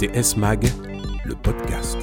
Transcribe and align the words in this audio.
CS 0.00 0.38
Mag, 0.38 0.66
le 1.26 1.34
podcast. 1.34 1.98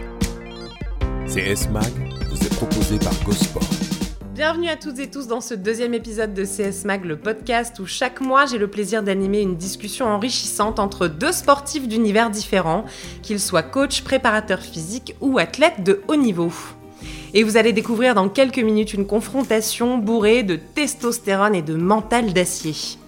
CS 1.25 1.67
Mag 1.71 1.91
vous 2.29 2.45
est 2.45 2.55
proposé 2.55 2.99
par 2.99 3.11
Gosport. 3.23 3.67
Bienvenue 4.35 4.69
à 4.69 4.75
toutes 4.75 4.99
et 4.99 5.09
tous 5.09 5.25
dans 5.25 5.41
ce 5.41 5.55
deuxième 5.55 5.95
épisode 5.95 6.35
de 6.35 6.45
CS 6.45 6.85
Mag, 6.85 7.05
le 7.05 7.17
podcast 7.17 7.79
où 7.79 7.87
chaque 7.87 8.21
mois 8.21 8.45
j'ai 8.45 8.59
le 8.59 8.67
plaisir 8.67 9.01
d'animer 9.01 9.41
une 9.41 9.55
discussion 9.55 10.05
enrichissante 10.05 10.77
entre 10.77 11.07
deux 11.07 11.31
sportifs 11.31 11.87
d'univers 11.87 12.29
différents, 12.29 12.85
qu'ils 13.23 13.39
soient 13.39 13.63
coach, 13.63 14.03
préparateur 14.03 14.59
physique 14.59 15.15
ou 15.19 15.39
athlètes 15.39 15.83
de 15.83 16.03
haut 16.07 16.17
niveau. 16.17 16.53
Et 17.33 17.41
vous 17.41 17.57
allez 17.57 17.73
découvrir 17.73 18.13
dans 18.13 18.29
quelques 18.29 18.59
minutes 18.59 18.93
une 18.93 19.07
confrontation 19.07 19.97
bourrée 19.97 20.43
de 20.43 20.55
testostérone 20.55 21.55
et 21.55 21.63
de 21.63 21.73
mental 21.73 22.31
d'acier. 22.31 22.99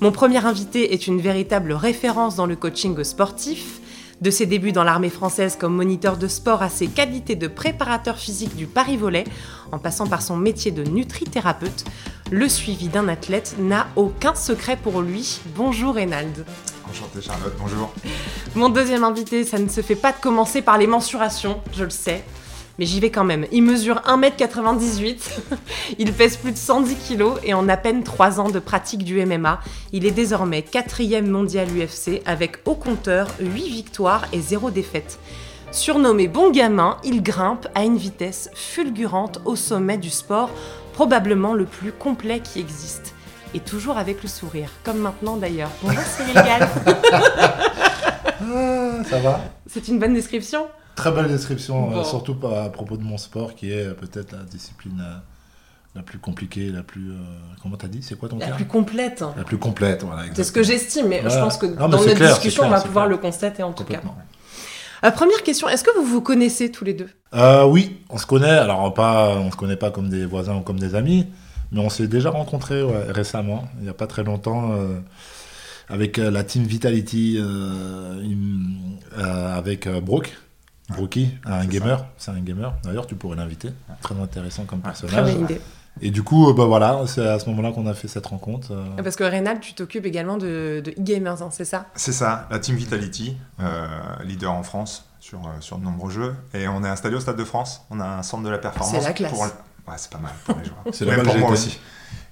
Mon 0.00 0.12
premier 0.12 0.44
invité 0.46 0.94
est 0.94 1.08
une 1.08 1.20
véritable 1.20 1.72
référence 1.72 2.36
dans 2.36 2.46
le 2.46 2.54
coaching 2.54 3.02
sportif. 3.02 3.80
De 4.22 4.30
ses 4.30 4.46
débuts 4.46 4.70
dans 4.70 4.84
l'armée 4.84 5.10
française 5.10 5.56
comme 5.58 5.74
moniteur 5.74 6.16
de 6.16 6.28
sport 6.28 6.62
à 6.62 6.68
ses 6.68 6.86
qualités 6.86 7.34
de 7.34 7.48
préparateur 7.48 8.16
physique 8.16 8.54
du 8.54 8.68
Paris-Volet, 8.68 9.24
en 9.72 9.80
passant 9.80 10.06
par 10.06 10.22
son 10.22 10.36
métier 10.36 10.70
de 10.70 10.84
nutrithérapeute, 10.84 11.84
le 12.30 12.48
suivi 12.48 12.86
d'un 12.86 13.08
athlète 13.08 13.56
n'a 13.58 13.88
aucun 13.96 14.36
secret 14.36 14.78
pour 14.80 15.02
lui. 15.02 15.40
Bonjour 15.56 15.96
Reynald. 15.96 16.46
Enchanté 16.88 17.20
Charlotte, 17.20 17.52
bonjour. 17.58 17.92
Mon 18.54 18.68
deuxième 18.68 19.02
invité, 19.02 19.44
ça 19.44 19.58
ne 19.58 19.68
se 19.68 19.80
fait 19.80 19.96
pas 19.96 20.12
de 20.12 20.18
commencer 20.18 20.62
par 20.62 20.78
les 20.78 20.86
mensurations, 20.86 21.60
je 21.72 21.82
le 21.82 21.90
sais. 21.90 22.22
Mais 22.78 22.86
j'y 22.86 23.00
vais 23.00 23.10
quand 23.10 23.24
même. 23.24 23.46
Il 23.52 23.62
mesure 23.62 24.02
1m98, 24.06 25.18
il 25.98 26.12
pèse 26.12 26.36
plus 26.36 26.52
de 26.52 26.56
110 26.56 26.96
kg 26.96 27.24
et 27.44 27.54
en 27.54 27.68
à 27.68 27.76
peine 27.76 28.02
3 28.02 28.40
ans 28.40 28.48
de 28.50 28.58
pratique 28.58 29.04
du 29.04 29.24
MMA, 29.24 29.60
il 29.92 30.06
est 30.06 30.10
désormais 30.10 30.62
quatrième 30.62 31.28
mondial 31.28 31.68
UFC 31.68 32.22
avec 32.24 32.58
au 32.64 32.74
compteur 32.74 33.28
8 33.40 33.68
victoires 33.68 34.26
et 34.32 34.40
0 34.40 34.70
défaite. 34.70 35.18
Surnommé 35.70 36.28
bon 36.28 36.50
gamin, 36.50 36.98
il 37.02 37.22
grimpe 37.22 37.66
à 37.74 37.84
une 37.84 37.96
vitesse 37.96 38.50
fulgurante 38.54 39.40
au 39.44 39.56
sommet 39.56 39.96
du 39.96 40.10
sport, 40.10 40.50
probablement 40.92 41.54
le 41.54 41.64
plus 41.64 41.92
complet 41.92 42.40
qui 42.40 42.60
existe. 42.60 43.14
Et 43.54 43.60
toujours 43.60 43.98
avec 43.98 44.22
le 44.22 44.28
sourire, 44.28 44.70
comme 44.82 44.98
maintenant 44.98 45.36
d'ailleurs. 45.36 45.70
Bonjour 45.82 46.02
Cyril 46.02 46.34
Gall. 46.34 46.68
Ah, 48.54 49.04
ça 49.08 49.20
va? 49.20 49.40
C'est 49.66 49.86
une 49.86 50.00
bonne 50.00 50.14
description? 50.14 50.66
Très 50.94 51.10
belle 51.10 51.28
description, 51.28 51.96
euh, 51.98 52.04
surtout 52.04 52.36
à 52.46 52.68
propos 52.70 52.96
de 52.96 53.02
mon 53.02 53.16
sport 53.16 53.54
qui 53.54 53.70
est 53.72 53.86
euh, 53.86 53.94
peut-être 53.94 54.32
la 54.32 54.44
discipline 54.44 55.00
euh, 55.02 55.16
la 55.94 56.02
plus 56.02 56.18
compliquée, 56.18 56.68
la 56.70 56.82
plus. 56.82 57.10
euh, 57.10 57.14
comment 57.62 57.76
t'as 57.76 57.88
dit? 57.88 58.02
C'est 58.02 58.18
quoi 58.18 58.28
ton 58.28 58.38
La 58.38 58.46
terme? 58.46 58.56
plus 58.56 58.66
complète. 58.66 59.24
La 59.36 59.44
plus 59.44 59.58
complète, 59.58 60.02
voilà. 60.04 60.22
C'est 60.34 60.44
ce 60.44 60.52
que 60.52 60.62
j'estime, 60.62 61.08
mais 61.08 61.22
je 61.22 61.38
pense 61.38 61.56
que 61.56 61.66
Non, 61.66 61.88
dans 61.88 61.98
notre 61.98 62.14
clair, 62.14 62.30
discussion, 62.34 62.62
clair, 62.64 62.72
on 62.72 62.76
va 62.76 62.82
pouvoir 62.82 63.06
clair. 63.06 63.16
le 63.16 63.22
constater 63.22 63.62
en 63.62 63.72
tout 63.72 63.84
cas. 63.84 64.00
Euh, 65.04 65.10
première 65.10 65.42
question, 65.42 65.68
est-ce 65.68 65.82
que 65.82 65.90
vous 65.98 66.04
vous 66.04 66.20
connaissez 66.20 66.70
tous 66.70 66.84
les 66.84 66.94
deux? 66.94 67.08
Euh, 67.34 67.64
oui, 67.64 67.98
on 68.10 68.18
se 68.18 68.26
connaît. 68.26 68.48
Alors, 68.50 68.92
pas, 68.94 69.30
on 69.36 69.50
se 69.50 69.56
connaît 69.56 69.76
pas 69.76 69.90
comme 69.90 70.08
des 70.08 70.24
voisins 70.26 70.56
ou 70.56 70.60
comme 70.60 70.78
des 70.78 70.94
amis, 70.94 71.26
mais 71.72 71.80
on 71.80 71.88
s'est 71.90 72.06
déjà 72.06 72.30
rencontrés 72.30 72.82
ouais, 72.82 73.10
récemment, 73.10 73.64
il 73.78 73.84
n'y 73.84 73.88
a 73.88 73.94
pas 73.94 74.06
très 74.06 74.22
longtemps, 74.24 74.70
avec 75.88 76.18
la 76.18 76.44
team 76.44 76.62
Vitality, 76.64 77.38
avec 79.16 79.88
Brooke. 79.88 80.32
Brookie, 80.92 81.30
un 81.44 81.64
gamer, 81.66 82.04
c'est 82.16 82.30
un 82.30 82.40
gamer. 82.40 82.74
D'ailleurs, 82.84 83.06
tu 83.06 83.14
pourrais 83.14 83.36
l'inviter. 83.36 83.70
Très 84.02 84.14
intéressant 84.20 84.64
comme 84.64 84.80
Très 84.80 84.90
personnage. 84.92 85.32
bonne 85.34 85.44
idée. 85.44 85.60
Et 86.00 86.10
du 86.10 86.22
coup, 86.22 86.48
euh, 86.48 86.54
bah 86.54 86.64
voilà, 86.64 87.02
c'est 87.06 87.26
à 87.26 87.38
ce 87.38 87.48
moment-là 87.50 87.70
qu'on 87.72 87.86
a 87.86 87.92
fait 87.94 88.08
cette 88.08 88.24
rencontre. 88.26 88.68
euh. 88.72 89.02
Parce 89.02 89.14
que 89.16 89.24
Reynald, 89.24 89.60
tu 89.60 89.74
t'occupes 89.74 90.06
également 90.06 90.38
de, 90.38 90.80
de 90.82 90.90
e-gamers, 90.92 91.42
hein, 91.42 91.48
c'est 91.52 91.66
ça? 91.66 91.86
C'est 91.94 92.12
ça, 92.12 92.46
la 92.50 92.58
Team 92.58 92.76
Vitality, 92.76 93.36
euh, 93.60 93.86
leader 94.24 94.52
en 94.52 94.62
France 94.62 95.04
sur, 95.20 95.40
sur 95.60 95.76
de 95.78 95.84
nombreux 95.84 96.10
jeux. 96.10 96.34
Et 96.54 96.66
on 96.66 96.82
est 96.82 96.88
installé 96.88 97.14
au 97.16 97.20
Stade 97.20 97.36
de 97.36 97.44
France. 97.44 97.82
On 97.90 98.00
a 98.00 98.06
un 98.06 98.22
centre 98.22 98.42
de 98.42 98.48
la 98.48 98.58
performance. 98.58 98.94
C'est 98.98 99.04
la 99.06 99.12
classe. 99.12 99.32
Pour... 99.32 99.42
Ouais, 99.42 99.94
c'est 99.96 100.10
pas 100.10 100.18
mal 100.18 100.32
pour 100.46 100.56
les 100.58 100.64
joueurs. 100.64 100.82
C'est 100.92 101.04
Même 101.04 101.22
pour 101.24 101.34
que 101.34 101.38
moi 101.38 101.50
aussi. 101.50 101.78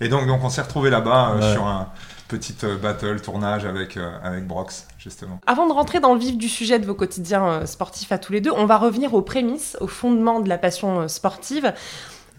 Et 0.00 0.08
donc, 0.08 0.26
donc 0.26 0.42
on 0.42 0.48
s'est 0.48 0.62
retrouvé 0.62 0.88
là-bas 0.88 1.32
euh, 1.32 1.40
Ouais. 1.40 1.52
sur 1.52 1.66
un 1.66 1.88
petit 2.30 2.54
euh, 2.62 2.78
battle, 2.78 3.20
tournage 3.20 3.64
avec, 3.64 3.96
euh, 3.96 4.10
avec 4.22 4.46
Brox, 4.46 4.86
justement. 4.98 5.40
Avant 5.46 5.66
de 5.66 5.72
rentrer 5.72 5.98
dans 5.98 6.14
le 6.14 6.20
vif 6.20 6.38
du 6.38 6.48
sujet 6.48 6.78
de 6.78 6.86
vos 6.86 6.94
quotidiens 6.94 7.46
euh, 7.46 7.66
sportifs 7.66 8.12
à 8.12 8.18
tous 8.18 8.32
les 8.32 8.40
deux, 8.40 8.52
on 8.56 8.66
va 8.66 8.78
revenir 8.78 9.14
aux 9.14 9.22
prémices, 9.22 9.76
aux 9.80 9.88
fondements 9.88 10.40
de 10.40 10.48
la 10.48 10.56
passion 10.56 11.00
euh, 11.00 11.08
sportive. 11.08 11.74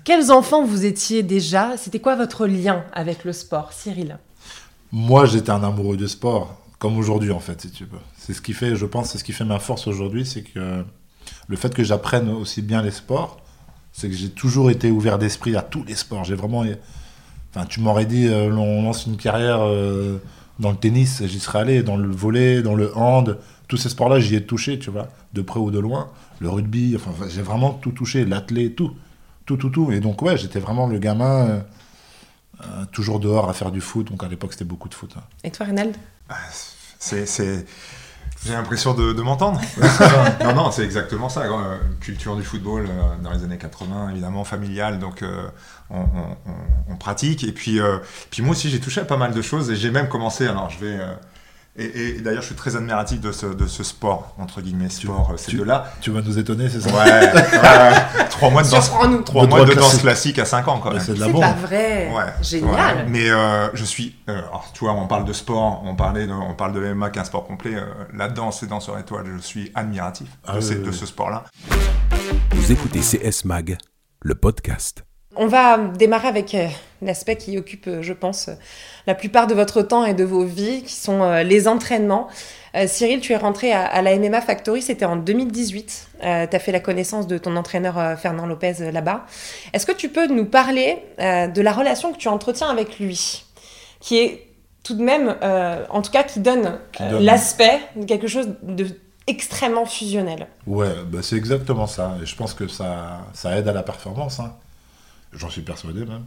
Quels 0.05 0.31
enfants 0.31 0.63
vous 0.63 0.85
étiez 0.85 1.23
déjà? 1.23 1.75
C'était 1.77 1.99
quoi 1.99 2.15
votre 2.15 2.47
lien 2.47 2.85
avec 2.93 3.25
le 3.25 3.33
sport, 3.33 3.73
Cyril? 3.73 4.17
Moi, 4.91 5.25
j'étais 5.25 5.51
un 5.51 5.63
amoureux 5.63 5.97
de 5.97 6.07
sport, 6.07 6.61
comme 6.79 6.97
aujourd'hui 6.97 7.31
en 7.31 7.39
fait, 7.39 7.61
si 7.61 7.71
tu 7.71 7.83
veux. 7.83 7.99
C'est 8.17 8.33
ce 8.33 8.41
qui 8.41 8.53
fait, 8.53 8.75
je 8.75 8.85
pense, 8.85 9.11
c'est 9.11 9.17
ce 9.17 9.23
qui 9.23 9.33
fait 9.33 9.45
ma 9.45 9.59
force 9.59 9.87
aujourd'hui, 9.87 10.25
c'est 10.25 10.41
que 10.41 10.83
le 11.47 11.55
fait 11.55 11.73
que 11.73 11.83
j'apprenne 11.83 12.29
aussi 12.29 12.61
bien 12.61 12.81
les 12.81 12.91
sports, 12.91 13.41
c'est 13.91 14.09
que 14.09 14.15
j'ai 14.15 14.29
toujours 14.29 14.71
été 14.71 14.89
ouvert 14.89 15.19
d'esprit 15.19 15.55
à 15.55 15.61
tous 15.61 15.83
les 15.83 15.95
sports. 15.95 16.23
J'ai 16.23 16.35
vraiment, 16.35 16.63
enfin, 17.53 17.65
tu 17.65 17.79
m'aurais 17.81 18.05
dit, 18.05 18.27
euh, 18.27 18.51
on 18.51 18.83
lance 18.83 19.05
une 19.05 19.17
carrière 19.17 19.59
euh, 19.61 20.17
dans 20.59 20.71
le 20.71 20.77
tennis, 20.77 21.23
j'y 21.25 21.39
serais 21.39 21.59
allé, 21.59 21.83
dans 21.83 21.97
le 21.97 22.09
volley, 22.09 22.61
dans 22.61 22.75
le 22.75 22.95
hand, 22.97 23.37
tous 23.67 23.77
ces 23.77 23.89
sports-là, 23.89 24.19
j'y 24.19 24.35
ai 24.35 24.43
touché, 24.45 24.79
tu 24.79 24.89
vois, 24.89 25.07
de 25.33 25.41
près 25.41 25.59
ou 25.59 25.71
de 25.71 25.79
loin. 25.79 26.09
Le 26.39 26.49
rugby, 26.49 26.95
enfin, 26.95 27.11
j'ai 27.29 27.41
vraiment 27.41 27.71
tout 27.71 27.91
touché, 27.91 28.25
l'athlé, 28.25 28.73
tout, 28.73 28.91
tout, 29.45 29.57
tout, 29.57 29.69
tout. 29.69 29.91
Et 29.91 29.99
donc 29.99 30.21
ouais, 30.21 30.37
j'étais 30.37 30.59
vraiment 30.59 30.87
le 30.87 30.97
gamin. 30.99 31.47
euh, 31.47 32.85
toujours 32.91 33.19
dehors 33.19 33.49
à 33.49 33.53
faire 33.53 33.71
du 33.71 33.81
foot, 33.81 34.07
donc 34.11 34.23
à 34.23 34.27
l'époque 34.27 34.53
c'était 34.53 34.65
beaucoup 34.65 34.87
de 34.89 34.93
foot. 34.93 35.11
hein. 35.17 35.23
Et 35.43 35.49
toi, 35.51 35.65
Reynald 35.65 35.95
C'est, 36.99 37.25
c'est... 37.25 37.65
J'ai 38.45 38.53
l'impression 38.53 38.93
de, 38.93 39.13
de 39.13 39.21
m'entendre. 39.21 39.61
non, 40.43 40.53
non, 40.55 40.71
c'est 40.71 40.83
exactement 40.83 41.29
ça. 41.29 41.41
euh, 41.41 41.77
culture 41.99 42.35
du 42.35 42.43
football 42.43 42.87
euh, 42.89 43.23
dans 43.23 43.31
les 43.31 43.43
années 43.43 43.57
80, 43.59 44.09
évidemment 44.09 44.43
familiale, 44.43 44.97
donc 44.99 45.21
euh, 45.21 45.47
on, 45.91 45.99
on- 46.89 46.95
pratique. 46.95 47.43
Et 47.43 47.51
puis, 47.51 47.79
euh, 47.79 47.97
puis 48.31 48.41
moi 48.43 48.51
aussi, 48.51 48.69
j'ai 48.69 48.79
touché 48.79 49.01
à 49.01 49.05
pas 49.05 49.17
mal 49.17 49.33
de 49.33 49.41
choses 49.41 49.69
et 49.71 49.75
j'ai 49.75 49.91
même 49.91 50.07
commencé. 50.09 50.47
Alors, 50.47 50.69
je 50.69 50.79
vais. 50.83 50.99
Et, 51.81 51.85
et- 51.85 52.17
et 52.17 52.21
d'ailleurs, 52.21 52.41
je 52.41 52.47
suis 52.47 52.55
très 52.55 52.75
admiratif 52.75 53.19
de 53.21 53.31
ce, 53.31 53.45
de 53.45 53.67
ce 53.67 53.83
sport, 53.83 54.33
entre 54.39 54.61
guillemets, 54.61 54.89
sport, 54.89 55.31
euh, 55.33 55.37
ces 55.37 55.51
tu- 55.51 55.57
deux-là. 55.57 55.91
Tu 56.01 56.11
vas 56.11 56.21
nous 56.21 56.37
étonner, 56.37 56.69
c'est 56.69 56.81
ça 56.81 56.89
Ouais, 56.89 57.01
ouais, 57.33 58.27
trois 58.29 58.49
mois 58.49 58.63
de 58.63 58.69
danse, 58.69 58.91
trois 59.25 59.45
De 59.45 59.49
mois 59.49 59.65
de 59.65 59.73
danse 59.73 59.97
classique. 59.99 60.39
à 60.39 60.45
5 60.45 60.67
ans 60.67 60.79
quand 60.79 60.91
même. 60.91 60.99
C'est 60.99 61.13
de 61.13 61.19
la 61.19 61.25
C'est 61.27 61.31
bombe. 61.31 61.41
pas 61.41 61.53
vrai 61.53 62.09
Ouais, 62.15 62.23
Génial 62.41 62.95
ouais. 62.97 63.05
Mais 63.07 63.29
euh, 63.29 63.69
je 63.73 63.83
suis. 63.85 64.15
euh, 64.29 64.37
alors, 64.39 64.71
tu 64.73 64.85
vois, 64.85 64.93
on 64.93 65.07
parle 65.07 65.25
de 65.25 65.33
sport, 65.33 65.81
on, 65.85 65.95
parlait 65.95 66.27
de, 66.27 66.33
on 66.33 66.53
parle 66.53 66.73
de 66.73 66.93
MMA 66.93 67.09
qui 67.09 67.19
est 67.19 67.21
un 67.21 67.25
sport 67.25 67.45
complet. 67.45 67.75
euh, 67.75 67.85
la 68.15 68.27
danse 68.29 68.63
et 68.63 68.67
danseur 68.67 68.97
étoile, 68.99 69.25
je 69.37 69.41
suis 69.41 69.71
admiratif 69.75 70.27
Ah 70.47 70.53
de, 70.53 70.57
oui, 70.57 70.63
ces- 70.63 70.75
oui, 70.75 70.83
de 70.83 70.89
oui. 70.89 70.95
ce 70.95 71.05
sport-là. 71.05 71.43
Vous 72.51 72.71
écoutez 72.71 72.99
CS 73.01 73.45
Mag, 73.45 73.77
le 74.21 74.35
podcast. 74.35 75.03
On 75.35 75.47
va 75.47 75.77
démarrer 75.77 76.27
avec 76.27 76.53
euh, 76.55 76.67
l'aspect 77.01 77.37
qui 77.37 77.57
occupe, 77.57 77.87
euh, 77.87 78.01
je 78.01 78.11
pense, 78.11 78.49
euh, 78.49 78.53
la 79.07 79.15
plupart 79.15 79.47
de 79.47 79.53
votre 79.53 79.81
temps 79.81 80.03
et 80.05 80.13
de 80.13 80.25
vos 80.25 80.43
vies, 80.43 80.83
qui 80.83 80.93
sont 80.93 81.21
euh, 81.23 81.43
les 81.43 81.67
entraînements. 81.69 82.27
Euh, 82.75 82.85
Cyril, 82.87 83.21
tu 83.21 83.31
es 83.31 83.37
rentré 83.37 83.71
à, 83.71 83.85
à 83.85 84.01
la 84.01 84.17
MMA 84.17 84.41
Factory, 84.41 84.81
c'était 84.81 85.05
en 85.05 85.15
2018. 85.15 86.07
tu 86.21 86.25
as 86.27 86.47
fait 86.59 86.71
la 86.73 86.79
connaissance 86.81 87.27
de 87.27 87.37
ton 87.37 87.55
entraîneur 87.55 87.97
euh, 87.97 88.15
Fernand 88.17 88.45
Lopez 88.45 88.75
euh, 88.81 88.91
là-bas. 88.91 89.25
Est-ce 89.73 89.85
que 89.85 89.91
tu 89.93 90.09
peux 90.09 90.27
nous 90.27 90.45
parler 90.45 91.01
euh, 91.19 91.47
de 91.47 91.61
la 91.61 91.71
relation 91.71 92.11
que 92.11 92.17
tu 92.17 92.27
entretiens 92.27 92.67
avec 92.69 92.99
lui, 92.99 93.45
qui 94.01 94.19
est 94.19 94.47
tout 94.83 94.95
de 94.95 95.03
même, 95.03 95.35
euh, 95.43 95.85
en 95.89 96.01
tout 96.01 96.11
cas, 96.11 96.23
qui 96.23 96.39
euh, 96.39 96.43
donne. 96.43 96.79
l'aspect 97.21 97.79
de 97.95 98.05
quelque 98.05 98.27
chose 98.27 98.49
de 98.63 98.87
extrêmement 99.27 99.85
fusionnel? 99.85 100.47
Ouais, 100.67 100.89
bah 101.07 101.19
c'est 101.21 101.37
exactement 101.37 101.87
ça. 101.87 102.17
Et 102.21 102.25
je 102.25 102.35
pense 102.35 102.53
que 102.53 102.67
ça, 102.67 103.21
ça 103.33 103.55
aide 103.57 103.67
à 103.69 103.73
la 103.73 103.83
performance. 103.83 104.39
hein. 104.41 104.53
J'en 105.33 105.49
suis 105.49 105.61
persuadé 105.61 106.05
même. 106.05 106.25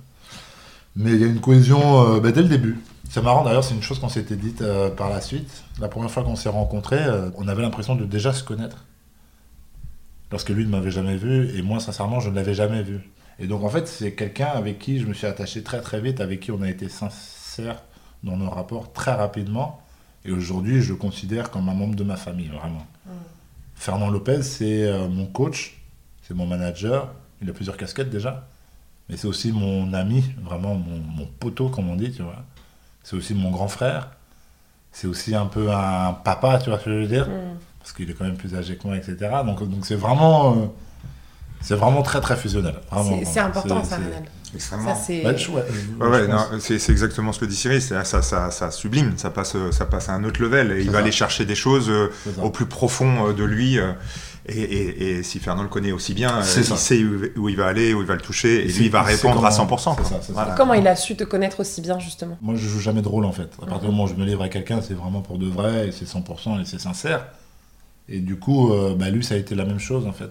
Mais 0.96 1.12
il 1.12 1.20
y 1.20 1.24
a 1.24 1.26
une 1.26 1.40
cohésion 1.40 2.14
euh, 2.16 2.20
bah, 2.20 2.30
dès 2.30 2.42
le 2.42 2.48
début. 2.48 2.78
C'est 3.10 3.22
marrant 3.22 3.44
d'ailleurs, 3.44 3.64
c'est 3.64 3.74
une 3.74 3.82
chose 3.82 3.98
qu'on 3.98 4.08
s'était 4.08 4.36
dite 4.36 4.62
euh, 4.62 4.90
par 4.90 5.10
la 5.10 5.20
suite. 5.20 5.64
La 5.80 5.88
première 5.88 6.10
fois 6.10 6.22
qu'on 6.22 6.36
s'est 6.36 6.48
rencontrés, 6.48 7.02
euh, 7.02 7.30
on 7.36 7.48
avait 7.48 7.62
l'impression 7.62 7.96
de 7.96 8.04
déjà 8.04 8.32
se 8.32 8.44
connaître. 8.44 8.84
Parce 10.30 10.44
que 10.44 10.52
lui 10.52 10.64
ne 10.64 10.70
m'avait 10.70 10.90
jamais 10.90 11.16
vu 11.16 11.56
et 11.56 11.62
moi, 11.62 11.80
sincèrement, 11.80 12.20
je 12.20 12.30
ne 12.30 12.34
l'avais 12.34 12.54
jamais 12.54 12.82
vu. 12.82 13.00
Et 13.38 13.46
donc 13.46 13.64
en 13.64 13.68
fait, 13.68 13.88
c'est 13.88 14.14
quelqu'un 14.14 14.46
avec 14.46 14.78
qui 14.78 15.00
je 15.00 15.06
me 15.06 15.14
suis 15.14 15.26
attaché 15.26 15.62
très 15.62 15.80
très 15.80 16.00
vite, 16.00 16.20
avec 16.20 16.40
qui 16.40 16.52
on 16.52 16.62
a 16.62 16.70
été 16.70 16.88
sincère 16.88 17.82
dans 18.22 18.36
nos 18.36 18.50
rapports 18.50 18.92
très 18.92 19.12
rapidement. 19.12 19.82
Et 20.24 20.30
aujourd'hui, 20.30 20.80
je 20.80 20.92
le 20.92 20.98
considère 20.98 21.50
comme 21.50 21.68
un 21.68 21.74
membre 21.74 21.96
de 21.96 22.04
ma 22.04 22.16
famille, 22.16 22.48
vraiment. 22.48 22.86
Fernand 23.74 24.08
Lopez, 24.08 24.42
c'est 24.42 24.90
mon 25.08 25.26
coach, 25.26 25.82
c'est 26.22 26.32
mon 26.32 26.46
manager. 26.46 27.12
Il 27.42 27.50
a 27.50 27.52
plusieurs 27.52 27.76
casquettes 27.76 28.08
déjà. 28.08 28.48
Mais 29.08 29.16
c'est 29.16 29.26
aussi 29.26 29.52
mon 29.52 29.92
ami, 29.92 30.24
vraiment 30.42 30.74
mon, 30.74 30.98
mon 30.98 31.26
poteau, 31.26 31.68
comme 31.68 31.90
on 31.90 31.96
dit, 31.96 32.12
tu 32.12 32.22
vois. 32.22 32.44
C'est 33.02 33.16
aussi 33.16 33.34
mon 33.34 33.50
grand 33.50 33.68
frère. 33.68 34.10
C'est 34.92 35.06
aussi 35.06 35.34
un 35.34 35.46
peu 35.46 35.72
un 35.72 36.12
papa, 36.12 36.58
tu 36.58 36.70
vois 36.70 36.78
ce 36.78 36.84
que 36.84 36.90
je 36.90 36.98
veux 37.00 37.08
dire? 37.08 37.28
Mm. 37.28 37.58
Parce 37.80 37.92
qu'il 37.92 38.10
est 38.10 38.14
quand 38.14 38.24
même 38.24 38.36
plus 38.36 38.54
âgé 38.54 38.76
que 38.76 38.86
moi, 38.86 38.96
etc. 38.96 39.16
Donc 39.44 39.62
donc 39.68 39.84
c'est 39.86 39.96
vraiment... 39.96 40.56
euh, 40.56 40.66
C'est 41.64 41.74
vraiment 41.74 42.02
très 42.02 42.20
très 42.20 42.36
fusionnel. 42.36 42.74
C'est- 43.24 43.24
important 43.40 43.82
ça. 43.84 43.96
Extrêmement. 44.54 44.94
Ça, 44.94 45.00
c'est. 45.04 45.24
Ouais, 46.00 46.28
exactement 46.92 47.32
ce 47.32 47.40
que 47.40 47.44
dit 47.44 47.56
Cyril, 47.56 47.82
c'est- 47.82 48.04
ça, 48.04 48.22
ça, 48.22 48.50
ça 48.52 48.70
sublime, 48.70 49.14
ça 49.16 49.30
passe, 49.30 49.56
ça 49.72 49.84
passe 49.86 50.08
à 50.08 50.12
un 50.12 50.22
autre 50.22 50.40
level 50.40 50.70
et 50.72 50.82
il 50.82 50.90
va 50.90 50.98
aller 50.98 51.10
chercher 51.10 51.44
des 51.44 51.56
choses 51.56 51.90
euh, 51.90 52.12
au 52.42 52.50
plus 52.50 52.66
profond 52.66 53.28
euh, 53.28 53.32
de 53.32 53.42
lui. 53.44 53.78
euh, 53.80 53.92
Et, 54.46 54.60
et- 54.60 55.10
et 55.18 55.22
si 55.22 55.38
Fernand 55.38 55.62
le 55.62 55.70
connaît 55.70 55.90
aussi 55.92 56.12
bien, 56.12 56.36
euh, 56.36 56.42
il 56.58 56.76
sait 56.76 57.02
où, 57.02 57.44
où 57.44 57.48
il 57.48 57.56
va 57.56 57.64
aller, 57.66 57.94
où 57.94 58.02
il 58.02 58.06
va 58.06 58.12
le 58.14 58.20
toucher, 58.20 58.56
et 58.62 58.68
lui 58.68 58.84
il 58.84 58.90
va 58.90 59.00
répondre 59.02 59.38
à 59.46 59.48
comment- 59.48 59.64
100%. 59.78 59.96
c'est 59.96 60.02
quoi. 60.02 60.10
ça, 60.10 60.16
c'est 60.20 60.26
ça. 60.26 60.32
Voilà. 60.34 60.54
Comment 60.54 60.74
il 60.74 60.86
a 60.86 60.96
su 60.96 61.16
te 61.16 61.24
connaître 61.24 61.60
aussi 61.60 61.80
bien, 61.80 61.98
justement? 61.98 62.36
Moi, 62.42 62.54
je 62.54 62.68
joue 62.68 62.78
jamais 62.78 63.00
de 63.00 63.08
rôle 63.08 63.24
en 63.24 63.32
fait. 63.32 63.48
À 63.62 63.64
partir 63.64 63.80
du 63.80 63.86
moment 63.86 64.04
où 64.04 64.06
je 64.06 64.12
me 64.16 64.26
livre 64.26 64.42
à 64.42 64.50
quelqu'un, 64.50 64.82
c'est 64.86 64.92
vraiment 64.92 65.22
pour 65.22 65.38
de 65.38 65.46
vrai, 65.46 65.88
et 65.88 65.92
c'est 65.92 66.04
100% 66.04 66.60
et 66.60 66.66
c'est 66.66 66.78
sincère. 66.78 67.24
Et 68.06 68.18
du 68.20 68.36
coup, 68.38 68.70
euh, 68.74 68.94
bah, 68.94 69.08
lui, 69.08 69.24
ça 69.24 69.34
a 69.34 69.38
été 69.38 69.54
la 69.54 69.64
même 69.64 69.78
chose 69.78 70.06
en 70.06 70.12
fait. 70.12 70.30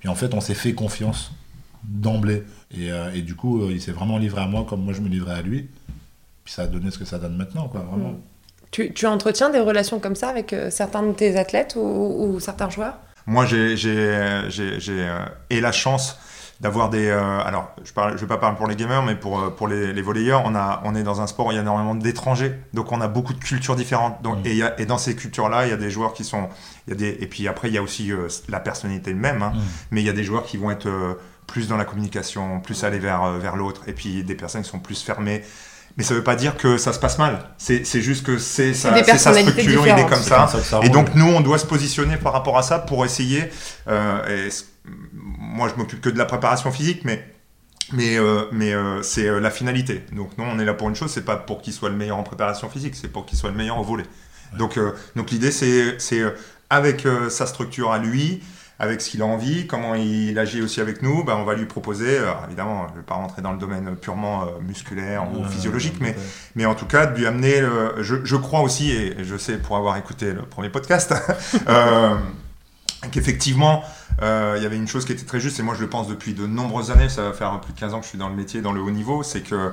Puis 0.00 0.08
en 0.08 0.14
fait, 0.14 0.34
on 0.34 0.40
s'est 0.40 0.54
fait 0.54 0.74
confiance 0.74 1.32
d'emblée. 1.84 2.44
Et, 2.76 2.92
euh, 2.92 3.12
et 3.14 3.22
du 3.22 3.34
coup, 3.34 3.62
euh, 3.62 3.72
il 3.72 3.80
s'est 3.80 3.92
vraiment 3.92 4.18
livré 4.18 4.42
à 4.42 4.46
moi 4.46 4.66
comme 4.68 4.82
moi 4.82 4.92
je 4.92 5.00
me 5.00 5.08
livrais 5.08 5.34
à 5.34 5.42
lui. 5.42 5.68
Puis 6.44 6.54
ça 6.54 6.62
a 6.62 6.66
donné 6.66 6.90
ce 6.90 6.98
que 6.98 7.04
ça 7.04 7.18
donne 7.18 7.36
maintenant, 7.36 7.68
quoi, 7.68 7.80
vraiment. 7.80 8.10
Mm. 8.10 8.20
Tu, 8.70 8.92
tu 8.92 9.06
entretiens 9.06 9.50
des 9.50 9.60
relations 9.60 9.98
comme 9.98 10.14
ça 10.14 10.28
avec 10.28 10.52
euh, 10.52 10.70
certains 10.70 11.02
de 11.02 11.12
tes 11.12 11.38
athlètes 11.38 11.74
ou, 11.76 11.80
ou 11.80 12.40
certains 12.40 12.68
joueurs? 12.68 12.98
Moi, 13.26 13.44
j'ai 13.44 13.76
euh, 13.86 15.26
et 15.50 15.60
la 15.60 15.72
chance 15.72 16.18
d'avoir 16.60 16.90
des. 16.90 17.06
euh, 17.08 17.40
alors, 17.44 17.70
je 17.84 17.92
ne 18.00 18.16
vais 18.16 18.26
pas 18.26 18.36
parler 18.38 18.56
pour 18.56 18.66
les 18.66 18.74
gamers, 18.76 19.02
mais 19.04 19.14
pour, 19.14 19.38
euh, 19.40 19.50
pour 19.50 19.68
les, 19.68 19.92
les 19.92 20.02
volleyeurs, 20.02 20.42
on, 20.44 20.54
a, 20.56 20.80
on 20.84 20.94
est 20.96 21.02
dans 21.04 21.20
un 21.20 21.26
sport 21.26 21.46
où 21.46 21.52
il 21.52 21.54
y 21.54 21.58
a 21.58 21.62
énormément 21.62 21.94
d'étrangers, 21.94 22.52
donc 22.74 22.90
on 22.92 23.00
a 23.00 23.06
beaucoup 23.08 23.32
de 23.32 23.38
cultures 23.38 23.76
différentes. 23.76 24.20
Donc, 24.22 24.38
Mm. 24.38 24.46
et, 24.46 24.50
il 24.50 24.56
y 24.56 24.62
a- 24.62 24.80
et 24.80 24.86
dans 24.86 24.98
ces 24.98 25.14
cultures-là, 25.14 25.66
il 25.66 25.70
y 25.70 25.72
a 25.72 25.76
des 25.76 25.90
joueurs 25.90 26.12
qui 26.14 26.24
sont. 26.24 26.48
Il 26.86 26.90
y 26.90 26.92
a 26.94 26.96
des, 26.96 27.16
et 27.20 27.26
puis 27.26 27.46
après, 27.46 27.68
il 27.68 27.74
y 27.74 27.78
a 27.78 27.82
aussi 27.82 28.10
euh, 28.12 28.26
la 28.48 28.60
personnalité 28.60 29.14
même, 29.14 29.42
hein, 29.42 29.52
Mm. 29.54 29.60
mais 29.92 30.00
il 30.02 30.06
y 30.06 30.10
a 30.10 30.12
des 30.14 30.24
joueurs 30.24 30.44
qui 30.44 30.56
vont 30.56 30.70
être 30.70 30.86
euh, 30.86 31.14
plus 31.46 31.68
dans 31.68 31.76
la 31.76 31.84
communication, 31.84 32.60
plus 32.60 32.82
aller 32.84 32.98
vers, 32.98 33.22
euh, 33.24 33.38
vers 33.38 33.54
l'autre, 33.56 33.82
et 33.86 33.92
puis 33.92 34.24
des 34.24 34.34
personnes 34.34 34.62
qui 34.62 34.68
sont 34.68 34.80
plus 34.80 35.02
fermées. 35.02 35.42
Mais 35.96 36.04
ça 36.04 36.14
ne 36.14 36.18
veut 36.18 36.24
pas 36.24 36.36
dire 36.36 36.56
que 36.56 36.76
ça 36.76 36.92
se 36.92 37.00
passe 37.00 37.18
mal. 37.18 37.40
C'est 37.56 37.84
c'est 37.84 38.00
juste 38.02 38.24
que 38.24 38.38
c'est 38.38 38.72
sa, 38.74 38.90
sa 39.18 39.32
structure, 39.52 39.84
il 39.86 39.98
est 39.98 40.06
comme 40.06 40.22
ça. 40.22 40.48
Et 40.84 40.90
donc 40.90 41.14
nous, 41.16 41.26
on 41.26 41.40
doit 41.40 41.58
se 41.58 41.66
positionner 41.66 42.16
par 42.16 42.32
rapport 42.32 42.56
à 42.58 42.62
ça 42.62 42.78
pour 42.78 43.04
essayer. 43.04 43.50
euh, 43.88 44.46
et 44.46 44.48
moi, 45.12 45.68
je 45.68 45.74
m'occupe 45.78 46.00
que 46.00 46.08
de 46.10 46.18
la 46.18 46.24
préparation 46.24 46.70
physique, 46.72 47.02
mais 47.04 47.24
mais 47.92 48.18
euh, 48.18 48.42
mais 48.52 48.72
euh, 48.74 49.02
c'est 49.02 49.26
euh, 49.28 49.40
la 49.40 49.50
finalité. 49.50 50.02
Donc 50.12 50.36
nous, 50.36 50.44
on 50.44 50.58
est 50.58 50.64
là 50.64 50.74
pour 50.74 50.88
une 50.88 50.94
chose, 50.96 51.10
c'est 51.10 51.24
pas 51.24 51.36
pour 51.36 51.62
qu'il 51.62 51.72
soit 51.72 51.88
le 51.88 51.96
meilleur 51.96 52.18
en 52.18 52.22
préparation 52.22 52.68
physique, 52.68 52.94
c'est 52.94 53.08
pour 53.08 53.24
qu'il 53.26 53.38
soit 53.38 53.50
le 53.50 53.56
meilleur 53.56 53.78
au 53.78 53.84
volet. 53.84 54.04
Donc 54.58 54.78
donc 55.16 55.30
l'idée, 55.30 55.50
c'est 55.50 55.98
c'est 55.98 56.22
avec 56.70 57.06
sa 57.30 57.46
structure 57.46 57.90
à 57.92 57.98
lui. 57.98 58.42
Avec 58.80 59.00
ce 59.00 59.10
qu'il 59.10 59.22
a 59.22 59.24
envie, 59.24 59.66
comment 59.66 59.96
il 59.96 60.38
agit 60.38 60.62
aussi 60.62 60.80
avec 60.80 61.02
nous, 61.02 61.24
ben, 61.24 61.34
on 61.34 61.42
va 61.42 61.56
lui 61.56 61.64
proposer, 61.64 62.20
évidemment, 62.46 62.86
je 62.86 62.92
ne 62.92 62.98
vais 62.98 63.04
pas 63.04 63.16
rentrer 63.16 63.42
dans 63.42 63.50
le 63.50 63.58
domaine 63.58 63.96
purement 63.96 64.46
musculaire 64.64 65.26
ou 65.32 65.44
physiologique, 65.48 65.96
mais, 66.00 66.14
mais 66.54 66.64
en 66.64 66.76
tout 66.76 66.86
cas, 66.86 67.06
de 67.06 67.18
lui 67.18 67.26
amener, 67.26 67.60
le- 67.60 67.94
je, 68.02 68.14
je 68.22 68.36
crois 68.36 68.60
aussi, 68.60 68.92
et 68.92 69.24
je 69.24 69.36
sais 69.36 69.56
pour 69.58 69.76
avoir 69.76 69.96
écouté 69.96 70.32
le 70.32 70.42
premier 70.42 70.68
podcast, 70.70 71.12
qu'effectivement, 73.12 73.82
euh, 74.22 74.54
il 74.56 74.62
y 74.62 74.66
avait 74.66 74.76
une 74.76 74.88
chose 74.88 75.04
qui 75.04 75.12
était 75.12 75.24
très 75.26 75.40
juste, 75.40 75.58
et 75.60 75.62
moi 75.62 75.74
je 75.74 75.80
le 75.80 75.88
pense 75.88 76.08
depuis 76.08 76.34
de 76.34 76.46
nombreuses 76.46 76.90
années, 76.90 77.08
ça 77.08 77.22
va 77.22 77.32
faire 77.32 77.60
plus 77.60 77.72
de 77.72 77.78
15 77.78 77.94
ans 77.94 77.98
que 77.98 78.04
je 78.04 78.08
suis 78.10 78.18
dans 78.18 78.28
le 78.28 78.34
métier, 78.34 78.60
dans 78.60 78.72
le 78.72 78.80
haut 78.80 78.90
niveau, 78.90 79.22
c'est 79.22 79.40
que 79.42 79.72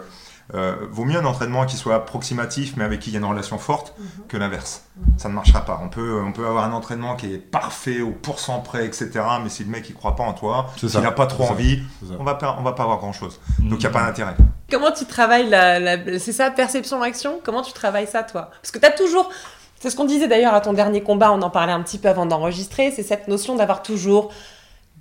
euh, 0.53 0.75
vaut 0.91 1.05
mieux 1.05 1.17
un 1.17 1.25
entraînement 1.25 1.65
qui 1.65 1.75
soit 1.75 1.95
approximatif, 1.95 2.73
mais 2.77 2.83
avec 2.83 2.99
qui 2.99 3.09
il 3.09 3.13
y 3.13 3.15
a 3.15 3.19
une 3.19 3.25
relation 3.25 3.57
forte, 3.57 3.95
que 4.27 4.37
l'inverse. 4.37 4.83
Ça 5.17 5.27
ne 5.27 5.33
marchera 5.33 5.65
pas. 5.65 5.81
On 5.83 5.89
peut, 5.89 6.21
on 6.23 6.33
peut 6.33 6.45
avoir 6.45 6.65
un 6.65 6.71
entraînement 6.71 7.15
qui 7.15 7.33
est 7.33 7.39
parfait, 7.39 8.01
au 8.01 8.11
pourcent 8.11 8.59
près, 8.59 8.85
etc., 8.85 9.09
mais 9.41 9.49
si 9.49 9.63
le 9.63 9.71
mec 9.71 9.89
il 9.89 9.95
croit 9.95 10.15
pas 10.15 10.23
en 10.23 10.33
toi, 10.33 10.67
C'est 10.77 10.87
s'il 10.87 10.99
n'a 10.99 11.11
pas 11.11 11.25
trop 11.25 11.45
envie, 11.45 11.81
on 12.19 12.23
va 12.23 12.35
pas, 12.35 12.55
on 12.59 12.61
va 12.63 12.73
pas 12.73 12.83
avoir 12.83 12.99
grand-chose. 12.99 13.39
Donc 13.57 13.79
il 13.79 13.79
n'y 13.79 13.85
a 13.87 13.89
pas 13.89 14.03
d'intérêt. 14.05 14.35
Comment 14.69 14.91
tu 14.91 15.05
travailles 15.05 15.49
la, 15.49 15.79
la- 15.79 16.19
c'est 16.19 16.31
ça, 16.31 16.51
perception-action? 16.51 17.39
Comment 17.43 17.63
tu 17.63 17.73
travailles 17.73 18.07
ça, 18.07 18.21
toi? 18.21 18.51
Parce 18.61 18.69
que 18.69 18.77
tu 18.77 18.85
as 18.85 18.91
toujours, 18.91 19.31
c'est 19.79 19.89
ce 19.89 19.95
qu'on 19.95 20.05
disait 20.05 20.27
d'ailleurs 20.27 20.53
à 20.53 20.61
ton 20.61 20.73
dernier 20.73 21.01
combat, 21.01 21.31
on 21.31 21.41
en 21.41 21.49
parlait 21.49 21.73
un 21.73 21.81
petit 21.81 21.97
peu 21.97 22.09
avant 22.09 22.25
d'enregistrer, 22.25 22.91
c'est 22.91 23.03
cette 23.03 23.27
notion 23.27 23.55
d'avoir 23.55 23.83
toujours 23.83 24.31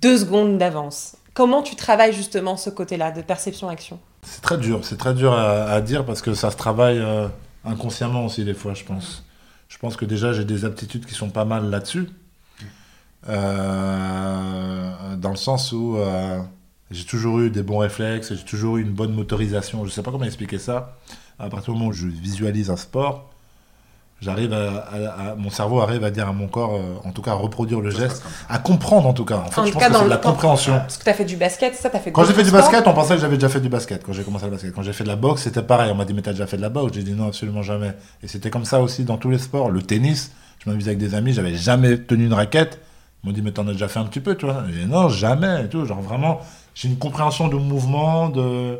deux 0.01 0.17
secondes 0.17 0.57
d'avance. 0.57 1.15
Comment 1.33 1.61
tu 1.61 1.75
travailles 1.75 2.13
justement 2.13 2.55
ce 2.55 2.69
côté-là 2.69 3.11
de 3.11 3.21
perception-action 3.21 3.99
C'est 4.23 4.41
très 4.41 4.57
dur, 4.57 4.79
c'est 4.83 4.97
très 4.97 5.13
dur 5.13 5.33
à, 5.33 5.81
dire 5.81 6.05
parce 6.05 6.21
que 6.21 6.33
ça 6.33 6.51
se 6.51 6.57
travaille 6.57 6.99
euh, 6.99 7.27
inconsciemment 7.65 8.25
aussi 8.25 8.45
des 8.45 8.53
fois, 8.53 8.73
je 8.73 8.83
pense. 8.83 9.25
Je 9.67 9.77
pense 9.77 9.97
que 9.97 10.05
déjà 10.05 10.31
j'ai 10.31 10.45
des 10.45 10.63
aptitudes 10.63 11.05
qui 11.05 11.13
sont 11.13 11.29
pas 11.29 11.45
mal 11.45 11.69
là-dessus. 11.69 12.07
Euh, 13.27 15.15
dans 15.17 15.31
le 15.31 15.35
sens 15.35 15.71
où 15.71 15.97
euh, 15.97 16.39
j'ai 16.91 17.05
toujours 17.05 17.39
eu 17.39 17.49
des 17.49 17.63
bons 17.63 17.79
réflexes, 17.79 18.33
j'ai 18.33 18.45
toujours 18.45 18.77
eu 18.77 18.81
une 18.81 18.93
bonne 18.93 19.13
motorisation. 19.13 19.83
Je 19.83 19.89
sais 19.89 20.03
pas 20.03 20.11
comment 20.11 20.25
expliquer 20.25 20.59
ça. 20.59 20.97
À 21.39 21.49
partir 21.49 21.73
du 21.73 21.79
moment 21.79 21.89
où 21.89 21.93
je 21.93 22.07
visualise 22.07 22.69
un 22.69 22.77
sport, 22.77 23.29
j'arrive 24.25 24.51
à, 24.53 24.57
à- 24.79 25.29
à- 25.31 25.35
mon 25.35 25.49
cerveau 25.49 25.79
arrive 25.79 26.03
à 26.03 26.09
dire 26.11 26.27
à 26.27 26.33
mon 26.33 26.47
corps, 26.47 26.73
euh, 26.75 27.07
en 27.07 27.11
tout 27.11 27.21
cas 27.21 27.31
à 27.31 27.35
reproduire 27.35 27.79
le 27.79 27.91
geste, 27.91 28.23
à 28.49 28.57
comprendre 28.57 29.07
en 29.07 29.13
tout 29.13 29.23
cas. 29.23 29.37
En 29.37 29.51
fait, 29.51 29.61
En 29.61 29.65
je 29.65 29.71
tout 29.71 29.73
pense 29.75 29.83
cas, 29.83 29.87
que 29.89 29.93
dans 29.93 29.99
c'est 29.99 30.05
de 30.05 30.09
le 30.09 30.15
la 30.15 30.21
compréhension. 30.21 30.73
Parce 30.79 30.97
que 30.97 31.03
tu 31.03 31.09
as 31.09 31.13
fait 31.13 31.25
du 31.25 31.37
basket, 31.37 31.75
ça, 31.75 31.89
tu 31.89 31.95
as 31.95 31.99
fait 31.99 32.11
Quand 32.11 32.25
j'ai 32.25 32.33
fait 32.33 32.43
du 32.43 32.51
basket, 32.51 32.85
on 32.87 32.93
pensait 32.93 33.15
que 33.15 33.21
j'avais 33.21 33.35
déjà 33.37 33.49
fait 33.49 33.61
du 33.61 33.69
basket. 33.69 34.03
Quand 34.03 34.11
j'ai 34.13 34.23
commencé 34.23 34.45
le 34.45 34.51
basket, 34.51 34.73
quand 34.73 34.81
j'ai 34.81 34.93
fait 34.93 35.03
de 35.03 35.09
la 35.09 35.15
boxe, 35.15 35.43
c'était 35.43 35.61
pareil. 35.61 35.91
On 35.91 35.95
m'a 35.95 36.05
dit 36.05 36.13
mais 36.13 36.21
t'as 36.23 36.31
déjà 36.31 36.47
fait 36.47 36.57
de 36.57 36.61
la 36.63 36.69
boxe? 36.69 36.93
J'ai 36.95 37.03
dit 37.03 37.13
non, 37.13 37.27
absolument 37.27 37.61
jamais. 37.61 37.93
Et 38.23 38.27
c'était 38.27 38.49
comme 38.49 38.65
ça 38.65 38.81
aussi 38.81 39.03
dans 39.03 39.17
tous 39.17 39.29
les 39.29 39.37
sports. 39.39 39.69
Le 39.69 39.81
tennis, 39.81 40.31
je 40.63 40.69
m'amusais 40.69 40.89
avec 40.89 40.99
des 40.99 41.13
amis, 41.15 41.31
j'avais 41.33 41.55
jamais 41.55 41.97
tenu 41.97 42.25
une 42.25 42.33
raquette. 42.33 42.79
Ils 43.23 43.27
m'ont 43.27 43.33
dit 43.33 43.41
mais 43.41 43.51
t'en 43.51 43.67
as 43.67 43.71
déjà 43.73 43.87
fait 43.87 43.99
un 43.99 44.05
petit 44.05 44.19
peu, 44.19 44.35
tu 44.35 44.45
vois 44.45 44.63
J'ai 44.69 44.85
dit 44.85 44.91
non, 44.91 45.09
jamais. 45.09 45.65
Et 45.65 45.69
tout, 45.69 45.85
genre 45.85 46.01
vraiment, 46.01 46.39
j'ai 46.73 46.87
une 46.89 46.97
compréhension 46.97 47.47
de 47.47 47.55
mouvement, 47.55 48.29
de 48.29 48.79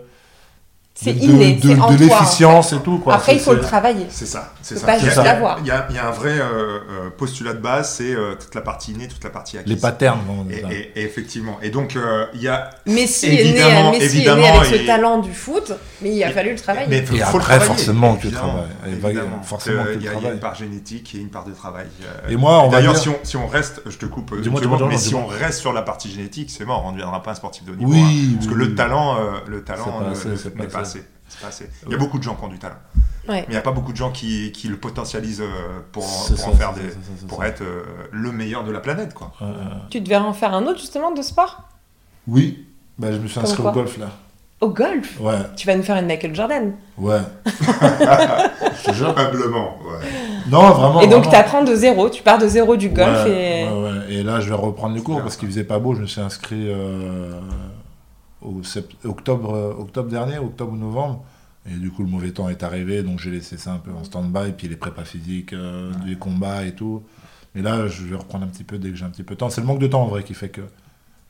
C'est 0.97 1.11
de, 1.11 1.19
inné, 1.19 1.55
de, 1.55 1.61
c'est 1.73 1.81
en 1.81 1.91
de 1.91 1.97
toi, 1.97 2.05
l'efficience 2.19 2.71
et 2.71 2.79
tout. 2.79 2.99
Quoi. 2.99 3.15
Après, 3.15 3.33
il 3.33 3.39
faut 3.41 3.53
le 3.53 3.59
travailler. 3.59 4.05
C'est 4.09 4.25
ça, 4.25 4.53
c'est 4.61 4.77
ça. 4.77 4.85
pas 4.85 4.95
Il 4.97 4.99
y 4.99 5.01
a- 5.01 5.05
juste 5.09 5.21
y 5.21 5.23
l'avoir. 5.25 5.57
Il 5.59 5.67
y, 5.67 5.71
a, 5.71 5.85
il 5.89 5.95
y 5.97 5.99
a 5.99 6.07
un 6.07 6.11
vrai 6.11 6.39
euh, 6.39 6.43
euh, 6.45 7.09
postulat 7.17 7.51
de 7.53 7.59
base, 7.59 7.95
c'est 7.97 8.15
euh, 8.15 8.35
toute 8.39 8.55
la 8.55 8.61
partie 8.61 8.93
innée, 8.93 9.09
toute 9.09 9.21
la 9.21 9.29
partie 9.29 9.57
acquise. 9.57 9.73
Les 9.73 9.77
patterns. 9.77 10.19
on 10.29 10.43
dit 10.45 10.53
Et, 10.53 10.73
et- 10.95 11.01
et 11.01 11.03
effectivement. 11.03 11.57
Et 11.61 11.69
donc, 11.69 11.97
euh, 11.97 12.27
il 12.33 12.41
y 12.41 12.47
a. 12.47 12.69
Messi, 12.85 13.25
est 13.25 13.29
né, 13.29 13.39
Évidemment, 13.41 13.91
Messi 13.91 14.03
est 14.05 14.07
né 14.07 14.15
évidemment, 14.15 14.55
avec 14.61 14.69
ce 14.69 14.75
et- 14.75 14.85
talent 14.85 15.19
du 15.19 15.33
foot, 15.33 15.73
mais 16.01 16.15
il 16.15 16.23
a 16.23 16.31
fallu 16.31 16.51
le 16.51 16.59
travailler. 16.59 16.87
Mais 16.89 16.99
Et 16.99 17.01
faut 17.05 17.13
le 17.15 17.23
après, 17.23 17.39
travailler, 17.39 17.65
forcément 17.65 18.15
que 18.15 18.27
évidemment, 18.27 18.65
évidemment. 18.87 19.43
forcément 19.43 19.81
Euh, 19.81 19.85
que 19.87 19.91
tu 19.91 19.97
il 19.99 20.03
y 20.05 20.07
a- 20.07 20.11
Il 20.11 20.13
y 20.13 20.15
a 20.15 20.19
travailles. 20.19 20.33
une 20.35 20.39
part 20.39 20.55
génétique 20.55 21.13
et 21.13 21.17
une 21.17 21.29
part 21.29 21.43
de 21.43 21.51
travail. 21.51 21.87
euh, 22.05 22.29
Et 22.31 22.37
moi, 22.37 22.61
on 22.63 22.69
va 22.69 22.77
D'ailleurs, 22.77 22.95
si, 22.95 23.35
on, 23.35 23.47
reste, 23.47 23.81
je 23.85 23.97
te 23.97 24.05
coupe, 24.05 24.31
euh, 24.31 24.41
mais 24.87 24.97
si 24.97 25.13
on 25.13 25.25
reste 25.27 25.59
sur 25.59 25.73
la 25.73 25.81
partie 25.81 26.09
génétique, 26.09 26.49
c'est 26.57 26.63
mort, 26.63 26.83
on 26.85 26.91
ne 26.91 26.95
deviendra 26.95 27.21
pas 27.21 27.31
un 27.31 27.35
sportif 27.35 27.65
de 27.65 27.73
haut 27.73 27.75
niveau. 27.75 27.91
Oui, 27.91 27.99
hein. 28.31 28.35
parce 28.37 28.47
que 28.47 28.53
le 28.53 28.75
talent, 28.75 29.17
euh, 29.17 29.31
le 29.47 29.61
talent 29.61 30.01
n'est 30.55 30.67
pas 30.67 30.84
pas 30.84 30.84
assez. 30.85 30.99
assez. 30.99 31.07
C'est 31.27 31.41
pas 31.41 31.47
assez. 31.47 31.69
Il 31.85 31.91
y 31.91 31.95
a 31.95 31.97
beaucoup 31.97 32.17
de 32.19 32.23
gens 32.23 32.35
qui 32.35 32.43
ont 32.43 32.47
du 32.49 32.59
talent, 32.59 32.75
Ouais. 33.27 33.37
mais 33.41 33.45
il 33.47 33.51
n'y 33.51 33.57
a 33.57 33.61
pas 33.61 33.71
beaucoup 33.71 33.91
de 33.91 33.97
gens 33.97 34.11
qui, 34.11 34.51
qui 34.51 34.67
le 34.67 34.77
potentialisent 34.77 35.41
euh, 35.41 35.79
pour, 35.91 36.03
en- 36.05 36.35
pour 36.35 36.47
en 36.49 36.51
faire 36.53 36.73
des, 36.73 36.81
ça, 36.89 36.97
c'est 37.15 37.21
ça, 37.21 37.27
pour 37.27 37.43
être 37.43 37.61
euh, 37.63 37.83
le 38.11 38.31
meilleur 38.31 38.63
de 38.63 38.71
la 38.71 38.79
planète, 38.79 39.13
quoi. 39.15 39.31
Euh, 39.41 39.45
Tu 39.89 40.01
devrais 40.01 40.17
en 40.17 40.33
faire 40.33 40.53
un 40.53 40.65
autre 40.67 40.79
justement 40.79 41.11
de 41.11 41.21
sport? 41.23 41.63
Oui, 42.27 42.65
bah, 42.99 43.11
je 43.11 43.17
me 43.17 43.27
suis 43.27 43.39
inscrit 43.39 43.63
au 43.63 43.71
golf 43.71 43.97
là. 43.97 44.07
Au 44.61 44.69
golf? 44.69 45.19
Ouais, 45.19 45.33
Tu 45.57 45.67
vas 45.67 45.75
nous 45.75 45.83
faire 45.83 45.97
une 45.97 46.05
Michael 46.05 46.33
Jordan. 46.35 46.73
ouais. 46.97 47.19
je 47.45 48.83
te 48.83 48.93
jure. 48.93 49.13
Probablement, 49.13 49.77
ouais. 49.83 50.05
Non, 50.49 50.69
vraiment. 50.69 51.01
et 51.01 51.07
donc 51.07 51.27
tu 51.27 51.35
apprends 51.35 51.63
de 51.63 51.73
zéro, 51.75 52.09
tu 52.09 52.21
pars 52.21 52.37
de 52.37 52.47
zéro 52.47 52.75
du 52.75 52.89
golf 52.89 53.23
Ouais, 53.25 53.63
et... 53.63 53.67
ouais, 53.67 53.81
ouais. 53.81 54.13
Et 54.13 54.23
là, 54.23 54.39
je 54.39 54.49
vais 54.49 54.55
reprendre 54.55 54.95
les 54.95 55.01
cours 55.01 55.21
parce 55.21 55.35
qu'il 55.37 55.47
faisait 55.49 55.63
pas 55.63 55.79
beau. 55.79 55.95
Je 55.95 56.01
me 56.01 56.05
suis 56.07 56.21
inscrit 56.21 56.67
euh, 56.69 57.39
au 58.45 58.61
octobre, 59.07 59.53
euh, 59.53 59.73
octobre 59.73 60.09
dernier, 60.09 60.37
octobre 60.37 60.73
ou 60.73 60.77
novembre. 60.77 61.23
Et 61.67 61.75
du 61.75 61.89
coup, 61.89 62.03
le 62.03 62.09
mauvais 62.09 62.31
temps 62.31 62.47
est 62.49 62.61
arrivé, 62.61 63.01
donc 63.01 63.19
j'ai 63.19 63.31
laissé 63.31 63.57
ça 63.57 63.73
un 63.73 63.79
peu 63.79 63.91
en 63.91 64.03
stand-by. 64.03 64.51
Puis 64.55 64.67
les 64.67 64.75
prépas 64.75 65.03
physiques, 65.03 65.53
euh, 65.53 65.91
les 66.05 66.15
combats 66.15 66.63
et 66.65 66.73
tout. 66.75 67.03
Mais 67.55 67.61
là, 67.61 67.87
je 67.87 68.03
vais 68.03 68.15
reprendre 68.15 68.45
un 68.45 68.49
petit 68.49 68.63
peu 68.63 68.77
dès 68.77 68.89
que 68.89 68.95
j'ai 68.95 69.05
un 69.05 69.09
petit 69.09 69.23
peu 69.23 69.33
de 69.33 69.39
temps. 69.39 69.49
C'est 69.49 69.61
le 69.61 69.67
manque 69.67 69.79
de 69.79 69.87
temps 69.87 70.03
en 70.03 70.07
vrai 70.07 70.23
qui 70.23 70.33
fait 70.33 70.49
que. 70.49 70.61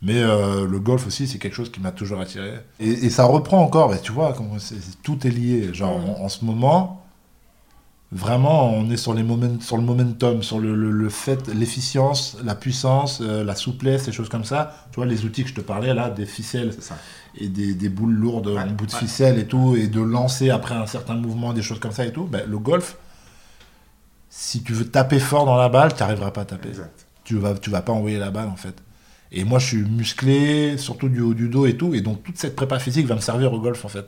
Mais 0.01 0.22
euh, 0.22 0.67
le 0.67 0.79
golf 0.79 1.07
aussi, 1.07 1.27
c'est 1.27 1.38
quelque 1.38 1.53
chose 1.53 1.72
qui 1.72 1.79
m'a 1.79 1.91
toujours 1.91 2.19
attiré. 2.19 2.53
Et, 2.79 2.89
et 2.89 3.10
ça 3.10 3.24
reprend 3.25 3.62
encore. 3.62 3.89
Mais 3.89 4.00
tu 4.00 4.12
vois, 4.12 4.34
comment 4.34 4.57
tout 5.03 5.25
est 5.25 5.31
lié. 5.31 5.74
Genre, 5.74 5.95
en, 5.95 6.25
en 6.25 6.29
ce 6.29 6.43
moment, 6.43 7.04
vraiment, 8.15 8.72
on 8.74 8.89
est 8.89 8.98
sur, 8.98 9.13
les 9.13 9.24
momen- 9.24 9.62
sur 9.62 9.77
le 9.77 9.84
momentum, 9.84 10.41
sur 10.41 10.60
le, 10.60 10.75
le- 10.75 10.91
le 10.91 11.10
fait, 11.10 11.48
l'efficience, 11.53 12.38
la 12.43 12.55
puissance, 12.55 13.19
euh, 13.22 13.43
la 13.43 13.55
souplesse, 13.55 14.05
des 14.05 14.12
choses 14.12 14.29
comme 14.29 14.45
ça. 14.45 14.88
Tu 14.91 14.95
vois, 14.95 15.05
les 15.05 15.25
outils 15.25 15.43
que 15.43 15.50
je 15.50 15.53
te 15.55 15.62
parlais 15.62 15.93
là, 15.93 16.10
des 16.10 16.25
ficelles 16.25 16.74
ça. 16.79 16.95
et 17.38 17.48
des, 17.50 17.74
des 17.75 17.89
boules 17.89 18.13
lourdes 18.13 18.48
Ouais, 18.48 18.60
en 18.62 18.67
bout 18.72 18.86
de 18.88 18.91
ouais. 18.93 19.00
ficelle 19.00 19.38
et 19.39 19.45
tout, 19.45 19.75
et 19.75 19.88
de 19.88 20.01
lancer 20.01 20.50
après 20.50 20.75
un 20.75 20.88
certain 20.88 21.15
mouvement, 21.15 21.53
des 21.53 21.62
choses 21.62 21.79
comme 21.79 21.91
ça 21.91 22.05
et 22.05 22.12
tout. 22.13 22.25
Ben, 22.25 22.43
le 22.48 22.57
golf, 22.57 22.98
si 24.29 24.63
tu 24.63 24.74
veux 24.74 24.86
taper 24.86 25.19
fort 25.19 25.45
dans 25.45 25.55
la 25.57 25.69
balle, 25.69 25.93
tu 25.93 26.01
n'arriveras 26.01 26.31
pas 26.31 26.41
à 26.41 26.45
taper 26.45 26.69
Exact. 26.69 27.05
tu 27.24 27.38
vas, 27.38 27.53
tu 27.55 27.69
vas 27.69 27.81
pas 27.81 27.93
envoyer 27.93 28.17
la 28.19 28.31
balle 28.31 28.50
en 28.50 28.55
fait. 28.55 28.75
Et 29.31 29.43
moi 29.43 29.60
je 29.60 29.65
suis 29.67 29.77
musclé, 29.84 30.77
surtout 30.77 31.10
du 31.10 31.19
haut 31.22 31.34
du 31.34 31.50
dos 31.50 31.65
et 31.65 31.75
tout, 31.77 31.93
et 31.93 32.01
donc 32.01 32.24
toute 32.24 32.38
cette 32.38 32.55
prépa 32.55 32.79
physique 32.79 33.07
va 33.07 33.15
me 33.15 33.22
servir 33.22 33.51
au 33.53 33.60
golf 33.60 33.84
en 33.86 33.89
fait. 33.89 34.05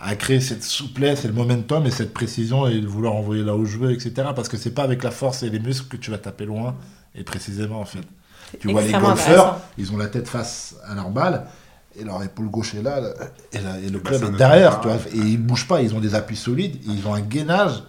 À 0.00 0.16
créer 0.16 0.40
cette 0.40 0.64
souplesse 0.64 1.24
et 1.24 1.28
le 1.28 1.34
momentum 1.34 1.86
et 1.86 1.90
cette 1.90 2.12
précision 2.12 2.66
et 2.66 2.80
de 2.80 2.86
vouloir 2.86 3.14
envoyer 3.14 3.42
là 3.44 3.54
où 3.54 3.64
je 3.64 3.78
veux, 3.78 3.92
etc. 3.92 4.12
Parce 4.34 4.48
que 4.48 4.56
c'est 4.56 4.72
pas 4.74 4.82
avec 4.82 5.02
la 5.02 5.10
force 5.10 5.42
et 5.42 5.50
les 5.50 5.60
muscles 5.60 5.88
que 5.88 5.96
tu 5.96 6.10
vas 6.10 6.18
taper 6.18 6.44
loin 6.46 6.74
et 7.14 7.22
précisément 7.24 7.80
en 7.80 7.84
fait. 7.84 8.00
Tu 8.60 8.70
vois 8.70 8.82
les 8.82 8.92
golfeurs, 8.92 9.60
ils 9.78 9.92
ont 9.92 9.96
la 9.96 10.08
tête 10.08 10.28
face 10.28 10.74
à 10.86 10.94
leur 10.94 11.10
balle 11.10 11.46
et 11.98 12.04
leur 12.04 12.22
épaule 12.22 12.48
gauche 12.50 12.74
est 12.74 12.82
là 12.82 13.00
et, 13.52 13.58
la- 13.60 13.78
et 13.78 13.88
le 13.88 13.98
Bah, 14.00 14.10
club 14.10 14.34
est 14.34 14.36
derrière, 14.36 14.80
tu 14.80 14.88
vois, 14.88 14.96
et 15.14 15.16
ils 15.18 15.38
bougent 15.38 15.66
pas, 15.68 15.80
ils 15.80 15.94
ont 15.94 16.00
des 16.00 16.14
appuis 16.14 16.36
solides, 16.36 16.76
ils 16.86 17.06
ont 17.06 17.14
un 17.14 17.20
gainage, 17.20 17.82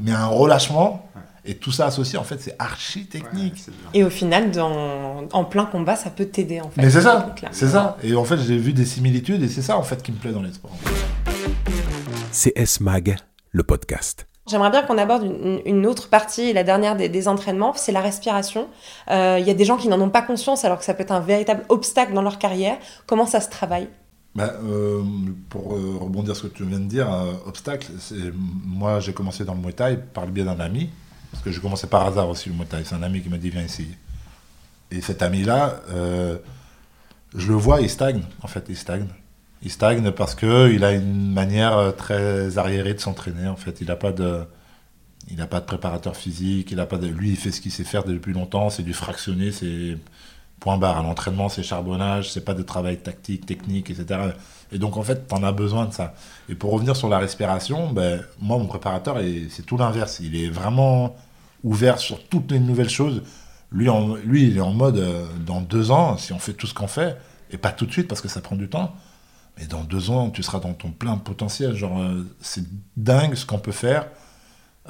mais 0.00 0.12
un 0.12 0.26
relâchement 0.26 1.04
et 1.44 1.54
tout 1.56 1.72
ça 1.72 1.86
associé 1.86 2.18
en 2.18 2.24
fait 2.24 2.40
c'est 2.40 2.54
archi 2.58 3.06
technique. 3.06 3.54
Ouais. 3.66 3.74
Et 4.00 4.04
au 4.04 4.10
final, 4.10 4.50
dans, 4.52 5.24
en 5.32 5.44
plein 5.44 5.66
combat, 5.66 5.96
ça 5.96 6.10
peut 6.10 6.26
t'aider 6.26 6.60
en 6.60 6.70
fait. 6.70 6.80
Mais 6.82 6.90
c'est 6.90 6.98
ce 6.98 7.04
ça, 7.04 7.34
c'est 7.52 7.68
ça. 7.68 7.96
Et 8.02 8.14
en 8.14 8.24
fait, 8.24 8.38
j'ai 8.38 8.56
vu 8.58 8.72
des 8.72 8.84
similitudes 8.86 9.42
et 9.42 9.48
c'est 9.48 9.62
ça 9.62 9.76
en 9.76 9.82
fait 9.82 10.02
qui 10.02 10.12
me 10.12 10.16
plaît 10.18 10.32
dans 10.32 10.42
les 10.42 10.52
sports. 10.52 10.72
CS 12.32 12.80
Mag, 12.80 13.16
le 13.52 13.62
podcast. 13.62 14.26
J'aimerais 14.50 14.70
bien 14.70 14.82
qu'on 14.82 14.96
aborde 14.98 15.24
une, 15.24 15.60
une 15.66 15.86
autre 15.86 16.08
partie, 16.08 16.52
la 16.52 16.64
dernière 16.64 16.96
des, 16.96 17.08
des 17.08 17.28
entraînements, 17.28 17.72
c'est 17.76 17.92
la 17.92 18.00
respiration. 18.00 18.68
Euh, 19.10 19.36
Il 19.40 19.46
y 19.46 19.50
a 19.50 19.54
des 19.54 19.64
gens 19.64 19.76
qui 19.76 19.88
n'en 19.88 20.00
ont 20.00 20.08
pas 20.10 20.22
conscience 20.22 20.64
alors 20.64 20.78
que 20.78 20.84
ça 20.84 20.94
peut 20.94 21.02
être 21.02 21.12
un 21.12 21.20
véritable 21.20 21.64
obstacle 21.68 22.14
dans 22.14 22.22
leur 22.22 22.38
carrière. 22.38 22.78
Comment 23.06 23.26
ça 23.26 23.40
se 23.40 23.50
travaille? 23.50 23.88
Bah, 24.34 24.54
euh, 24.62 25.02
pour 25.50 25.74
euh, 25.74 25.96
rebondir 26.00 26.34
sur 26.36 26.46
ce 26.46 26.52
que 26.52 26.56
tu 26.58 26.64
viens 26.64 26.78
de 26.80 26.84
dire, 26.86 27.12
euh, 27.12 27.32
obstacle, 27.46 27.88
c'est- 27.98 28.32
moi 28.64 29.00
j'ai 29.00 29.12
commencé 29.12 29.44
dans 29.44 29.54
le 29.54 29.60
Muay 29.60 29.72
Thai 29.72 29.98
par 30.14 30.24
le 30.26 30.30
biais 30.32 30.44
d'un 30.44 30.60
ami, 30.60 30.90
parce 31.32 31.42
que 31.42 31.50
j'ai 31.50 31.60
commencé 31.60 31.86
par 31.86 32.06
hasard 32.06 32.28
aussi 32.28 32.48
le 32.48 32.54
Muay 32.54 32.66
Thai. 32.66 32.82
C'est 32.84 32.94
un 32.94 33.02
ami 33.02 33.20
qui 33.20 33.28
m'a 33.28 33.38
dit 33.38 33.50
viens 33.50 33.62
essayer. 33.64 33.96
Et 34.90 35.00
cet 35.02 35.20
ami-là, 35.22 35.80
euh, 35.90 36.38
je 37.36 37.48
le 37.48 37.54
vois, 37.54 37.80
il 37.82 37.90
stagne, 37.90 38.22
en 38.42 38.46
fait, 38.46 38.64
il 38.68 38.76
stagne. 38.76 39.08
Il 39.62 39.70
stagne 39.70 40.10
parce 40.12 40.34
que 40.34 40.70
il 40.72 40.84
a 40.84 40.92
une 40.92 41.32
manière 41.32 41.76
euh, 41.76 41.90
très 41.92 42.58
arriérée 42.58 42.94
de 42.94 43.00
s'entraîner. 43.00 43.48
En 43.48 43.56
fait, 43.56 43.80
il 43.80 43.88
n'a 43.88 43.96
pas 43.96 44.12
de, 44.12 44.44
il 45.30 45.36
n'a 45.36 45.46
pas 45.46 45.60
de 45.60 45.66
préparateur 45.66 46.16
physique. 46.16 46.70
Il 46.72 46.80
a 46.80 46.86
pas 46.86 46.98
de, 46.98 47.06
lui, 47.08 47.30
il 47.30 47.36
fait 47.36 47.50
ce 47.52 47.60
qu'il 47.60 47.72
sait 47.72 47.84
faire 47.84 48.04
depuis 48.04 48.32
longtemps. 48.32 48.70
C'est 48.70 48.82
du 48.84 48.94
fractionné, 48.94 49.52
c'est 49.52 49.98
point 50.60 50.78
barre. 50.78 50.98
À 50.98 51.02
l'entraînement, 51.02 51.48
c'est 51.48 51.62
charbonnage, 51.62 52.32
c'est 52.32 52.44
pas 52.44 52.54
de 52.54 52.62
travail 52.62 52.98
tactique, 52.98 53.46
technique, 53.46 53.90
etc. 53.90 54.20
Et 54.72 54.78
donc, 54.78 54.96
en 54.96 55.02
fait, 55.02 55.26
tu 55.28 55.34
en 55.34 55.42
as 55.44 55.52
besoin 55.52 55.86
de 55.86 55.92
ça. 55.94 56.14
Et 56.48 56.54
pour 56.54 56.72
revenir 56.72 56.96
sur 56.96 57.08
la 57.08 57.18
respiration, 57.18 57.90
ben, 57.92 58.22
moi, 58.40 58.58
mon 58.58 58.66
préparateur, 58.66 59.18
est- 59.20 59.48
c'est 59.50 59.64
tout 59.66 59.76
l'inverse. 59.78 60.20
Il 60.22 60.36
est 60.36 60.50
vraiment 60.50 61.16
ouvert 61.64 61.98
sur 61.98 62.22
toutes 62.28 62.52
les 62.52 62.60
nouvelles 62.60 62.90
choses. 62.90 63.22
Lui 63.72 63.88
il 64.48 64.56
est 64.56 64.60
en 64.60 64.72
mode, 64.72 64.96
euh, 64.98 65.26
dans 65.46 65.60
deux 65.60 65.90
ans, 65.90 66.16
si 66.16 66.32
on 66.32 66.38
fait 66.38 66.54
tout 66.54 66.66
ce 66.66 66.74
qu'on 66.74 66.86
fait, 66.86 67.16
et 67.50 67.58
pas 67.58 67.70
tout 67.72 67.86
de 67.86 67.92
suite 67.92 68.08
parce 68.08 68.20
que 68.20 68.28
ça 68.28 68.40
prend 68.40 68.56
du 68.56 68.68
temps, 68.68 68.94
mais 69.58 69.66
dans 69.66 69.82
deux 69.82 70.10
ans, 70.10 70.30
tu 70.30 70.42
seras 70.42 70.60
dans 70.60 70.72
ton 70.72 70.90
plein 70.90 71.16
potentiel. 71.16 71.74
Genre, 71.74 72.00
euh, 72.00 72.24
c'est 72.40 72.64
dingue 72.96 73.34
ce 73.34 73.44
qu'on 73.44 73.58
peut 73.58 73.72
faire 73.72 74.06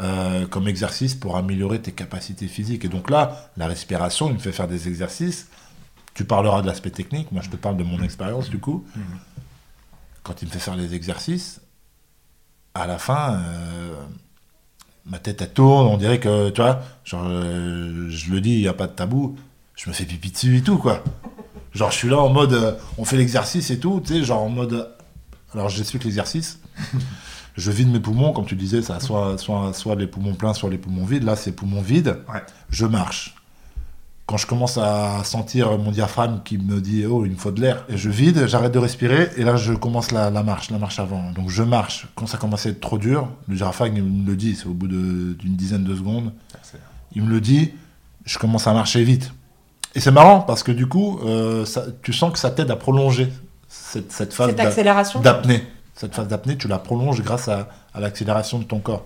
euh, 0.01 0.47
comme 0.47 0.69
exercice 0.69 1.15
pour 1.15 1.37
améliorer 1.37 1.81
tes 1.81 1.93
capacités 1.93 2.47
physiques. 2.47 2.85
Et 2.85 2.89
donc 2.89 3.11
là, 3.11 3.51
la 3.57 3.67
respiration, 3.67 4.29
il 4.29 4.35
me 4.35 4.39
fait 4.39 4.53
faire 4.53 4.69
des 4.69 4.87
exercices. 4.87 5.49
Tu 6.15 6.25
parleras 6.25 6.63
de 6.63 6.67
l'aspect 6.67 6.91
technique, 6.91 7.33
moi 7.33 7.43
je 7.43 7.51
te 7.51 7.57
parle 7.57 7.77
de 7.77 7.85
mon 7.85 8.01
expérience 8.03 8.51
du 8.51 8.59
coup. 8.59 8.85
Quand 10.23 10.43
il 10.43 10.47
me 10.47 10.53
fait 10.53 10.59
faire 10.59 10.77
les 10.77 10.95
exercices, 10.95 11.61
à 12.75 12.87
la 12.87 12.99
fin, 12.99 13.35
euh, 13.35 13.95
ma 15.07 15.19
tête 15.19 15.43
elle 15.43 15.53
tourne, 15.53 15.87
on 15.87 15.97
dirait 15.97 16.21
que, 16.21 16.51
tu 16.51 16.61
vois, 16.61 16.81
genre, 17.05 17.25
euh, 17.27 18.09
je 18.11 18.31
le 18.31 18.41
dis, 18.41 18.55
il 18.55 18.61
n'y 18.61 18.69
a 18.69 18.75
pas 18.75 18.87
de 18.87 18.93
tabou, 18.93 19.37
je 19.75 19.89
me 19.89 19.95
fais 19.95 20.05
pipi 20.05 20.31
dessus 20.31 20.59
et 20.59 20.63
tout, 20.63 20.79
quoi. 20.79 21.03
Genre, 21.73 21.91
je 21.91 21.97
suis 21.97 22.09
là 22.09 22.19
en 22.19 22.29
mode, 22.29 22.53
euh, 22.53 22.73
on 22.97 23.05
fait 23.05 23.17
l'exercice 23.17 23.71
et 23.71 23.79
tout, 23.79 24.01
tu 24.05 24.15
sais, 24.15 24.25
genre 24.25 24.43
en 24.43 24.49
mode. 24.49 24.91
Alors, 25.55 25.69
j'explique 25.69 26.05
l'exercice. 26.05 26.61
je 27.57 27.71
vide 27.71 27.91
mes 27.91 28.01
poumons, 28.01 28.33
comme 28.33 28.47
tu 28.47 28.57
disais, 28.57 28.83
ça, 28.83 29.01
soit, 29.01 29.39
soit, 29.39 29.73
soit 29.75 29.95
les 29.95 30.07
poumons 30.07 30.35
pleins, 30.35 30.55
soit 30.55 30.71
les 30.71 30.79
poumons 30.79 31.05
vides. 31.05 31.25
Là, 31.25 31.37
c'est 31.37 31.53
poumons 31.53 31.83
vides. 31.83 32.19
Ouais. 32.33 32.43
Je 32.71 32.87
marche. 32.87 33.35
Quand 34.27 34.37
je 34.37 34.47
commence 34.47 34.77
à 34.77 35.25
sentir 35.25 35.79
mon 35.79 35.91
diaphragme 35.91 36.41
qui 36.45 36.59
me 36.59 36.83
dit, 36.83 37.07
oh, 37.07 37.25
il 37.25 37.33
me 37.33 37.37
faut 37.37 37.51
de 37.51 37.63
l'air, 37.63 37.85
et 37.89 37.97
je 37.97 38.11
vide, 38.11 38.47
j'arrête 38.47 38.73
de 38.73 38.79
respirer, 38.79 39.31
et 39.39 39.43
là, 39.43 39.57
je 39.57 39.73
commence 39.73 40.13
la, 40.13 40.29
la 40.29 40.43
marche, 40.43 40.71
la 40.71 40.79
marche 40.79 40.99
avant. 40.99 41.33
Donc, 41.33 41.49
je 41.49 41.63
marche. 41.63 42.09
Quand 42.15 42.27
ça 42.27 42.37
commence 42.37 42.67
à 42.67 42.69
être 42.69 42.81
trop 42.81 42.99
dur, 42.99 43.29
le 43.49 43.57
diaphragme, 43.57 43.97
il 43.97 44.03
me 44.05 44.27
le 44.27 44.37
dit, 44.37 44.55
c'est 44.55 44.67
au 44.67 44.75
bout 44.75 44.87
d'une 44.87 45.57
dizaine 45.57 45.85
de 45.85 45.97
secondes. 45.97 46.33
Il 47.15 47.23
me 47.23 47.31
le 47.31 47.41
dit, 47.41 47.73
je 48.27 48.39
commence 48.39 48.67
à 48.67 48.75
marcher 48.75 49.03
vite. 49.03 49.33
Et 49.95 50.01
c'est 50.01 50.11
marrant 50.11 50.41
parce 50.41 50.63
que 50.63 50.73
du 50.73 50.87
coup, 50.87 51.19
euh, 51.25 51.65
ça- 51.65 51.85
tu 52.03 52.13
sens 52.13 52.33
que 52.33 52.39
ça 52.39 52.51
t'aide 52.51 52.71
à 52.71 52.77
prolonger 52.77 53.33
cette, 53.69 54.13
cette 54.13 54.33
phase 54.35 54.49
Cette 54.49 54.57
d'a- 54.57 54.69
accélération 54.69 55.21
d'apnée. 55.21 55.65
Cette 55.95 56.15
phase 56.15 56.29
d'apnée, 56.29 56.57
tu 56.57 56.69
la 56.69 56.79
prolonges 56.79 57.23
grâce 57.23 57.49
à, 57.49 57.69
à 57.95 58.01
l'accélération 58.01 58.59
de 58.59 58.65
ton 58.65 58.79
corps. 58.79 59.05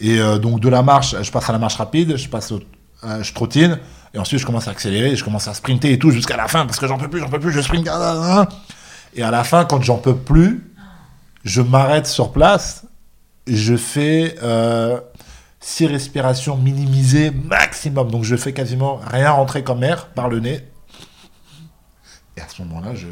Et 0.00 0.20
euh, 0.20 0.38
donc 0.38 0.60
de 0.60 0.68
la 0.68 0.82
marche, 0.82 1.14
je 1.22 1.30
passe 1.30 1.48
à 1.48 1.52
la 1.52 1.58
marche 1.58 1.76
rapide, 1.76 2.16
je 2.16 2.28
passe 2.28 2.52
au, 2.52 2.60
euh, 3.04 3.22
je 3.22 3.32
trottine, 3.32 3.78
et 4.14 4.18
ensuite 4.18 4.38
je 4.40 4.46
commence 4.46 4.68
à 4.68 4.72
accélérer, 4.72 5.16
je 5.16 5.24
commence 5.24 5.48
à 5.48 5.54
sprinter 5.54 5.92
et 5.92 5.98
tout 5.98 6.10
jusqu'à 6.10 6.36
la 6.36 6.46
fin 6.48 6.66
parce 6.66 6.78
que 6.78 6.86
j'en 6.86 6.98
peux 6.98 7.08
plus, 7.08 7.20
j'en 7.20 7.28
peux 7.30 7.40
plus, 7.40 7.50
je 7.52 7.60
sprint. 7.60 7.88
Et 9.14 9.22
à 9.22 9.30
la 9.30 9.44
fin, 9.44 9.64
quand 9.64 9.80
j'en 9.82 9.96
peux 9.98 10.16
plus, 10.16 10.70
je 11.44 11.62
m'arrête 11.62 12.06
sur 12.06 12.30
place, 12.32 12.84
et 13.46 13.56
je 13.56 13.76
fais 13.76 14.36
euh, 15.62 15.64
six 15.64 15.86
respirations 15.86 16.56
minimisées 16.56 17.30
maximum. 17.30 18.10
Donc 18.10 18.24
je 18.24 18.36
fais 18.36 18.52
quasiment 18.52 19.00
rien 19.06 19.30
rentrer 19.30 19.62
comme 19.64 19.82
air 19.84 20.06
par 20.08 20.28
le 20.28 20.40
nez. 20.40 20.60
Et 22.36 22.40
à 22.40 22.48
ce 22.48 22.62
moment-là, 22.62 22.94
je, 22.94 23.06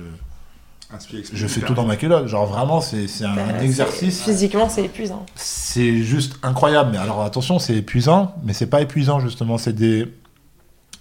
je 1.32 1.46
fais 1.46 1.60
tout 1.60 1.74
dans 1.74 1.84
ma 1.84 1.96
culotte. 1.96 2.26
Genre 2.26 2.46
vraiment, 2.46 2.80
c'est 2.80 3.06
c'est 3.06 3.24
un 3.24 3.34
Bah, 3.34 3.62
exercice. 3.62 4.22
Physiquement, 4.22 4.68
c'est 4.68 4.84
épuisant. 4.84 5.24
C'est 5.34 6.02
juste 6.02 6.34
incroyable. 6.42 6.90
Mais 6.92 6.98
alors 6.98 7.22
attention, 7.22 7.58
c'est 7.58 7.76
épuisant, 7.76 8.34
mais 8.44 8.52
c'est 8.52 8.66
pas 8.66 8.80
épuisant 8.80 9.20
justement. 9.20 9.58
C'est 9.58 9.72
des, 9.74 10.12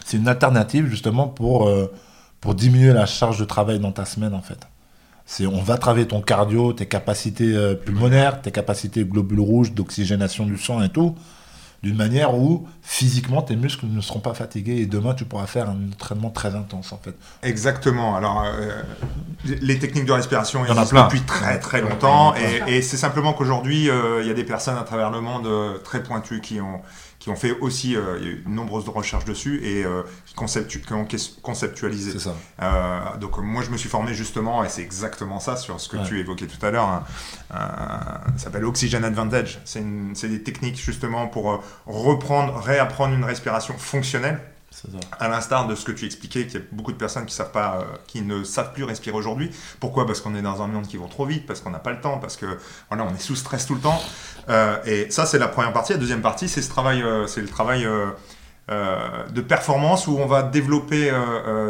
c'est 0.06 0.18
une 0.18 0.28
alternative 0.28 0.88
justement 0.88 1.28
pour 1.28 1.68
euh, 1.68 1.92
pour 2.42 2.56
diminuer 2.56 2.94
la 2.94 3.06
charge 3.06 3.40
de 3.40 3.46
travail 3.46 3.80
dans 3.80 3.92
ta 3.92 4.06
semaine 4.06 4.34
en 4.34 4.42
fait. 4.42 4.60
C'est 5.26 5.46
on 5.46 5.62
va 5.62 5.78
travailler 5.78 6.08
ton 6.08 6.22
cardio, 6.22 6.74
tes 6.74 6.88
capacités 6.88 7.54
euh, 7.56 7.76
pulmonaires, 7.76 8.42
tes 8.42 8.52
capacités 8.52 9.06
globules 9.06 9.40
rouges, 9.42 9.74
d'oxygénation 9.74 10.46
du 10.46 10.58
sang 10.58 10.82
et 10.82 10.90
tout, 10.90 11.16
d'une 11.84 11.96
manière 11.96 12.36
où 12.36 12.68
physiquement 12.82 13.42
tes 13.42 13.56
muscles 13.56 13.86
ne 13.88 14.02
seront 14.02 14.20
pas 14.20 14.34
fatigués 14.34 14.78
et 14.78 14.86
demain 14.86 15.14
tu 15.14 15.26
pourras 15.26 15.46
faire 15.46 15.70
un 15.70 15.78
entraînement 15.94 16.30
très 16.30 16.56
intense 16.56 16.92
en 16.92 16.98
fait. 16.98 17.16
Exactement. 17.44 18.16
Alors, 18.16 18.44
euh, 18.46 18.82
les 19.46 19.80
techniques 19.80 20.06
de 20.06 20.12
respiration 20.12 20.66
Il 20.66 20.70
y 20.70 20.72
en 20.72 20.78
a 20.78 20.82
existent 20.82 20.96
plein. 20.96 21.06
depuis 21.06 21.22
très 21.22 21.60
très 21.60 21.82
longtemps, 21.82 22.34
et, 22.36 22.78
et 22.78 22.82
c'est 22.82 22.98
simplement 22.98 23.34
qu'aujourd'hui, 23.34 23.90
euh, 23.90 24.22
il 24.22 24.28
y 24.28 24.32
a 24.32 24.34
des 24.34 24.44
personnes 24.44 24.78
à 24.78 24.84
travers 24.84 25.10
le 25.10 25.22
monde 25.22 25.48
euh, 25.48 25.78
très 25.78 26.04
pointues 26.04 26.42
qui 26.42 26.60
ont 26.60 26.82
qui 27.20 27.30
ont 27.30 27.36
fait 27.36 27.52
aussi 27.60 27.96
euh, 27.98 28.18
il 28.20 28.24
y 28.26 28.28
a 28.30 28.32
eu 28.32 28.44
de 28.46 28.50
nombreuses 28.50 28.88
recherches 28.88 29.26
dessus 29.26 29.60
et 29.64 29.84
euh, 29.84 30.04
qui, 30.26 30.36
conceptu- 30.36 30.80
qui 30.82 30.94
ont 30.94 31.06
conceptualisé. 31.42 32.12
C'est 32.14 32.20
ça. 32.20 32.36
Euh, 32.62 33.18
donc 33.18 33.38
euh, 33.38 33.42
moi 33.42 33.62
je 33.62 33.70
me 33.72 33.78
suis 33.78 33.90
formé 33.90 34.14
justement 34.14 34.64
et 34.64 34.70
c'est 34.70 34.82
exactement 34.82 35.40
ça 35.42 35.58
sur 35.58 35.80
ce 35.82 35.90
que 35.90 35.98
Ouais. 35.98 36.04
tu 36.08 36.20
évoquais 36.20 36.48
tout 36.48 36.66
à 36.66 36.72
l'heure. 36.72 36.88
hein. 36.88 37.04
Euh, 37.52 37.58
ça 38.38 38.46
s'appelle 38.46 38.64
Oxygen 38.66 39.04
Advantage. 39.04 39.60
C'est 39.66 40.30
des 40.30 40.44
techniques 40.44 40.78
justement 40.82 41.28
pour 41.28 41.52
euh, 41.52 41.58
reprendre, 41.86 42.56
réapprendre 42.58 43.14
une 43.14 43.26
respiration 43.26 43.78
fonctionnelle. 43.78 44.40
À 45.20 45.28
l'instar 45.28 45.68
de 45.68 45.76
ce 45.76 45.84
que 45.84 45.92
tu 45.92 46.06
expliquais, 46.06 46.46
qu'il 46.46 46.60
y 46.60 46.64
a 46.64 46.66
beaucoup 46.72 46.92
de 46.92 46.98
personnes 46.98 47.26
qui, 47.26 47.36
euh, 47.42 48.22
ne 48.24 48.44
savent 48.44 48.72
plus 48.74 48.84
respirer 48.84 49.16
aujourd'hui. 49.16 49.52
Pourquoi? 49.80 50.06
Parce 50.06 50.22
qu'on 50.22 50.36
est 50.36 50.42
dans 50.42 50.62
un 50.62 50.68
monde 50.68 50.88
qui 50.88 50.98
va 50.98 51.08
trop 51.08 51.26
vite, 51.26 51.46
parce 51.46 51.62
qu'on 51.62 51.72
n'a 51.72 51.80
pas 51.80 51.92
le 51.92 52.00
temps, 52.00 52.18
parce 52.18 52.38
que 52.38 52.46
voilà, 52.90 53.04
on 53.04 53.14
est 53.14 53.20
sous 53.20 53.36
stress 53.36 53.66
tout 53.66 53.76
le 53.76 53.82
temps. 53.82 54.00
Euh, 54.48 54.78
et 54.86 55.10
ça, 55.12 55.26
c'est 55.26 55.40
la 55.40 55.48
première 55.48 55.74
partie. 55.74 55.94
La 55.94 56.00
deuxième 56.00 56.22
partie, 56.22 56.48
c'est 56.48 56.62
euh, 56.78 57.28
le 57.36 57.48
travail 57.48 57.88
de 58.70 59.42
performance 59.42 60.08
où 60.08 60.18
on 60.20 60.28
va 60.28 60.44
développer 60.44 61.12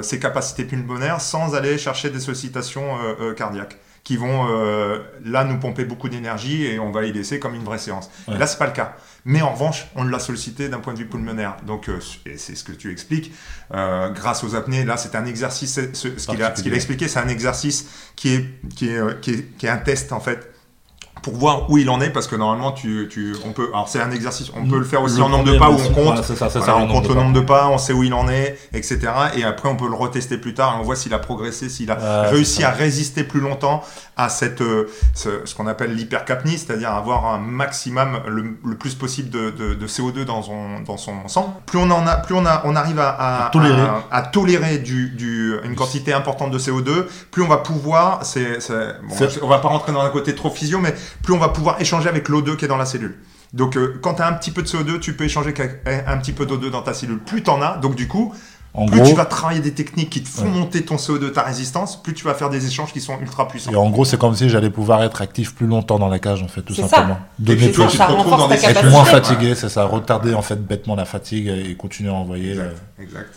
ses 0.02 0.20
capacités 0.20 0.66
pulmonaires 0.66 1.22
sans 1.22 1.56
aller 1.56 1.78
chercher 1.78 2.10
des 2.10 2.20
sollicitations 2.20 2.98
cardiaques 3.38 3.78
qui 4.10 4.18
vont 4.18 4.48
euh, 4.50 5.04
là 5.24 5.44
nous 5.44 5.60
pomper 5.60 5.86
beaucoup 5.86 6.10
d'énergie 6.10 6.66
et 6.66 6.80
on 6.80 6.90
va 6.90 7.06
y 7.06 7.14
laisser 7.14 7.38
comme 7.38 7.54
une 7.54 7.64
vraie 7.64 7.78
séance. 7.78 8.10
Ouais. 8.28 8.40
là, 8.40 8.48
c'est 8.48 8.58
pas 8.58 8.66
le 8.66 8.72
cas. 8.72 8.96
Mais 9.24 9.44
en 9.44 9.54
revanche, 9.54 9.86
on 9.96 10.04
l'a 10.04 10.18
sollicité 10.18 10.68
d'un 10.68 10.80
point 10.80 10.94
de 10.94 10.98
vue 10.98 11.06
pulmonaire. 11.06 11.58
Donc, 11.68 11.90
euh, 11.90 12.00
c'est 12.36 12.56
ce 12.56 12.64
que 12.64 12.72
tu 12.72 12.92
expliques. 12.92 13.32
euh, 13.72 14.10
grâce 14.10 14.44
aux 14.44 14.56
apnées, 14.56 14.84
là, 14.84 14.98
c'est 14.98 15.14
un 15.14 15.28
exercice. 15.28 15.80
ce 15.94 16.18
ce 16.18 16.26
qu'il 16.26 16.42
a, 16.42 16.76
expliqué, 16.76 17.08
c'est 17.08 17.20
un 17.20 17.28
exercice 17.28 17.88
qui 18.16 18.34
est, 18.34 18.46
qui, 18.76 18.88
est, 18.88 19.22
qui, 19.22 19.30
est, 19.30 19.58
qui 19.60 19.68
est 19.68 19.70
un 19.70 19.78
test, 19.78 20.12
en 20.12 20.20
fait, 20.20 20.52
pour 21.22 21.36
voir 21.36 21.70
où 21.70 21.78
il 21.78 21.90
en 21.90 22.02
est. 22.02 22.10
Parce 22.10 22.28
que 22.28 22.36
normalement, 22.36 22.72
tu, 22.72 23.08
tu, 23.10 23.36
on 23.46 23.52
peut. 23.52 23.70
Alors, 23.74 23.88
c'est 23.88 24.02
un 24.02 24.12
exercice. 24.12 24.52
On 24.56 24.68
peut 24.68 24.78
le 24.78 24.86
faire 24.86 25.02
aussi 25.02 25.18
Le 25.18 25.24
en 25.24 25.30
nombre 25.30 25.52
de 25.52 25.58
pas 25.58 25.70
où 25.70 25.76
on 25.76 25.94
compte. 25.94 26.24
ça, 26.24 26.48
Voilà, 26.48 26.66
ça, 26.66 26.78
on 26.78 26.88
compte 26.88 27.08
le 27.08 27.16
nombre 27.16 27.34
de 27.34 27.42
pas, 27.42 27.68
on 27.70 27.78
sait 27.78 27.94
où 27.94 28.04
il 28.04 28.14
en 28.14 28.28
est, 28.30 28.58
etc. 28.74 29.00
Et 29.36 29.44
après, 29.44 29.70
on 29.70 29.76
peut 29.76 29.88
le 29.88 29.96
retester 29.96 30.38
plus 30.38 30.54
tard 30.54 30.76
et 30.76 30.82
on 30.82 30.84
voit 30.84 30.96
s'il 30.96 31.14
a 31.14 31.20
progressé, 31.20 31.70
s'il 31.70 31.92
a 31.92 32.24
réussi 32.30 32.64
à 32.64 32.72
résister 32.72 33.24
plus 33.24 33.40
longtemps 33.40 33.84
à 34.20 34.30
cette, 34.30 34.62
euh, 34.62 34.86
ce, 35.14 35.30
ce 35.46 35.56
qu'on 35.56 35.68
appelle 35.68 35.94
l'hypercapnie, 35.96 36.58
c'est-à-dire 36.58 36.92
avoir 36.92 37.26
un 37.28 37.38
maximum, 37.40 38.20
le, 38.28 38.58
le 38.66 38.76
plus 38.76 38.96
possible 38.96 39.30
de, 39.30 39.50
de- 39.52 39.74
de 39.74 39.88
CO2 39.88 40.26
dans 40.26 40.42
son, 40.42 40.82
dans 40.86 40.98
son 40.98 41.28
sang. 41.28 41.60
Plus 41.66 41.80
on 41.80 41.90
en 41.90 42.06
a, 42.06 42.16
plus 42.18 42.36
on, 42.36 42.46
a, 42.46 42.62
on 42.66 42.76
arrive 42.76 43.00
à, 43.00 43.10
à, 43.10 43.46
À 43.48 43.50
tolérer. 43.50 43.82
à- 43.82 44.04
à 44.12 44.22
tolérer 44.24 44.78
du, 44.80 45.10
du- 45.12 45.56
une 45.64 45.76
quantité 45.76 46.12
importante 46.14 46.52
de 46.52 46.60
CO2, 46.60 47.06
plus 47.32 47.44
on 47.44 47.48
va 47.48 47.58
pouvoir, 47.58 48.26
c'est, 48.26 48.60
bon, 48.70 49.16
on 49.42 49.48
va 49.48 49.60
pas 49.60 49.70
rentrer 49.70 49.92
dans 49.94 50.02
un 50.02 50.10
côté 50.10 50.36
trop 50.36 50.50
physio, 50.50 50.80
mais 50.80 50.94
plus 51.24 51.34
on 51.34 51.40
va 51.40 51.50
pouvoir 51.50 51.80
échanger 51.80 52.10
avec 52.10 52.28
l'O2 52.30 52.56
qui 52.58 52.66
est 52.66 52.68
dans 52.68 52.78
la 52.78 52.86
cellule. 52.86 53.18
Donc, 53.54 53.78
euh, 53.78 53.98
quand 54.04 54.16
tu 54.16 54.22
as 54.22 54.28
un 54.28 54.34
petit 54.34 54.52
peu 54.52 54.62
de 54.62 54.68
CO2, 54.68 55.00
tu 55.00 55.14
peux 55.14 55.24
échanger 55.24 55.50
avec 55.58 55.82
un 56.08 56.18
petit 56.18 56.34
peu 56.34 56.46
d'O2 56.46 56.70
dans 56.70 56.82
ta 56.84 56.94
cellule. 56.94 57.20
Plus 57.20 57.42
tu 57.42 57.50
en 57.50 57.62
as, 57.62 57.78
donc 57.78 57.96
du 57.96 58.08
coup, 58.08 58.34
En 58.80 58.86
plus 58.86 59.00
gros, 59.02 59.10
tu 59.10 59.16
vas 59.16 59.26
travailler 59.26 59.60
des 59.60 59.74
techniques 59.74 60.10
qui 60.10 60.24
te 60.24 60.30
font 60.30 60.44
Ouais. 60.46 60.50
monter 60.50 60.84
ton 60.86 60.96
CO2, 60.96 61.32
ta 61.32 61.42
résistance, 61.44 62.02
plus 62.02 62.14
tu 62.14 62.24
vas 62.26 62.34
faire 62.34 62.50
des 62.50 62.66
échanges 62.66 62.94
qui 62.94 63.02
sont 63.02 63.18
ultra 63.20 63.48
puissants. 63.48 63.72
et 63.72 63.76
en 63.76 63.90
gros, 63.90 64.06
c'est 64.06 64.18
comme 64.18 64.36
si 64.36 64.50
j'allais 64.50 64.70
pouvoir 64.70 65.04
être 65.04 65.22
actif 65.22 65.54
plus 65.56 65.68
longtemps 65.68 66.00
dans 66.00 66.08
la 66.10 66.20
cage, 66.20 66.42
en 66.44 66.48
fait, 66.48 66.62
tout 66.62 66.74
ça. 66.74 66.88
simplement. 66.88 67.18
Donner 67.38 67.60
C'est 67.60 67.70
plus, 67.72 67.84
ça, 67.84 67.90
tu 67.90 67.98
ça 67.98 68.06
te 68.06 68.12
retrouves 68.12 68.32
renforce 68.32 68.42
dans 68.44 68.48
ta 68.50 68.56
des 68.56 68.62
capacité. 68.62 68.86
être 68.88 68.92
moins 68.92 69.04
Ouais. 69.04 69.10
fatigué, 69.10 69.56
c'est 69.56 69.70
ça. 69.70 69.84
Retarder 69.86 70.34
en 70.34 70.42
fait 70.42 70.56
bêtement 70.66 70.96
la 70.96 71.06
fatigue 71.06 71.48
et 71.48 71.76
continuer 71.76 72.10
à 72.10 72.14
envoyer. 72.14 72.52
Exact, 72.52 72.64
euh. 73.00 73.04
exact. 73.04 73.30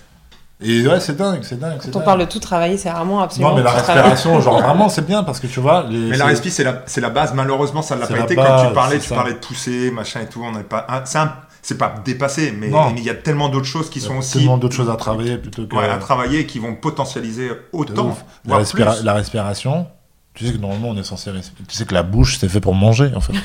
Et 0.65 0.87
ouais, 0.87 1.01
c'est 1.01 1.17
dingue, 1.17 1.41
c'est 1.43 1.59
dingue. 1.59 1.79
c'est 1.81 1.87
Quand 1.91 1.97
on 1.97 1.99
dingue. 1.99 2.05
parle 2.05 2.21
de 2.21 2.25
tout 2.27 2.39
travailler, 2.39 2.77
c'est 2.77 2.89
vraiment 2.91 3.21
absolument. 3.21 3.51
Non, 3.51 3.57
mais 3.57 3.63
la 3.65 3.73
respiration, 3.73 4.41
genre 4.41 4.63
vraiment, 4.63 4.89
c'est 4.89 5.05
bien 5.05 5.25
parce 5.25 5.41
que 5.41 5.49
tu 5.49 5.59
vois. 5.59 5.87
Les, 5.91 6.11
Mais 6.11 6.17
la 6.17 6.27
respi, 6.27 6.53
c'est 6.53 6.63
la, 6.63 6.83
c'est 6.87 7.01
la 7.01 7.11
base. 7.11 7.35
Malheureusement, 7.35 7.83
ça 7.83 7.97
ne 7.97 8.01
l'a 8.03 8.07
pas 8.07 8.21
été. 8.21 8.37
base, 8.37 8.47
Quand 8.63 8.69
tu 8.69 8.75
parlais, 8.75 8.99
tu 9.01 9.09
ça. 9.09 9.15
parlais 9.17 9.33
de 9.33 9.39
pousser, 9.39 9.91
machin 9.91 10.21
et 10.21 10.27
tout. 10.27 10.41
On 10.45 10.53
n'est 10.53 10.63
pas. 10.63 10.87
un- 10.89 11.05
C'est 11.05 11.19
un- 11.19 11.33
c'est 11.63 11.79
pas 11.79 11.95
dépassé, 12.05 12.53
mais 12.53 12.71
il 12.97 13.03
y 13.05 13.09
a 13.11 13.15
tellement 13.15 13.49
d'autres 13.49 13.67
choses 13.67 13.89
qui 13.89 14.01
il 14.01 14.03
y 14.03 14.05
a 14.05 14.09
sont 14.09 14.17
aussi 14.19 14.39
tellement 14.39 14.59
d'autres 14.59 14.75
choses 14.75 14.91
à 14.91 14.97
travailler 14.97 15.39
plutôt 15.39 15.65
que. 15.67 15.75
ouais, 15.77 15.89
à 15.89 15.97
travailler 15.99 16.41
et 16.41 16.47
qui 16.47 16.59
vont 16.59 16.75
potentialiser 16.75 17.51
autant. 17.73 18.09
La, 18.45 18.57
voire 18.57 18.61
respira- 18.61 18.97
plus. 18.97 19.05
la 19.05 19.15
respiration, 19.15 19.87
tu 20.35 20.47
sais 20.47 20.53
que 20.53 20.59
normalement 20.59 20.89
on 20.91 20.97
est 20.97 21.05
censé 21.05 21.31
respirer. 21.31 21.65
Tu 21.69 21.77
sais 21.77 21.85
que 21.85 21.95
la 21.95 22.03
bouche 22.03 22.39
c'est 22.39 22.49
fait 22.49 22.61
pour 22.61 22.75
manger 22.75 23.11
en 23.15 23.21
fait. 23.21 23.33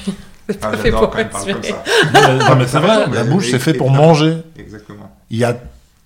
C'est 0.49 0.63
Ah, 0.63 0.69
pas 0.69 0.77
fait 0.77 0.91
pour 0.91 1.09
quand 1.09 1.19
il 1.19 1.27
parle 1.27 1.45
comme 1.45 1.55
respirer. 1.61 1.77
ça. 2.13 2.21
non, 2.21 2.37
mais, 2.37 2.45
non, 2.45 2.55
mais 2.55 2.67
c'est 2.67 2.79
vrai, 2.79 3.09
la 3.11 3.23
bouche 3.25 3.51
c'est 3.51 3.59
fait 3.59 3.73
pour 3.73 3.91
manger. 3.91 4.37
Exactement. 4.57 5.11
Il 5.29 5.37
y 5.39 5.43
a 5.43 5.57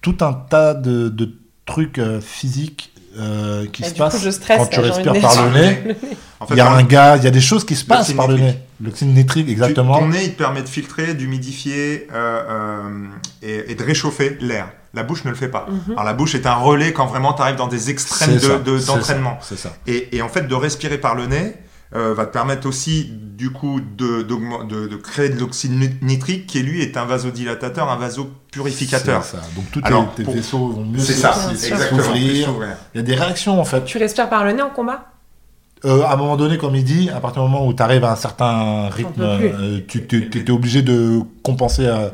tout 0.02 0.18
un 0.22 0.34
tas 0.34 0.74
de, 0.74 1.10
de 1.10 1.32
trucs 1.68 2.00
euh, 2.00 2.20
physiques 2.22 2.92
euh, 3.20 3.68
qui 3.72 3.84
Et 3.84 3.86
se 3.86 3.92
coup, 3.92 4.00
passent 4.00 4.24
je 4.24 4.32
stresse, 4.32 4.58
quand 4.58 4.66
tu 4.66 4.80
respires 4.80 5.14
par 5.22 5.46
le 5.46 5.52
dire. 5.52 5.62
nez. 5.62 5.96
En 6.40 6.48
fait, 6.48 6.56
Il 6.56 6.58
y 6.58 6.62
a 6.62 6.72
un 6.72 6.82
gars, 6.82 7.18
il 7.18 7.24
y 7.24 7.28
a 7.28 7.30
des 7.32 7.40
choses 7.40 7.64
qui 7.64 7.76
se 7.76 7.86
passent 7.86 8.00
L'oxyde 8.00 8.18
par 8.18 8.28
le 8.30 8.38
nez. 8.38 8.58
L'oxyde 8.84 9.14
nitrique, 9.14 9.46
tu- 9.46 9.52
exactement. 9.52 10.00
ton 10.00 10.08
nez, 10.08 10.24
il 10.24 10.32
te 10.34 10.38
permet 10.38 10.62
de 10.62 10.68
filtrer, 10.70 11.14
d'humidifier 11.14 12.08
euh, 12.14 12.44
euh, 12.50 13.06
et, 13.42 13.72
et 13.72 13.76
de 13.76 13.84
réchauffer 13.84 14.38
l'air. 14.42 14.70
La 14.94 15.04
bouche 15.04 15.24
ne 15.24 15.30
le 15.30 15.36
fait 15.36 15.48
pas. 15.48 15.68
Mhm. 15.70 15.94
Alors 15.94 16.04
la 16.04 16.14
bouche 16.14 16.36
est 16.36 16.46
un 16.46 16.56
relais 16.56 16.92
quand 16.92 17.06
vraiment 17.06 17.34
tu 17.34 17.42
arrives 17.42 17.56
dans 17.56 17.68
des 17.68 17.90
extrêmes 17.90 18.40
ça, 18.40 18.58
de- 18.58 18.72
de- 18.72 18.78
c'est 18.80 18.88
d'entraînement. 18.88 19.38
ça, 19.42 19.48
C'est 19.50 19.58
ça. 19.58 19.74
Et, 19.88 20.18
et 20.18 20.22
en 20.22 20.28
fait, 20.30 20.48
de 20.48 20.56
respirer 20.56 20.98
par 20.98 21.16
le 21.16 21.28
nez 21.28 21.54
euh, 21.94 22.14
va 22.14 22.26
te 22.26 22.32
permettre 22.32 22.68
aussi, 22.68 23.10
du 23.12 23.50
coup, 23.52 23.82
de, 23.82 24.22
d'augmen- 24.24 24.66
de, 24.68 24.88
de 24.88 24.96
créer 24.96 25.28
de 25.30 25.38
l'oxyde 25.40 25.72
ni- 25.78 25.90
nitrique, 26.02 26.48
qui 26.48 26.62
lui 26.64 26.82
est 26.82 26.96
un 26.96 27.04
vasodilatateur, 27.04 27.90
un 27.90 27.98
vasopurificateur. 27.98 29.24
C'est 29.24 29.38
ça. 29.38 29.44
Donc 29.56 29.66
tous 29.72 29.82
tes, 30.16 30.24
vaisseaux 30.24 30.70
vont 30.70 30.86
mieux 30.86 31.00
s'ouvrir. 31.00 32.68
Il 32.94 32.98
y 32.98 33.00
a 33.00 33.04
des 33.04 33.16
réactions 33.16 33.60
en 33.60 33.66
fait. 33.66 33.84
Tu 33.86 33.98
respires 33.98 34.30
par 34.30 34.44
le 34.44 34.54
nez 34.54 34.62
en 34.62 34.70
combat? 34.70 35.11
Euh, 35.86 36.04
à 36.04 36.14
un 36.14 36.16
moment 36.16 36.38
donné, 36.38 36.58
comme 36.58 36.76
il 36.76 36.84
dit, 36.84 37.10
à 37.10 37.20
partir 37.20 37.44
du 37.44 37.50
moment 37.50 37.66
où 37.66 37.74
tu 37.74 37.82
arrives 37.82 38.04
à 38.04 38.12
un 38.12 38.16
certain 38.16 38.88
rythme, 38.90 39.22
euh, 39.22 39.80
tu 39.88 39.98
étais 40.00 40.52
obligé 40.52 40.82
de 40.84 41.22
compenser, 41.44 41.88
euh, 41.88 42.10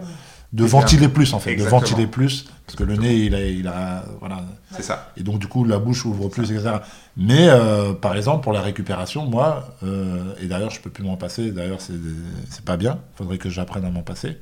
de 0.53 0.63
ventiler 0.63 1.09
plus 1.09 1.33
en 1.33 1.39
fait, 1.39 1.51
Exactement. 1.51 1.81
de 1.81 1.85
ventiler 1.85 2.07
plus, 2.07 2.47
parce 2.65 2.77
que 2.77 2.83
le 2.85 2.95
nez, 2.95 3.15
il 3.15 3.35
a, 3.35 3.41
il 3.45 3.67
a 3.67 4.05
voilà, 4.21 4.37
C'est 4.71 4.83
ça. 4.83 5.11
et 5.17 5.23
donc 5.23 5.39
du 5.39 5.47
coup 5.47 5.65
la 5.65 5.77
bouche 5.79 6.05
ouvre 6.05 6.29
plus, 6.29 6.49
etc. 6.51 6.77
Mais 7.17 7.49
euh, 7.49 7.91
par 7.93 8.15
exemple 8.15 8.43
pour 8.43 8.53
la 8.53 8.61
récupération, 8.61 9.25
moi, 9.25 9.75
euh, 9.83 10.33
et 10.41 10.45
d'ailleurs 10.47 10.69
je 10.69 10.79
peux 10.79 10.89
plus 10.89 11.03
m'en 11.03 11.17
passer, 11.17 11.51
d'ailleurs 11.51 11.79
c'est 11.81 12.63
pas 12.63 12.77
bien, 12.77 12.99
faudrait 13.15 13.37
que 13.37 13.49
j'apprenne 13.49 13.83
à 13.83 13.89
m'en 13.91 14.03
passer. 14.03 14.37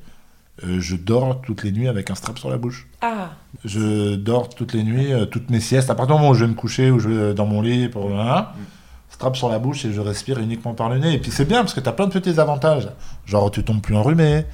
Euh, 0.64 0.78
je 0.80 0.94
dors 0.96 1.42
toutes 1.42 1.64
les 1.64 1.72
nuits 1.72 1.88
avec 1.88 2.10
un 2.10 2.14
strap 2.14 2.38
sur 2.38 2.48
la 2.48 2.56
bouche. 2.56 2.86
Ah, 3.02 3.30
Je 3.64 4.14
dors 4.14 4.48
toutes 4.48 4.72
les 4.72 4.84
nuits, 4.84 5.12
euh, 5.12 5.26
toutes 5.26 5.50
mes 5.50 5.60
siestes. 5.60 5.90
À 5.90 5.94
partir 5.94 6.14
du 6.16 6.20
moment 6.22 6.30
où 6.32 6.34
je 6.34 6.44
vais 6.44 6.50
me 6.50 6.56
coucher 6.56 6.90
ou 6.90 6.98
je 6.98 7.08
vais 7.10 7.34
dans 7.34 7.44
mon 7.44 7.60
lit, 7.60 7.88
pour 7.88 8.18
hein, 8.18 8.46
strap 9.10 9.36
sur 9.36 9.48
la 9.48 9.58
bouche 9.58 9.84
et 9.84 9.92
je 9.92 10.00
respire 10.00 10.38
uniquement 10.38 10.74
par 10.74 10.88
le 10.88 10.98
nez. 10.98 11.14
Et 11.14 11.18
puis 11.18 11.30
c'est 11.30 11.44
bien 11.46 11.60
parce 11.60 11.74
que 11.74 11.80
tu 11.80 11.88
as 11.88 11.92
plein 11.92 12.06
de 12.06 12.12
petits 12.12 12.38
avantages. 12.40 12.88
Genre 13.24 13.50
tu 13.50 13.64
tombes 13.64 13.80
plus 13.80 13.96
enrhumé. 13.96 14.44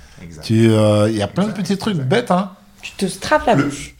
Tu, 0.42 0.68
euh, 0.70 1.08
Il 1.10 1.16
y 1.16 1.22
a 1.22 1.28
plein 1.28 1.46
de 1.46 1.52
petits 1.52 1.76
trucs 1.78 1.94
exact. 1.94 2.08
bêtes. 2.08 2.30
Hein. 2.30 2.52
tu 2.80 2.92
te 2.92 3.06
strappes 3.06 3.46
la 3.46 3.54
Le- 3.54 3.64
bouche. 3.64 3.94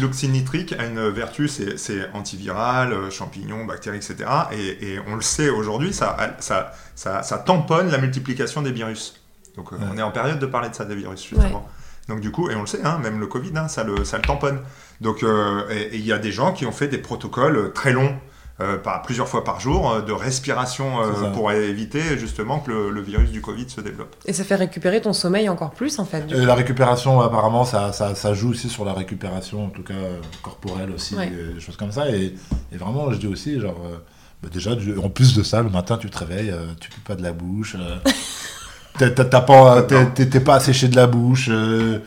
L'oxyde 0.00 0.30
nitrique 0.32 0.74
a 0.78 0.84
une 0.86 1.08
vertu, 1.08 1.48
c'est 1.48 1.78
c'est 1.78 2.08
antiviral, 2.14 2.92
euh, 2.92 3.10
champignons, 3.10 3.64
bactéries, 3.64 3.96
etc. 3.98 4.16
Et, 4.52 4.92
et 4.94 4.98
on 5.06 5.14
le 5.16 5.22
sait 5.22 5.48
aujourd'hui, 5.50 5.92
ça, 5.92 6.16
ça, 6.38 6.72
ça, 6.94 7.22
ça 7.22 7.38
tamponne 7.38 7.90
la 7.90 7.98
multiplication 7.98 8.62
des 8.62 8.72
virus. 8.72 9.20
Donc 9.56 9.72
euh, 9.72 9.76
Ouais. 9.76 9.82
on 9.92 9.98
est 9.98 10.02
en 10.02 10.10
période 10.10 10.38
de 10.38 10.46
parler 10.46 10.68
de 10.68 10.74
ça, 10.74 10.84
des 10.84 10.94
virus, 10.96 11.22
justement. 11.28 11.66
Donc 12.08 12.20
du 12.20 12.30
coup, 12.30 12.50
et 12.50 12.54
on 12.54 12.60
le 12.62 12.66
sait, 12.66 12.80
hein, 12.84 12.98
même 13.02 13.18
le 13.20 13.26
Covid, 13.26 13.52
hein, 13.56 13.68
ça, 13.68 13.82
le, 13.84 14.04
ça 14.04 14.18
le 14.18 14.22
tamponne. 14.24 14.58
Donc 15.00 15.22
euh, 15.22 15.62
et 15.70 15.94
et 15.94 15.96
il 15.96 16.04
y 16.06 16.12
a 16.12 16.18
des 16.18 16.32
gens 16.32 16.52
qui 16.52 16.66
ont 16.66 16.72
fait 16.72 16.88
des 16.88 16.98
protocoles 16.98 17.72
très 17.74 17.92
longs, 17.92 18.14
euh, 18.60 18.78
par, 18.78 19.02
plusieurs 19.02 19.26
fois 19.28 19.42
par 19.42 19.58
jour, 19.58 19.90
euh, 19.90 20.00
de 20.02 20.12
respiration 20.12 21.02
euh, 21.02 21.30
pour 21.32 21.50
éviter 21.50 22.16
justement 22.18 22.60
que 22.60 22.70
le, 22.70 22.90
le 22.90 23.00
virus 23.00 23.30
du 23.32 23.40
Covid 23.40 23.68
se 23.68 23.80
développe. 23.80 24.14
Et 24.26 24.32
ça 24.32 24.44
fait 24.44 24.54
récupérer 24.54 25.00
ton 25.00 25.12
sommeil 25.12 25.48
encore 25.48 25.72
plus 25.72 25.98
en 25.98 26.04
fait. 26.04 26.26
Du 26.26 26.34
la 26.46 26.54
récupération, 26.54 27.20
apparemment, 27.20 27.64
ça, 27.64 27.92
ça, 27.92 28.14
ça 28.14 28.32
joue 28.34 28.50
aussi 28.50 28.68
sur 28.68 28.84
la 28.84 28.92
récupération, 28.92 29.66
en 29.66 29.70
tout 29.70 29.82
cas 29.82 29.94
corporelle 30.42 30.90
aussi, 30.92 31.16
Ouais. 31.16 31.30
des 31.54 31.60
choses 31.60 31.76
comme 31.76 31.90
ça. 31.92 32.08
Et, 32.10 32.34
et 32.72 32.76
vraiment, 32.76 33.10
je 33.10 33.16
dis 33.18 33.26
aussi, 33.26 33.58
genre, 33.60 33.76
euh, 33.84 33.96
bah, 34.42 34.48
déjà, 34.52 34.74
du- 34.76 34.96
en 34.98 35.08
plus 35.08 35.34
de 35.34 35.42
ça, 35.42 35.60
le 35.62 35.70
matin, 35.70 35.96
tu 35.96 36.08
te 36.08 36.18
réveilles, 36.18 36.50
euh, 36.50 36.66
tu 36.80 36.90
pues 36.90 37.00
pas 37.04 37.14
de 37.16 37.22
la 37.22 37.32
bouche, 37.32 37.74
euh, 37.76 37.96
pas, 39.40 39.82
t'es- 40.14 40.26
t'es 40.26 40.40
pas 40.40 40.54
asséché 40.56 40.88
de 40.88 40.96
la 40.96 41.06
bouche. 41.06 41.48
euh, 41.50 41.98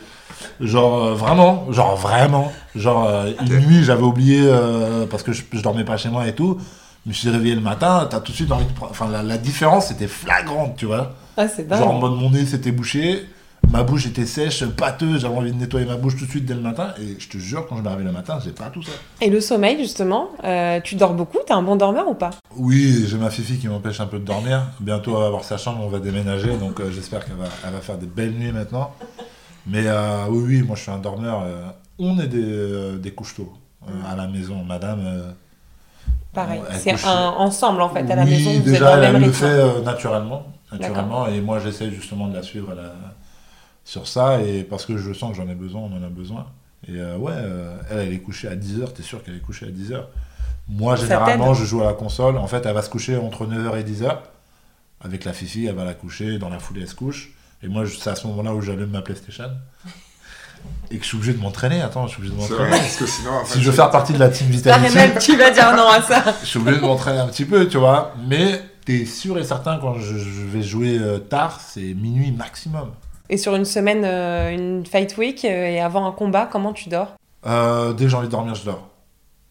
Genre 0.59 1.03
euh, 1.03 1.13
vraiment, 1.13 1.71
genre 1.71 1.95
vraiment, 1.95 2.51
genre 2.75 3.07
euh, 3.07 3.31
une 3.41 3.59
nuit 3.59 3.83
j'avais 3.83 4.03
oublié 4.03 4.41
euh, 4.43 5.05
parce 5.05 5.23
que 5.23 5.33
je, 5.33 5.43
je 5.51 5.61
dormais 5.61 5.83
pas 5.85 5.97
chez 5.97 6.09
moi 6.09 6.27
et 6.27 6.33
tout. 6.33 6.57
Je 7.05 7.09
me 7.09 7.13
suis 7.13 7.29
réveillé 7.29 7.55
le 7.55 7.61
matin, 7.61 8.07
t'as 8.09 8.19
tout 8.19 8.31
de 8.31 8.35
suite 8.37 8.51
envie 8.51 8.65
de 8.65 8.71
prendre. 8.73 8.91
Enfin 8.91 9.07
la, 9.09 9.23
la 9.23 9.37
différence 9.37 9.91
était 9.91 10.07
flagrante, 10.07 10.75
tu 10.75 10.85
vois. 10.87 11.13
Ah, 11.37 11.47
c'est 11.47 11.67
dingue. 11.67 11.79
Genre 11.79 11.89
en 11.91 11.99
mode 11.99 12.13
mon 12.13 12.31
nez 12.31 12.45
s'était 12.45 12.71
bouché, 12.71 13.25
ma 13.71 13.83
bouche 13.83 14.07
était 14.07 14.25
sèche, 14.25 14.65
pâteuse, 14.65 15.21
j'avais 15.21 15.35
envie 15.35 15.51
de 15.53 15.57
nettoyer 15.57 15.85
ma 15.85 15.95
bouche 15.95 16.17
tout 16.17 16.25
de 16.25 16.29
suite 16.29 16.45
dès 16.45 16.53
le 16.53 16.59
matin. 16.61 16.93
Et 17.01 17.15
je 17.19 17.29
te 17.29 17.37
jure, 17.37 17.65
quand 17.67 17.77
je 17.77 17.81
me 17.81 17.87
réveille 17.87 18.05
le 18.05 18.11
matin, 18.11 18.39
j'ai 18.43 18.51
pas 18.51 18.65
tout 18.65 18.83
ça. 18.83 18.91
Et 19.21 19.29
le 19.29 19.39
sommeil 19.39 19.77
justement, 19.77 20.29
euh, 20.43 20.81
tu 20.83 20.95
dors 20.95 21.13
beaucoup 21.13 21.37
T'es 21.45 21.53
un 21.53 21.61
bon 21.61 21.77
dormeur 21.77 22.09
ou 22.09 22.13
pas? 22.13 22.31
Oui, 22.57 23.05
j'ai 23.07 23.17
ma 23.17 23.29
fifi 23.29 23.57
qui 23.57 23.67
m'empêche 23.69 24.01
un 24.01 24.07
peu 24.07 24.19
de 24.19 24.25
dormir. 24.25 24.63
Bientôt 24.81 25.13
elle 25.15 25.21
va 25.21 25.27
avoir 25.27 25.43
sa 25.45 25.57
chambre, 25.57 25.79
on 25.83 25.87
va 25.89 25.99
déménager, 25.99 26.57
donc 26.57 26.79
euh, 26.81 26.91
j'espère 26.91 27.23
qu'elle 27.25 27.37
va, 27.37 27.45
elle 27.65 27.73
va 27.73 27.79
faire 27.79 27.97
des 27.97 28.07
belles 28.07 28.33
nuits 28.33 28.51
maintenant. 28.51 28.91
Mais 29.67 29.83
euh, 29.85 30.25
oui, 30.29 30.43
oui, 30.47 30.61
moi 30.63 30.75
je 30.75 30.81
suis 30.83 30.91
un 30.91 30.97
dormeur. 30.99 31.41
euh, 31.43 31.65
on 31.99 32.19
est 32.19 32.27
des, 32.27 32.41
euh, 32.43 32.97
des 32.97 33.11
couches 33.11 33.35
tôt 33.35 33.53
euh, 33.87 33.91
à 34.11 34.15
la 34.15 34.27
maison, 34.27 34.63
madame. 34.63 35.33
Pareil. 36.33 36.61
C'est 36.79 36.91
couche- 36.93 37.05
un 37.07 37.29
ensemble 37.29 37.81
en 37.81 37.89
fait 37.89 38.09
à 38.09 38.15
la 38.15 38.23
Oui, 38.23 38.31
maison. 38.31 38.51
Vous 38.53 38.61
déjà, 38.71 38.97
elle, 39.03 39.21
le 39.21 39.31
fait 39.31 39.81
naturellement, 39.81 40.45
naturellement, 40.71 41.27
et 41.27 41.41
moi 41.41 41.59
j'essaie 41.59 41.89
justement 41.91 42.27
de 42.27 42.35
la 42.35 42.43
suivre 42.43 42.73
sur 43.83 44.07
ça, 44.07 44.41
et 44.41 44.63
parce 44.63 44.85
que 44.85 44.97
je 44.97 45.13
sens 45.13 45.31
que 45.31 45.37
j'en 45.37 45.49
ai 45.49 45.55
besoin, 45.55 45.81
on 45.81 45.97
en 45.97 46.03
a 46.03 46.09
besoin. 46.09 46.47
Et 46.87 47.01
ouais, 47.01 47.33
elle, 47.89 47.99
elle 47.99 48.13
est 48.13 48.19
couchée 48.19 48.47
à 48.47 48.55
10h, 48.55 48.93
t'es 48.93 49.03
sûr 49.03 49.23
qu'elle 49.23 49.35
est 49.35 49.39
couchée 49.41 49.65
à 49.65 49.69
10h. 49.69 50.03
Moi, 50.69 50.95
généralement, 50.97 51.53
je 51.53 51.63
joue 51.65 51.81
à 51.81 51.85
la 51.85 51.93
console. 51.93 52.37
En 52.37 52.47
fait, 52.47 52.65
elle 52.65 52.73
va 52.73 52.81
se 52.81 52.89
coucher 52.89 53.15
entre 53.17 53.45
9h 53.45 53.79
et 53.79 53.83
10h. 53.83 54.17
Avec 55.01 55.23
la 55.25 55.31
fifi, 55.33 55.65
elle 55.65 55.75
va 55.75 55.85
la 55.85 55.93
coucher, 55.93 56.37
dans 56.39 56.49
la 56.49 56.59
foulée, 56.59 56.81
elle 56.81 56.87
se 56.89 56.95
couche. 56.95 57.31
Et 57.63 57.67
moi, 57.67 57.83
c'est 57.87 58.09
à 58.09 58.15
ce 58.15 58.27
moment-là 58.27 58.53
où 58.53 58.61
j'allume 58.61 58.89
ma 58.91 59.01
PlayStation. 59.01 59.49
Et 60.91 60.97
que 60.97 61.03
je 61.03 61.07
suis 61.07 61.17
obligé 61.17 61.33
de 61.33 61.39
m'entraîner. 61.41 61.81
Attends, 61.81 62.07
je 62.07 62.13
suis 62.13 62.19
obligé 62.19 62.33
de 62.35 62.39
m'entraîner. 62.39 62.69
vrai, 62.69 62.79
parce 62.79 62.95
que 62.97 63.05
sinon, 63.07 63.31
en 63.31 63.45
fait, 63.45 63.53
Si 63.55 63.61
je 63.61 63.69
veux 63.69 63.75
faire 63.75 63.89
partie 63.89 64.13
de 64.13 64.19
la 64.19 64.29
team 64.29 64.47
Vitality, 64.47 64.97
Rénal, 64.97 65.19
tu 65.19 65.35
vas 65.37 65.49
dire 65.51 65.75
non 65.75 65.87
à 65.87 66.01
ça. 66.01 66.23
je 66.41 66.45
suis 66.45 66.59
obligé 66.59 66.77
de 66.77 66.81
m'entraîner 66.81 67.19
un 67.19 67.27
petit 67.27 67.45
peu, 67.45 67.67
tu 67.67 67.77
vois. 67.77 68.13
Mais 68.27 68.61
t'es 68.85 69.05
sûr 69.05 69.37
et 69.37 69.43
certain, 69.43 69.77
quand 69.79 69.95
je, 69.95 70.17
je 70.17 70.41
vais 70.45 70.61
jouer 70.61 70.97
euh, 70.99 71.19
tard, 71.19 71.59
c'est 71.61 71.93
minuit 71.93 72.31
maximum. 72.31 72.91
Et 73.29 73.37
sur 73.37 73.55
une 73.55 73.65
semaine, 73.65 74.03
euh, 74.05 74.51
une 74.51 74.85
fight 74.85 75.17
week 75.17 75.43
euh, 75.45 75.67
et 75.67 75.79
avant 75.79 76.05
un 76.07 76.11
combat, 76.11 76.47
comment 76.49 76.73
tu 76.73 76.89
dors? 76.89 77.15
Euh, 77.45 77.93
dès 77.93 78.05
que 78.05 78.09
j'ai 78.11 78.17
envie 78.17 78.27
de 78.27 78.31
dormir, 78.31 78.55
je 78.55 78.65
dors. 78.65 78.87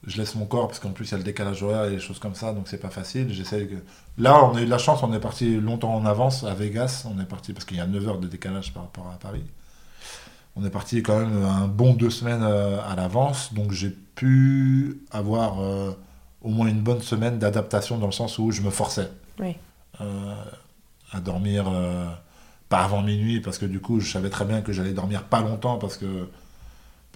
Je 0.07 0.17
laisse 0.19 0.35
mon 0.37 0.47
corps, 0.47 0.69
parce 0.69 0.79
qu'en 0.79 0.91
plus, 0.91 1.07
il 1.09 1.11
y 1.13 1.15
a 1.15 1.19
le 1.19 1.25
décalage 1.25 1.63
horaire 1.65 1.87
et 1.87 1.91
des 1.91 1.99
choses 1.99 2.19
comme 2.21 2.35
ça, 2.37 2.53
donc 2.53 2.69
c'est 2.69 2.79
pas 2.79 2.91
facile. 2.91 3.33
J'essaie 3.33 3.67
que... 3.67 3.75
Là, 4.19 4.45
on 4.45 4.55
a 4.55 4.63
eu 4.63 4.65
de 4.65 4.71
la 4.71 4.79
chance, 4.79 5.03
on 5.03 5.13
est 5.13 5.19
parti 5.21 5.57
longtemps 5.61 5.95
en 5.95 6.07
avance 6.07 6.45
à 6.45 6.55
Vegas. 6.55 7.07
On 7.13 7.21
est 7.21 7.27
parti, 7.27 7.53
parce 7.53 7.65
qu'il 7.65 7.77
y 7.77 7.81
a 7.81 7.87
9 7.87 8.09
heures 8.09 8.19
de 8.19 8.29
décalage 8.29 8.73
par 8.73 8.85
rapport 8.85 9.09
à 9.13 9.19
Paris. 9.19 9.43
On 10.55 10.65
est 10.65 10.71
parti 10.71 11.03
quand 11.03 11.19
même 11.19 11.45
un 11.45 11.67
bon 11.67 11.93
deux 11.95 12.11
semaines 12.11 12.43
euh, 12.43 12.79
à 12.89 12.95
l'avance, 12.97 13.53
donc 13.53 13.73
j'ai 13.73 13.91
pu 13.91 15.01
avoir 15.11 15.61
euh, 15.61 15.91
au 16.41 16.49
moins 16.51 16.69
une 16.69 16.81
bonne 16.81 17.03
semaine 17.03 17.39
d'adaptation 17.39 17.99
dans 17.99 18.07
le 18.07 18.13
sens 18.13 18.39
où 18.39 18.53
je 18.53 18.63
me 18.63 18.71
forçais 18.71 19.11
Oui. 19.41 19.57
euh, 20.01 20.35
à 21.13 21.21
dormir 21.21 21.67
euh, 21.69 22.07
pas 22.69 22.79
avant 22.85 23.03
minuit, 23.03 23.41
parce 23.41 23.59
que 23.59 23.67
du 23.67 23.81
coup, 23.81 24.01
je 24.01 24.11
savais 24.11 24.31
très 24.31 24.45
bien 24.45 24.63
que 24.63 24.73
j'allais 24.73 24.93
dormir 24.95 25.25
pas 25.25 25.41
longtemps, 25.43 25.79
parce 25.79 25.97
que 25.99 26.29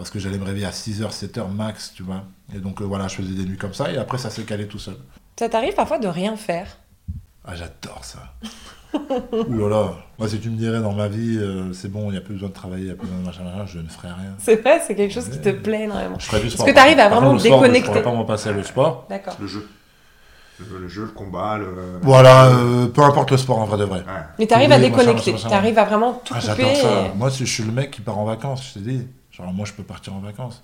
parce 0.01 0.09
que 0.09 0.19
j'allais 0.19 0.39
me 0.39 0.45
réveiller 0.47 0.65
à 0.65 0.71
6h, 0.71 1.11
7h 1.13 1.53
max, 1.53 1.93
tu 1.95 2.03
vois. 2.03 2.23
Et 2.55 2.59
donc 2.59 2.81
euh, 2.81 2.85
voilà, 2.85 3.07
je 3.07 3.17
faisais 3.17 3.35
des 3.35 3.45
nuits 3.45 3.59
comme 3.59 3.75
ça, 3.75 3.93
et 3.93 3.99
après 3.99 4.17
ça 4.17 4.31
s'est 4.31 4.45
calé 4.45 4.67
tout 4.67 4.79
seul. 4.79 4.97
Ça 5.39 5.47
t'arrive 5.51 5.75
parfois 5.75 5.99
de 5.99 6.09
rien 6.09 6.37
faire? 6.37 6.79
Ah, 7.45 7.55
j'adore 7.55 8.03
ça. 8.03 8.33
Ouh 8.95 9.59
là 9.59 9.69
là. 9.69 9.93
Moi, 10.19 10.27
si 10.27 10.41
tu 10.41 10.49
me 10.49 10.57
dirais 10.57 10.81
dans 10.81 10.95
ma 10.95 11.07
vie, 11.09 11.37
euh, 11.39 11.75
c'est 11.75 11.89
bon, 11.93 12.07
il 12.09 12.13
n'y 12.13 12.17
a 12.17 12.23
plus 12.23 12.33
besoin 12.33 12.49
de 12.49 12.55
travailler, 12.55 12.85
il 12.85 12.87
n'y 12.87 12.93
a 12.93 12.95
plus 12.95 13.07
besoin 13.09 13.21
de 13.21 13.27
machin, 13.27 13.45
machin, 13.45 13.67
je 13.67 13.79
ne 13.79 13.89
ferais 13.89 14.09
rien. 14.09 14.35
C'est 14.39 14.57
vrai, 14.63 14.81
c'est 14.87 14.95
quelque 14.95 15.13
chose 15.13 15.29
qui 15.29 15.39
te 15.39 15.51
plaît 15.51 15.83
énormément. 15.83 16.19
Je 16.19 16.25
ferais 16.25 16.41
du 16.41 16.49
sport. 16.49 16.65
que 16.65 16.71
t'arrives 16.73 16.99
à 16.99 17.11
Par 17.11 17.21
vraiment 17.21 17.33
contre, 17.33 17.43
le 17.45 17.49
sport, 17.51 17.61
déconnecter. 17.61 17.87
Je 17.87 17.93
pourrais 17.93 18.03
pas 18.03 18.13
m'en 18.15 18.25
passer 18.25 18.53
le 18.55 18.63
sport. 18.63 19.07
D'accord. 19.11 19.37
Le 19.39 19.47
jeu. 19.47 19.69
Le, 20.71 20.89
jeu, 20.89 21.03
le 21.03 21.09
combat, 21.09 21.59
le. 21.59 21.99
Voilà, 22.03 22.47
euh, 22.47 22.87
peu 22.87 23.03
importe 23.03 23.31
le 23.33 23.37
sport 23.37 23.59
en 23.59 23.65
vrai 23.67 23.77
de 23.79 23.85
vrai. 23.85 23.99
Ouais. 24.01 24.05
Mais 24.39 24.47
t'arrives 24.47 24.73
à 24.73 24.79
déconnecter. 24.79 25.35
T'arrives 25.49 25.79
à 25.79 25.85
vraiment 25.85 26.15
tout 26.25 26.33
Ah, 26.37 26.41
couper. 26.41 26.63
j'adore 26.65 26.77
ça. 26.77 27.07
et- 27.15 27.17
Moi, 27.19 27.29
je 27.31 27.45
suis 27.45 27.63
le 27.65 27.73
mec 27.73 27.91
qui 27.91 28.01
part 28.01 28.19
en 28.19 28.25
vacances, 28.25 28.67
je 28.69 28.75
t'ai 28.75 28.81
dit. 28.81 29.07
Genre, 29.41 29.53
moi, 29.53 29.67
je 29.67 29.73
peux 29.73 29.83
partir 29.83 30.15
en 30.15 30.21
vacances. 30.21 30.63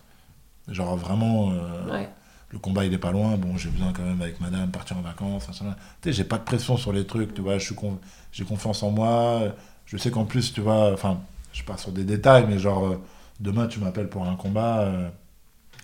Genre 0.69 0.97
vraiment, 0.97 1.51
euh, 1.53 1.91
Ouais. 1.93 2.09
le 2.51 2.59
combat 2.59 2.85
il 2.85 2.93
est 2.93 2.99
pas 2.99 3.13
loin. 3.13 3.37
Bon, 3.37 3.57
j'ai 3.57 3.69
besoin 3.71 3.93
quand 3.93 4.03
même 4.03 4.21
avec 4.21 4.41
madame 4.41 4.71
partir 4.71 4.97
en 4.99 5.01
vacances. 5.03 5.47
Tu 5.47 5.65
sais, 6.03 6.13
j'ai 6.13 6.25
pas 6.25 6.39
de 6.39 6.43
pression 6.45 6.77
sur 6.77 6.93
les 6.93 7.07
trucs, 7.07 7.35
tu 7.35 7.41
vois. 7.41 7.57
Con- 7.77 7.99
j'ai 8.33 8.45
confiance 8.45 8.83
en 8.83 8.91
moi. 8.91 9.43
Je 9.87 9.97
sais 9.97 10.11
qu'en 10.11 10.25
plus, 10.25 10.53
tu 10.53 10.61
vois, 10.61 10.93
enfin, 10.93 11.21
je 11.53 11.63
pars 11.63 11.79
sur 11.79 11.93
des 11.93 12.05
détails, 12.05 12.47
mais 12.49 12.59
genre, 12.59 12.85
euh, 12.87 13.01
demain 13.41 13.69
tu 13.69 13.79
m'appelles 13.79 14.09
pour 14.09 14.27
un 14.27 14.35
combat, 14.35 14.81
euh, 14.81 15.09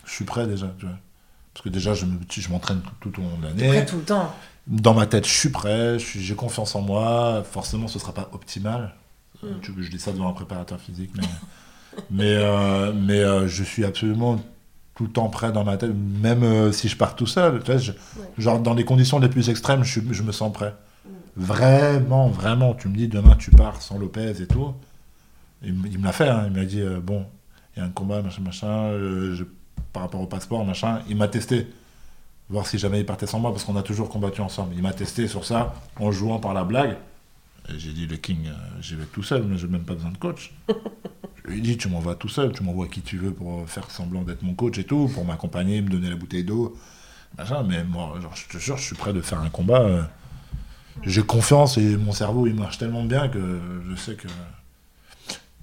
je 0.05 0.11
suis 0.13 0.25
prêt 0.25 0.47
déjà, 0.49 0.67
tu 0.79 0.87
vois. 0.87 0.97
Parce 1.55 1.63
que 1.63 1.69
déjà, 1.69 1.95
je 1.95 2.07
me- 2.07 2.19
je 2.29 2.49
m'entraîne 2.51 2.81
tout, 3.01 3.11
tout 3.11 3.21
au 3.21 3.23
long 3.23 3.37
de 3.39 3.47
l'année. 3.47 3.69
Après 3.69 3.87
tout 3.87 3.99
le 3.99 4.03
temps. 4.05 4.35
Dans 4.67 4.95
ma 4.95 5.07
tête, 5.07 5.27
je 5.27 5.33
suis 5.33 5.51
prêt, 5.51 5.99
j'ai 5.99 6.35
confiance 6.35 6.75
en 6.75 6.81
moi. 6.83 7.45
Forcément, 7.49 7.87
ce 7.89 7.99
sera 8.01 8.13
pas 8.13 8.29
optimal. 8.33 8.95
Euh, 9.45 9.55
Mm. 9.57 9.61
tu- 9.61 9.75
je 9.83 9.91
dis 9.91 9.99
ça 10.01 10.13
devant 10.13 10.29
un 10.29 10.33
préparateur 10.33 10.81
physique, 10.81 11.11
mais, 11.17 11.23
mais, 12.11 12.35
euh, 12.37 12.93
mais 12.93 13.21
euh, 13.21 13.49
je 13.49 13.63
suis 13.65 13.85
absolument 13.85 14.41
tout 14.95 15.05
le 15.05 15.11
temps 15.11 15.29
prêt 15.29 15.53
dans 15.53 15.65
ma 15.65 15.77
tête, 15.77 15.93
même 15.95 16.43
euh, 16.43 16.73
si 16.73 16.89
je 16.89 16.97
pars 16.97 17.17
tout 17.17 17.27
seul. 17.27 17.61
Tu 17.65 17.71
vois, 17.73 17.81
je- 17.81 17.93
Genre, 18.39 18.61
dans 18.61 18.75
les 18.75 18.85
conditions 18.85 19.19
les 19.19 19.29
plus 19.29 19.49
extrêmes, 19.51 19.85
je, 19.85 20.01
me 20.23 20.33
sens 20.33 20.53
prêt. 20.53 20.75
Vraiment, 21.37 22.29
vraiment. 22.29 22.75
Tu 22.75 22.89
me 22.89 22.97
dis, 22.97 23.09
demain, 23.09 23.37
tu 23.37 23.51
pars 23.51 23.81
sans 23.81 23.99
Lopez 23.99 24.41
et 24.43 24.47
tout. 24.47 24.73
Il, 25.63 25.75
me- 25.75 25.89
il 25.89 25.99
me 25.99 26.05
l'a 26.05 26.13
fait, 26.13 26.29
hein. 26.29 26.45
il 26.47 26.53
m'a 26.53 26.65
dit, 26.65 26.83
bon, 27.03 27.25
il 27.77 27.81
y 27.81 27.83
a 27.83 27.87
un 27.87 27.91
combat, 27.91 28.21
machin, 28.23 28.43
machin, 28.43 28.93
je- 29.35 29.45
par 29.93 30.03
rapport 30.03 30.21
au 30.21 30.27
passeport, 30.27 30.65
machin. 30.65 31.01
Il 31.09 31.17
m'a 31.17 31.29
testé 31.29 31.67
voir 32.51 32.67
si 32.67 32.79
jamais 32.79 33.01
il 33.01 33.07
partait 33.07 33.27
sans 33.27 33.39
moi, 33.39 33.51
parce 33.51 33.65
qu'on 33.65 33.77
a 33.77 33.83
toujours 33.83 34.09
combattu 34.11 34.41
ensemble. 34.43 34.75
Il 34.77 34.83
m'a 34.83 34.93
testé 34.93 35.27
sur 35.27 35.45
ça, 35.45 35.75
en 35.99 36.11
jouant 36.13 36.39
par 36.39 36.53
la 36.55 36.65
blague. 36.65 36.97
Et 37.69 37.79
j'ai 37.79 37.93
dit, 37.93 38.07
le 38.07 38.17
King, 38.17 38.49
euh, 38.49 38.53
j'y 38.81 38.97
vais 38.97 39.05
tout 39.05 39.23
seul, 39.23 39.45
mais 39.45 39.57
j'ai 39.57 39.69
même 39.69 39.85
pas 39.85 39.95
besoin 39.95 40.11
de 40.11 40.17
coach. 40.17 40.53
je 40.69 41.51
lui 41.51 41.59
ai 41.59 41.61
dit, 41.61 41.77
tu 41.77 41.89
m'envoies 41.89 42.17
tout 42.17 42.29
seul, 42.29 42.53
tu 42.53 42.63
m'envoies 42.63 42.89
qui 42.89 43.03
tu 43.03 43.19
veux 43.19 43.33
pour 43.33 43.69
faire 43.69 43.91
semblant 43.91 44.23
d'être 44.23 44.43
mon 44.43 44.55
coach 44.55 44.79
et 44.79 44.85
tout, 44.85 45.11
pour 45.15 45.25
m'accompagner, 45.25 45.81
me 45.81 45.89
donner 45.89 46.11
la 46.11 46.17
bouteille 46.17 46.45
d'eau, 46.45 46.77
machin. 47.39 47.63
Mais 47.63 47.85
moi, 47.85 48.19
genre, 48.21 48.35
je 48.35 48.49
te 48.49 48.59
jure, 48.59 48.77
je 48.77 48.85
suis 48.85 48.97
prêt 48.97 49.13
de 49.13 49.21
faire 49.21 49.41
un 49.41 49.51
combat. 49.51 49.83
euh, 49.83 50.03
j'ai 51.03 51.23
confiance 51.23 51.79
et 51.79 51.97
mon 51.97 52.13
cerveau, 52.13 52.47
il 52.47 52.55
marche 52.55 52.79
tellement 52.79 53.05
bien 53.05 53.29
que 53.29 53.61
je 53.89 53.97
sais 53.97 54.15
que 54.15 54.29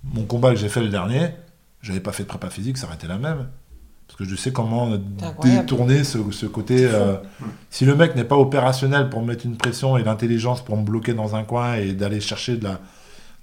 mon 0.03 0.25
combat 0.25 0.51
que 0.51 0.59
j'ai 0.59 0.69
fait 0.69 0.81
le 0.81 0.89
dernier, 0.89 1.29
j'avais 1.81 1.99
pas 1.99 2.11
fait 2.11 2.23
de 2.23 2.27
prépa 2.27 2.49
physique, 2.49 2.77
ça 2.77 2.87
aurait 2.87 2.95
été 2.95 3.07
la 3.07 3.17
même. 3.17 3.47
Parce 4.09 4.17
que 4.17 4.25
je 4.25 4.35
sais 4.35 4.51
comment 4.51 4.89
détourner 5.43 6.03
ce, 6.03 6.17
ce 6.31 6.45
côté. 6.47 6.83
euh, 6.85 7.17
si 7.69 7.85
le 7.85 7.95
mec 7.95 8.15
n'est 8.15 8.23
pas 8.25 8.37
opérationnel 8.37 9.09
pour 9.09 9.21
me 9.21 9.27
mettre 9.27 9.45
une 9.45 9.55
pression 9.55 9.95
et 9.97 10.03
l'intelligence 10.03 10.65
pour 10.65 10.75
me 10.77 10.83
bloquer 10.83 11.13
dans 11.13 11.35
un 11.35 11.43
coin 11.43 11.75
et 11.75 11.93
d'aller 11.93 12.19
chercher 12.19 12.57
de 12.57 12.63
la, 12.65 12.71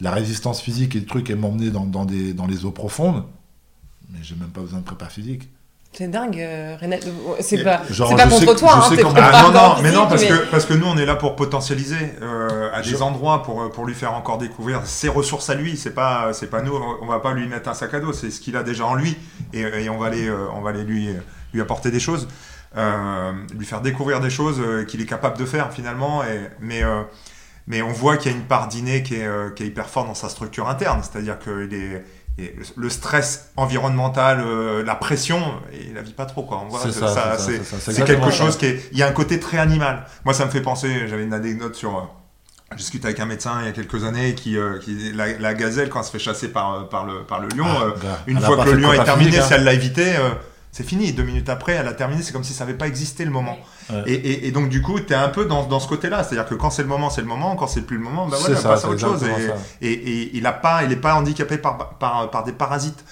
de 0.01 0.05
la 0.05 0.11
résistance 0.11 0.61
physique 0.61 0.95
et 0.97 1.01
le 1.01 1.07
truc 1.07 1.31
et 1.31 1.35
m'emmener 1.37 1.71
dans, 1.71 1.87
dans, 1.87 2.05
des, 2.05 2.35
dans 2.35 2.47
les 2.47 2.65
eaux 2.67 2.73
profondes, 2.73 3.23
mais 4.11 4.19
j'ai 4.23 4.35
même 4.35 4.51
pas 4.51 4.61
besoin 4.61 4.81
de 4.81 4.85
prépa 4.85 5.07
physique. 5.07 5.49
C'est 5.97 6.09
dingue, 6.09 6.39
euh, 6.39 6.77
Renat. 6.81 6.99
C'est 7.41 7.65
pas, 7.65 7.81
genre, 7.91 8.11
c'est 8.11 8.17
pas 8.17 8.29
sais 8.31 8.45
contre 8.47 8.59
toi, 8.59 8.73
hein, 8.77 8.83
sais 8.91 9.03
Ah, 9.17 9.43
non, 9.45 9.51
non, 9.53 9.75
mais 9.83 9.93
non, 9.93 10.07
parce 10.07 10.25
que, 10.25 10.51
parce 10.51 10.67
que 10.67 10.75
nous, 10.75 10.87
on 10.87 10.99
est 10.99 11.07
là 11.07 11.17
pour 11.17 11.37
potentialiser 11.37 11.97
euh, 12.21 12.69
à 12.75 12.83
des 12.83 12.91
Je- 12.91 12.97
endroits 12.97 13.43
pour, 13.43 13.71
pour 13.71 13.87
lui 13.87 13.95
faire 13.95 14.13
encore 14.13 14.37
découvrir 14.37 14.83
ses 14.85 15.09
ressources 15.09 15.49
à 15.49 15.55
lui. 15.55 15.77
C'est 15.79 15.95
pas, 15.95 16.33
c'est 16.35 16.49
pas 16.51 16.61
nous, 16.61 16.75
on 17.01 17.07
va 17.07 17.21
pas 17.21 17.33
lui 17.33 17.47
mettre 17.49 17.71
un 17.71 17.75
sac 17.75 17.95
à 17.95 18.01
dos, 18.01 18.13
c'est 18.13 18.31
ce 18.31 18.41
qu'il 18.41 18.57
a 18.57 18.63
déjà 18.63 18.85
en 18.85 18.95
lui 18.95 19.17
et, 19.55 19.61
et 19.63 19.89
on 19.89 19.97
va 19.97 20.09
aller, 20.09 20.29
euh, 20.29 20.47
on 20.55 20.61
va 20.61 20.71
aller 20.71 20.85
lui, 20.85 21.09
lui 21.55 21.61
apporter 21.63 21.91
des 21.91 22.01
choses, 22.01 22.29
euh, 22.77 23.33
lui 23.57 23.65
faire 23.65 23.81
découvrir 23.81 24.21
des 24.21 24.29
choses 24.31 24.61
euh, 24.61 24.85
qu'il 24.85 25.01
est 25.01 25.07
capable 25.07 25.39
de 25.39 25.47
faire 25.47 25.73
finalement. 25.73 26.23
Et, 26.25 26.41
mais, 26.61 26.83
euh, 26.83 27.03
mais 27.67 27.81
on 27.81 27.93
voit 27.93 28.19
qu'il 28.19 28.31
y 28.31 28.35
a 28.35 28.37
une 28.37 28.45
part 28.45 28.69
d'inné 28.69 29.03
qui 29.03 29.15
est, 29.15 29.27
euh, 29.27 29.49
qui 29.49 29.63
est 29.63 29.67
hyper 29.67 29.89
forte 29.89 30.09
dans 30.09 30.15
sa 30.15 30.29
structure 30.29 30.69
interne, 30.69 31.01
c'est-à-dire 31.03 31.39
qu'il 31.39 31.73
est. 31.73 32.05
et 32.39 32.55
le 32.77 32.91
stress 32.91 33.51
environnemental, 33.57 34.41
euh, 34.41 34.83
la 34.85 34.95
pression, 34.95 35.41
il 35.73 35.95
la 35.95 36.03
vit 36.03 36.13
pas 36.13 36.27
trop 36.27 36.43
quoi. 36.43 36.61
On 36.65 36.69
voit, 36.69 36.81
C'est 36.83 36.93
ça, 36.93 37.09
ça, 37.09 37.39
c'est 37.39 38.05
quelque 38.05 38.31
ça. 38.31 38.45
chose 38.45 38.57
qui 38.59 38.67
est. 38.67 38.89
Il 38.93 38.99
y 38.99 39.03
a 39.03 39.07
un 39.09 39.13
côté 39.13 39.41
très 39.41 39.59
animal. 39.59 40.05
Moi, 40.25 40.35
ça 40.35 40.45
me 40.45 40.51
fait 40.51 40.61
penser. 40.61 41.09
J'avais 41.09 41.25
une 41.25 41.33
anecdote 41.33 41.75
sur. 41.75 41.97
euh, 41.97 42.03
Je 42.73 42.77
discute 42.77 43.05
avec 43.07 43.21
un 43.21 43.27
médecin 43.27 43.53
il 43.63 43.67
y 43.67 43.69
a 43.69 43.73
quelques 43.73 44.05
années 44.05 44.35
qui, 44.35 44.59
euh, 44.59 44.79
qui 44.79 45.13
la, 45.15 45.39
la 45.39 45.55
gazelle 45.55 45.89
quand 45.89 46.01
elle 46.01 46.05
se 46.05 46.11
fait 46.11 46.19
chasser 46.19 46.49
par, 46.49 46.75
euh, 46.75 46.83
par, 46.85 47.07
le, 47.07 47.23
par 47.25 47.41
le 47.41 47.49
lion, 47.49 47.65
Ah, 47.69 47.95
gars, 48.03 48.19
une 48.27 48.41
fois 48.41 48.57
que 48.65 48.71
le 48.71 48.77
lion 48.81 48.93
est 48.93 49.05
terminé, 49.05 49.33
si 49.33 49.39
hein. 49.39 49.47
elle 49.53 49.65
l'a 49.65 49.73
évité, 49.73 50.17
euh, 50.17 50.31
c'est 50.77 50.85
fini. 50.85 51.15
Deux 51.15 51.23
minutes 51.23 51.49
après, 51.49 51.73
elle 51.73 51.89
a 51.89 51.95
terminé. 51.95 52.21
C'est 52.23 52.35
comme 52.35 52.45
si 52.45 52.53
ça 52.53 52.67
n'avait 52.67 52.77
pas 52.77 52.87
existé 52.87 53.25
le 53.25 53.31
moment. 53.31 53.57
Ouais. 53.89 54.03
Et, 54.05 54.13
et, 54.13 54.47
et 54.49 54.51
donc 54.51 54.69
du 54.69 54.83
coup, 54.83 55.01
tu 55.01 55.15
es 55.15 55.17
un 55.17 55.31
peu 55.31 55.47
dans, 55.47 55.65
dans 55.65 55.81
ce 55.81 55.89
côté-là. 55.89 56.23
C'est-à-dire 56.23 56.47
que 56.47 56.55
quand 56.55 56.69
c'est 56.69 56.83
le 56.83 56.89
moment, 56.89 57.09
c'est 57.09 57.23
le 57.23 57.27
moment. 57.27 57.57
Quand 57.57 57.67
c'est 57.67 57.81
plus 57.81 57.97
le 57.97 58.03
moment, 58.03 58.27
bah 58.27 58.37
voilà, 58.39 58.57
ça, 58.57 58.69
passe 58.69 58.85
à 58.85 58.91
autre 58.91 59.01
chose. 59.01 59.25
Et, 59.81 60.37
il 60.37 60.43
n'est 60.43 60.53
pas, 60.61 60.85
il 60.85 60.93
est 60.93 60.97
pas 60.97 61.15
handicapé 61.15 61.57
par, 61.57 61.95
par, 61.95 62.31
par 62.31 62.45
des 62.45 62.53
parasites. 62.53 63.07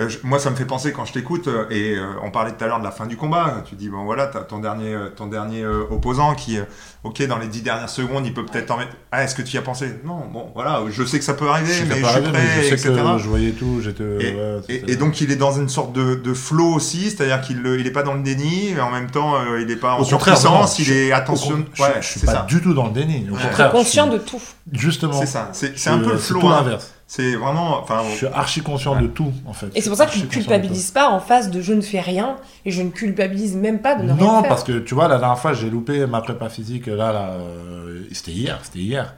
Euh, 0.00 0.08
je- 0.08 0.18
moi, 0.22 0.38
ça 0.38 0.50
me 0.50 0.54
fait 0.54 0.64
penser 0.64 0.92
quand 0.92 1.04
je 1.04 1.12
t'écoute, 1.12 1.48
euh, 1.48 1.64
et 1.70 1.96
euh, 1.96 2.04
on 2.22 2.30
parlait 2.30 2.52
tout 2.52 2.62
à 2.62 2.68
l'heure 2.68 2.78
de 2.78 2.84
la 2.84 2.92
fin 2.92 3.06
du 3.06 3.16
combat. 3.16 3.64
Tu 3.68 3.74
dis, 3.74 3.88
bon 3.88 4.04
voilà, 4.04 4.28
tu 4.28 4.36
as 4.38 4.42
ton 4.42 4.60
dernier, 4.60 4.94
euh, 4.94 5.08
ton 5.08 5.26
dernier 5.26 5.62
euh, 5.64 5.82
opposant 5.90 6.36
qui, 6.36 6.56
euh, 6.56 6.62
ok, 7.02 7.26
dans 7.26 7.38
les 7.38 7.48
dix 7.48 7.62
dernières 7.62 7.88
secondes, 7.88 8.24
il 8.24 8.32
peut 8.32 8.46
peut-être 8.46 8.70
en 8.70 8.76
mettre. 8.78 8.92
Ah, 9.10 9.24
est-ce 9.24 9.34
que 9.34 9.42
tu 9.42 9.56
y 9.56 9.58
as 9.58 9.62
pensé? 9.62 9.98
Non, 10.04 10.22
bon, 10.32 10.52
voilà, 10.54 10.82
je 10.88 11.02
sais 11.04 11.18
que 11.18 11.24
ça 11.24 11.34
peut 11.34 11.48
arriver, 11.48 11.72
Je 11.72 11.82
mais 11.84 11.90
je 11.90 11.94
suis 11.96 12.04
arriver, 12.04 12.28
prêt, 12.30 12.40
mais 12.58 12.62
je 12.62 12.68
sais 12.76 12.88
etc. 12.90 13.02
que 13.14 13.18
je 13.18 13.28
voyais 13.28 13.50
tout, 13.50 13.80
j'étais. 13.82 14.04
Et- 14.04 14.34
ouais, 14.34 14.60
Et, 14.68 14.72
c'était- 14.80 14.92
et 14.92 14.96
donc 14.96 15.20
il 15.20 15.32
est 15.32 15.36
dans 15.36 15.52
une 15.58 15.68
sorte 15.68 15.92
de, 15.92 16.14
de 16.14 16.32
flow 16.34 16.74
aussi, 16.74 17.10
c'est-à-dire 17.10 17.40
qu'il 17.40 17.60
n'est 17.62 17.90
pas 17.90 18.04
dans 18.04 18.14
le 18.14 18.22
déni, 18.22 18.70
mais 18.76 18.80
en 18.80 18.90
même 18.92 19.10
temps 19.10 19.34
euh, 19.34 19.60
il 19.60 19.66
n'est 19.66 19.74
pas 19.74 19.94
en 19.94 20.04
surpuissance, 20.04 20.78
il 20.78 20.92
est 20.92 21.10
attention. 21.10 21.56
Ouais, 21.80 21.94
je 22.00 22.06
suis 22.06 22.20
pas 22.20 22.32
ça. 22.32 22.46
du 22.48 22.60
tout 22.62 22.72
dans 22.72 22.86
le 22.86 22.92
déni. 22.92 23.26
Au 23.28 23.34
Ouais. 23.34 23.42
Contraire, 23.42 23.72
conscient 23.72 24.06
de 24.06 24.18
tout. 24.18 24.40
Justement. 24.70 25.12
C'est 25.14 25.26
ça, 25.26 25.50
c'est 25.52 25.88
un 25.90 25.98
peu 25.98 26.12
le 26.12 26.18
flow. 26.18 26.46
hein. 26.46 26.62
l'inverse. 26.62 26.94
C'est 27.10 27.36
vraiment. 27.36 27.80
Enfin, 27.80 28.02
Je 28.10 28.16
suis 28.16 28.26
archi 28.26 28.60
conscient 28.60 28.94
Ouais. 28.94 29.02
de 29.02 29.06
tout, 29.06 29.32
en 29.46 29.54
fait. 29.54 29.70
Et 29.74 29.80
c'est 29.80 29.88
pour 29.88 29.96
ça 29.96 30.04
que 30.06 30.12
tu 30.12 30.18
Je 30.18 30.24
ne 30.26 30.30
culpabilises 30.30 30.90
pas 30.90 31.08
en 31.08 31.20
face 31.20 31.50
de 31.50 31.60
je 31.62 31.72
ne 31.72 31.80
fais 31.80 32.00
rien 32.00 32.36
et 32.66 32.70
je 32.70 32.82
ne 32.82 32.90
culpabilise 32.90 33.56
même 33.56 33.80
pas 33.80 33.94
de 33.94 34.02
ne 34.02 34.12
rien 34.12 34.22
Non, 34.22 34.40
faire. 34.40 34.48
parce 34.50 34.62
que 34.62 34.78
tu 34.78 34.94
vois, 34.94 35.08
la 35.08 35.18
dernière 35.18 35.38
fois, 35.38 35.54
j'ai 35.54 35.70
loupé 35.70 36.06
ma 36.06 36.20
prépa 36.20 36.50
physique. 36.50 36.86
Là, 36.86 37.12
là, 37.12 37.30
euh, 37.32 38.04
c'était 38.12 38.32
hier, 38.32 38.60
c'était 38.62 38.80
hier. 38.80 39.14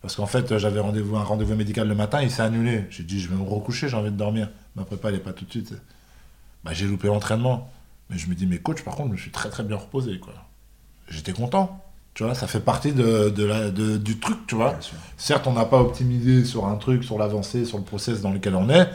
Parce 0.00 0.14
qu'en 0.16 0.26
fait, 0.26 0.58
j'avais 0.58 0.78
rendez-vous, 0.80 1.16
un 1.16 1.24
rendez-vous 1.24 1.56
médical 1.56 1.88
le 1.88 1.94
matin, 1.96 2.22
il 2.22 2.30
s'est 2.30 2.42
annulé. 2.42 2.84
J'ai 2.90 3.02
dit, 3.02 3.20
je 3.20 3.28
vais 3.28 3.34
me 3.36 3.42
recoucher, 3.48 3.88
j'ai 3.88 3.96
envie 3.96 4.10
de 4.12 4.16
dormir. 4.16 4.48
Ma 4.76 4.84
prépa, 4.84 5.08
elle 5.08 5.16
est 5.16 5.18
pas 5.18 5.32
tout 5.32 5.44
de 5.44 5.50
suite. 5.50 5.72
Bah, 6.62 6.70
j'ai 6.72 6.86
loupé 6.86 7.08
l'entraînement. 7.08 7.68
Mais 8.10 8.18
je 8.18 8.28
me 8.28 8.34
dis, 8.34 8.46
mais 8.46 8.58
coach, 8.58 8.82
par 8.82 8.94
contre, 8.94 9.08
je 9.08 9.12
me 9.14 9.18
suis 9.18 9.30
très 9.32 9.48
très 9.48 9.64
bien 9.64 9.76
reposé, 9.76 10.18
quoi. 10.20 10.34
J'étais 11.08 11.32
content. 11.32 11.83
Tu 12.14 12.22
vois, 12.22 12.34
ça 12.34 12.46
fait 12.46 12.60
partie 12.60 12.92
de, 12.92 13.28
de 13.30 13.44
la, 13.44 13.70
de- 13.70 13.96
du 13.96 14.18
truc, 14.20 14.46
tu 14.46 14.54
vois. 14.54 14.74
Certes, 15.16 15.46
on 15.48 15.52
n'a 15.52 15.64
pas 15.64 15.80
optimisé 15.80 16.44
sur 16.44 16.66
un 16.66 16.76
truc, 16.76 17.02
sur 17.02 17.18
l'avancée, 17.18 17.64
sur 17.64 17.76
le 17.78 17.82
process 17.84 18.20
dans 18.20 18.30
lequel 18.30 18.54
on 18.54 18.68
est. 18.70 18.88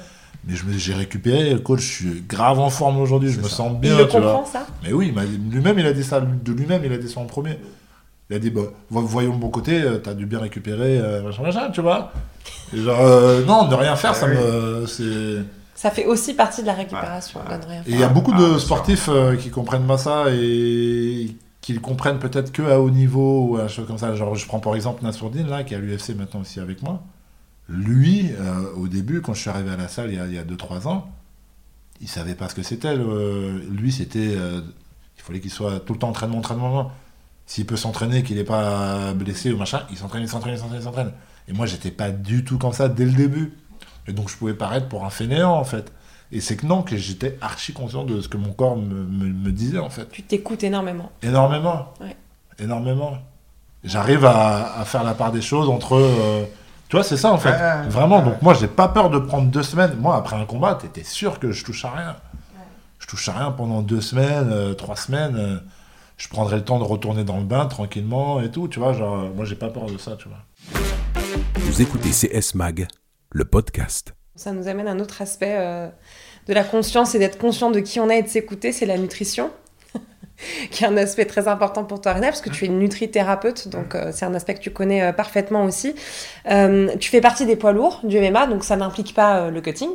Mais 0.48 0.56
je 0.56 0.64
me- 0.64 0.72
j'ai 0.78 0.94
récupéré, 0.94 1.62
coach, 1.62 1.82
je 1.82 1.86
suis 2.10 2.24
grave 2.28 2.60
en 2.60 2.70
forme 2.70 2.98
aujourd'hui, 3.02 3.30
je 3.30 3.40
me 3.40 3.44
ça. 3.50 3.58
sens 3.58 3.74
Il 3.74 3.80
bien, 3.82 3.98
le 3.98 4.08
tu 4.08 4.20
vois. 4.22 4.46
ça? 4.50 4.66
Mais 4.84 4.94
oui, 4.94 5.14
il 5.14 5.50
lui-même, 5.52 5.78
il 5.80 5.86
a 5.86 5.92
dit 5.92 6.04
ça. 6.06 6.22
De 6.22 6.52
lui-même, 6.54 6.82
il 6.86 6.94
a 6.94 6.98
dit 6.98 7.10
ça 7.10 7.20
en 7.20 7.26
premier. 7.26 7.58
Il 8.30 8.36
a 8.38 8.40
dit, 8.40 8.52
bah, 8.52 8.62
vo- 8.90 9.02
voyons 9.02 9.34
le 9.34 9.38
bon 9.40 9.50
côté, 9.50 9.82
euh, 9.82 9.98
t'as 9.98 10.14
dû 10.14 10.26
bien 10.26 10.40
récupérer, 10.40 10.98
euh, 11.00 11.22
machin, 11.24 11.42
machin, 11.44 11.72
tu 11.72 11.82
vois. 11.82 12.14
Et 12.74 12.78
genre, 12.82 13.02
euh, 13.02 13.44
non, 13.44 13.68
ne 13.68 13.76
rien 13.76 13.98
faire, 13.98 14.12
Ah 14.12 14.14
ça 14.14 14.28
oui. 14.28 14.36
me. 14.38 14.86
c'est- 14.88 15.44
Ça 15.76 15.92
fait 15.92 16.06
aussi 16.06 16.36
partie 16.36 16.62
de 16.62 16.68
la 16.68 16.74
récupération. 16.74 17.42
Ouais. 17.42 17.58
de 17.58 17.64
ne 17.66 17.70
rien 17.70 17.82
Et 17.82 17.92
il 17.92 18.00
y 18.00 18.04
a 18.04 18.08
beaucoup 18.08 18.32
Ah, 18.36 18.40
de 18.40 18.48
sûr. 18.52 18.62
sportifs 18.62 19.10
euh, 19.10 19.36
qui 19.36 19.50
comprennent 19.50 19.88
pas 19.88 19.98
ça 19.98 20.26
et 20.32 21.36
qui 21.62 21.74
le 21.74 21.80
comprennent 21.80 22.20
peut-être 22.20 22.52
que 22.52 22.62
à 22.62 22.80
haut 22.80 22.90
niveau 22.90 23.46
ou 23.50 23.58
à 23.58 23.68
chose 23.68 23.86
comme 23.88 23.98
ça. 23.98 24.16
Genre, 24.16 24.36
je 24.36 24.46
prends 24.48 24.60
par 24.60 24.76
exemple 24.76 25.04
Nassourdine, 25.04 25.48
là, 25.48 25.64
qui 25.64 25.74
est 25.74 25.78
à 25.78 25.80
l'UFC 25.80 26.16
maintenant 26.16 26.42
aussi 26.42 26.60
avec 26.60 26.82
moi. 26.82 27.04
Lui, 27.68 28.32
euh, 28.40 28.72
au 28.76 28.88
début, 28.88 29.22
quand 29.22 29.34
je 29.34 29.42
suis 29.42 29.50
arrivé 29.50 29.70
à 29.72 29.78
la 29.78 29.88
salle 29.88 30.10
il 30.12 30.16
y 30.16 30.20
a- 30.20 30.26
il 30.26 30.34
y 30.34 30.38
a 30.40 30.44
2-3 30.44 30.88
ans, 30.88 31.12
il 32.02 32.08
savait 32.08 32.34
pas 32.36 32.50
ce 32.50 32.56
que 32.56 32.64
c'était. 32.64 32.96
le- 32.96 33.60
Lui, 33.70 33.92
c'était. 33.92 34.34
euh, 34.36 34.62
il 35.18 35.22
fallait 35.22 35.40
qu'il 35.42 35.52
soit 35.52 35.80
tout 35.82 35.94
le 35.94 36.00
temps 36.00 36.10
entraînement. 36.10 36.38
entraînement. 36.40 36.92
S'il 37.46 37.66
peut 37.66 37.76
s'entraîner, 37.78 38.24
qu'il 38.24 38.38
n'est 38.38 38.44
pas 38.44 39.14
blessé 39.14 39.52
ou 39.52 39.58
machin, 39.58 39.82
il 39.92 39.98
s'entraîne, 39.98 40.22
il 40.24 40.30
s'entraîne, 40.30 40.54
il 40.56 40.60
s'entraîne, 40.60 40.80
il 40.80 40.84
s'entraîne. 40.84 41.12
Et 41.48 41.54
moi, 41.54 41.66
j'étais 41.66 41.92
pas 41.92 42.12
du 42.12 42.44
tout 42.46 42.58
comme 42.60 42.74
ça 42.74 42.88
dès 42.90 43.06
le 43.06 43.12
début. 43.12 43.54
Et 44.08 44.14
donc, 44.14 44.30
je 44.30 44.38
pouvais 44.38 44.54
paraître 44.54 44.88
pour 44.88 45.04
un 45.06 45.10
fainéant, 45.10 45.52
en 45.54 45.64
fait. 45.64 45.92
Et 46.32 46.42
c'est 46.42 46.56
que 46.56 46.66
non, 46.66 46.84
que 46.84 46.96
j'étais 46.96 47.38
archi 47.42 47.74
conscient 47.74 48.04
de 48.04 48.22
ce 48.22 48.28
que 48.30 48.38
mon 48.38 48.52
corps 48.54 48.78
me, 48.78 48.84
me- 49.04 49.34
me 49.34 49.52
disait, 49.52 49.80
en 49.80 49.90
fait. 49.90 50.08
Tu 50.12 50.22
t'écoutes 50.22 50.64
énormément. 50.64 51.12
Énormément. 51.24 51.94
Ouais. 52.02 52.16
Énormément. 52.60 53.18
J'arrive 53.84 54.26
à, 54.26 54.80
à 54.80 54.86
faire 54.86 55.04
la 55.04 55.14
part 55.16 55.32
des 55.32 55.42
choses 55.42 55.70
entre. 55.70 55.96
euh, 55.96 56.44
tu 56.88 56.96
vois, 56.96 57.04
c'est 57.04 57.18
ça, 57.18 57.32
en 57.32 57.38
fait. 57.38 57.52
Ouais, 57.52 57.88
Vraiment. 57.90 58.20
ouais. 58.20 58.26
Donc, 58.26 58.42
moi, 58.42 58.54
j'ai 58.54 58.68
pas 58.68 58.88
peur 58.90 59.10
de 59.10 59.18
prendre 59.20 59.48
deux 59.50 59.64
semaines. 59.64 59.96
Moi, 60.00 60.16
après 60.16 60.36
un 60.36 60.46
combat, 60.46 60.76
t'étais 60.76 61.04
sûr 61.04 61.40
que 61.40 61.52
je 61.52 61.64
touche 61.66 61.84
à 61.86 61.92
rien. 61.92 62.16
Je 63.00 63.08
touche 63.08 63.28
à 63.30 63.34
rien 63.34 63.52
pendant 63.52 63.82
deux 63.82 64.02
semaines, 64.02 64.50
euh, 64.52 64.74
trois 64.74 64.96
semaines. 64.98 65.36
euh, 65.36 65.58
je 66.18 66.28
prendrai 66.28 66.58
le 66.58 66.66
temps 66.66 66.80
de 66.80 66.84
retourner 66.84 67.24
dans 67.24 67.38
le 67.38 67.46
bain 67.46 67.66
tranquillement 67.68 68.42
et 68.42 68.52
tout. 68.52 68.68
Tu 68.68 68.80
vois, 68.80 68.92
genre, 68.94 69.16
euh, 69.16 69.30
moi, 69.36 69.46
j'ai 69.46 69.56
pas 69.56 69.70
peur 69.70 69.86
de 69.86 69.98
ça, 69.98 70.16
tu 70.18 70.28
vois. 70.28 70.82
Vous 71.56 71.82
écoutez 71.82 72.10
CS 72.12 72.54
Mag, 72.56 72.88
le 73.32 73.46
podcast. 73.46 74.14
Ça 74.40 74.54
nous 74.54 74.70
amène 74.70 74.88
à 74.88 74.92
un 74.92 75.02
autre 75.02 75.22
aspect 75.22 75.58
euh, 75.58 75.90
de 76.48 76.54
la 76.54 76.64
conscience 76.64 77.14
et 77.14 77.20
d'être 77.20 77.38
conscient 77.38 77.72
de 77.72 77.82
qui 77.82 78.00
on 78.00 78.10
est 78.10 78.20
et 78.20 78.24
de 78.24 78.30
s'écouter, 78.30 78.72
c'est 78.72 78.86
la 78.86 78.98
nutrition. 78.98 79.52
qui 80.72 80.86
est 80.86 80.88
un 80.88 80.96
aspect 80.96 81.26
très 81.26 81.50
important 81.50 81.84
pour 81.84 82.00
toi, 82.00 82.14
Rina, 82.14 82.28
parce 82.28 82.40
que 82.40 82.50
tu 82.50 82.64
es 82.64 82.68
une 82.68 82.80
nutrithérapeute, 82.80 83.68
donc 83.68 83.96
euh, 83.96 84.14
c'est 84.14 84.24
un 84.24 84.34
aspect 84.34 84.54
que 84.54 84.62
tu 84.62 84.72
connais 84.72 85.04
euh, 85.04 85.12
parfaitement 85.12 85.66
aussi. 85.66 85.94
Tu 86.46 87.10
fais 87.10 87.20
partie 87.20 87.46
des 87.46 87.58
poids 87.58 87.74
lourds 87.74 88.00
du 88.06 88.18
MMA, 88.18 88.48
donc 88.48 88.64
ça 88.64 88.78
n'implique 88.78 89.14
pas 89.14 89.50
le 89.50 89.60
cutting. 89.60 89.90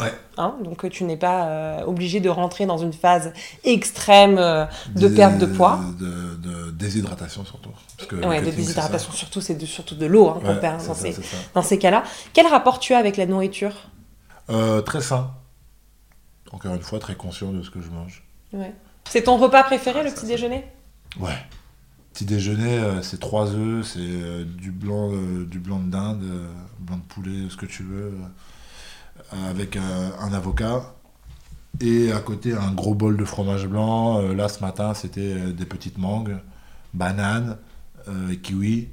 Ouais. 0.00 0.12
Hein, 0.38 0.56
donc 0.64 0.88
tu 0.88 1.04
n'es 1.04 1.16
pas 1.16 1.46
euh, 1.46 1.84
obligé 1.84 2.20
de 2.20 2.30
rentrer 2.30 2.64
dans 2.64 2.78
une 2.78 2.92
phase 2.92 3.32
extrême 3.64 4.38
euh, 4.38 4.64
de 4.94 5.08
perte 5.08 5.38
de 5.38 5.46
poids. 5.46 5.80
De, 5.98 6.36
de 6.36 6.70
déshydratation 6.70 7.44
surtout. 7.44 7.70
Parce 7.96 8.08
que 8.08 8.16
le 8.16 8.26
Ouais, 8.26 8.40
de 8.40 8.50
déshydratation, 8.50 9.12
surtout, 9.12 9.40
c'est 9.40 9.60
surtout 9.66 9.94
de 9.94 10.06
l'eau 10.06 10.30
hein, 10.30 10.38
qu'on 10.40 10.54
Ouais, 10.54 10.60
perd 10.60 10.78
dans 10.78 10.94
ça, 10.94 10.94
ces, 10.94 11.16
dans 11.54 11.62
ces 11.62 11.78
cas-là. 11.78 12.04
Quel 12.32 12.46
rapport 12.46 12.78
tu 12.78 12.94
as 12.94 12.98
avec 12.98 13.16
la 13.18 13.26
nourriture? 13.26 13.74
Euh, 14.48 14.80
très 14.80 15.02
sain. 15.02 15.32
Encore 16.50 16.74
une 16.74 16.80
fois, 16.80 16.98
très 16.98 17.14
conscient 17.14 17.52
de 17.52 17.62
ce 17.62 17.70
que 17.70 17.80
je 17.82 17.90
mange. 17.90 18.24
Ouais. 18.52 18.72
C'est 19.08 19.24
ton 19.24 19.36
repas 19.36 19.62
préféré, 19.62 20.02
le 20.02 20.10
petit 20.10 20.26
déjeuner? 20.26 20.64
Ouais. 21.18 21.36
Petit 22.12 22.24
déjeuner, 22.24 22.80
c'est 23.02 23.20
trois 23.20 23.52
œufs, 23.52 23.86
c'est 23.86 24.44
du 24.44 24.72
blanc, 24.72 25.10
du 25.46 25.60
blanc 25.60 25.78
de 25.78 25.90
dinde, 25.90 26.24
blanc 26.80 26.96
de 26.96 27.02
poulet, 27.02 27.48
ce 27.48 27.56
que 27.56 27.66
tu 27.66 27.84
veux, 27.84 28.12
avec 29.50 29.76
euh, 29.76 29.80
un 30.20 30.32
avocat. 30.32 30.82
Et 31.80 32.12
à 32.12 32.18
côté, 32.18 32.52
un 32.52 32.72
gros 32.72 32.94
bol 32.94 33.16
de 33.16 33.24
fromage 33.24 33.66
blanc. 33.66 34.20
Euh, 34.20 34.34
là, 34.34 34.48
ce 34.48 34.60
matin, 34.60 34.92
c'était 34.94 35.20
euh, 35.34 35.52
des 35.52 35.64
petites 35.64 35.98
mangues, 35.98 36.36
bananes, 36.94 37.56
euh, 38.08 38.34
kiwi, 38.42 38.88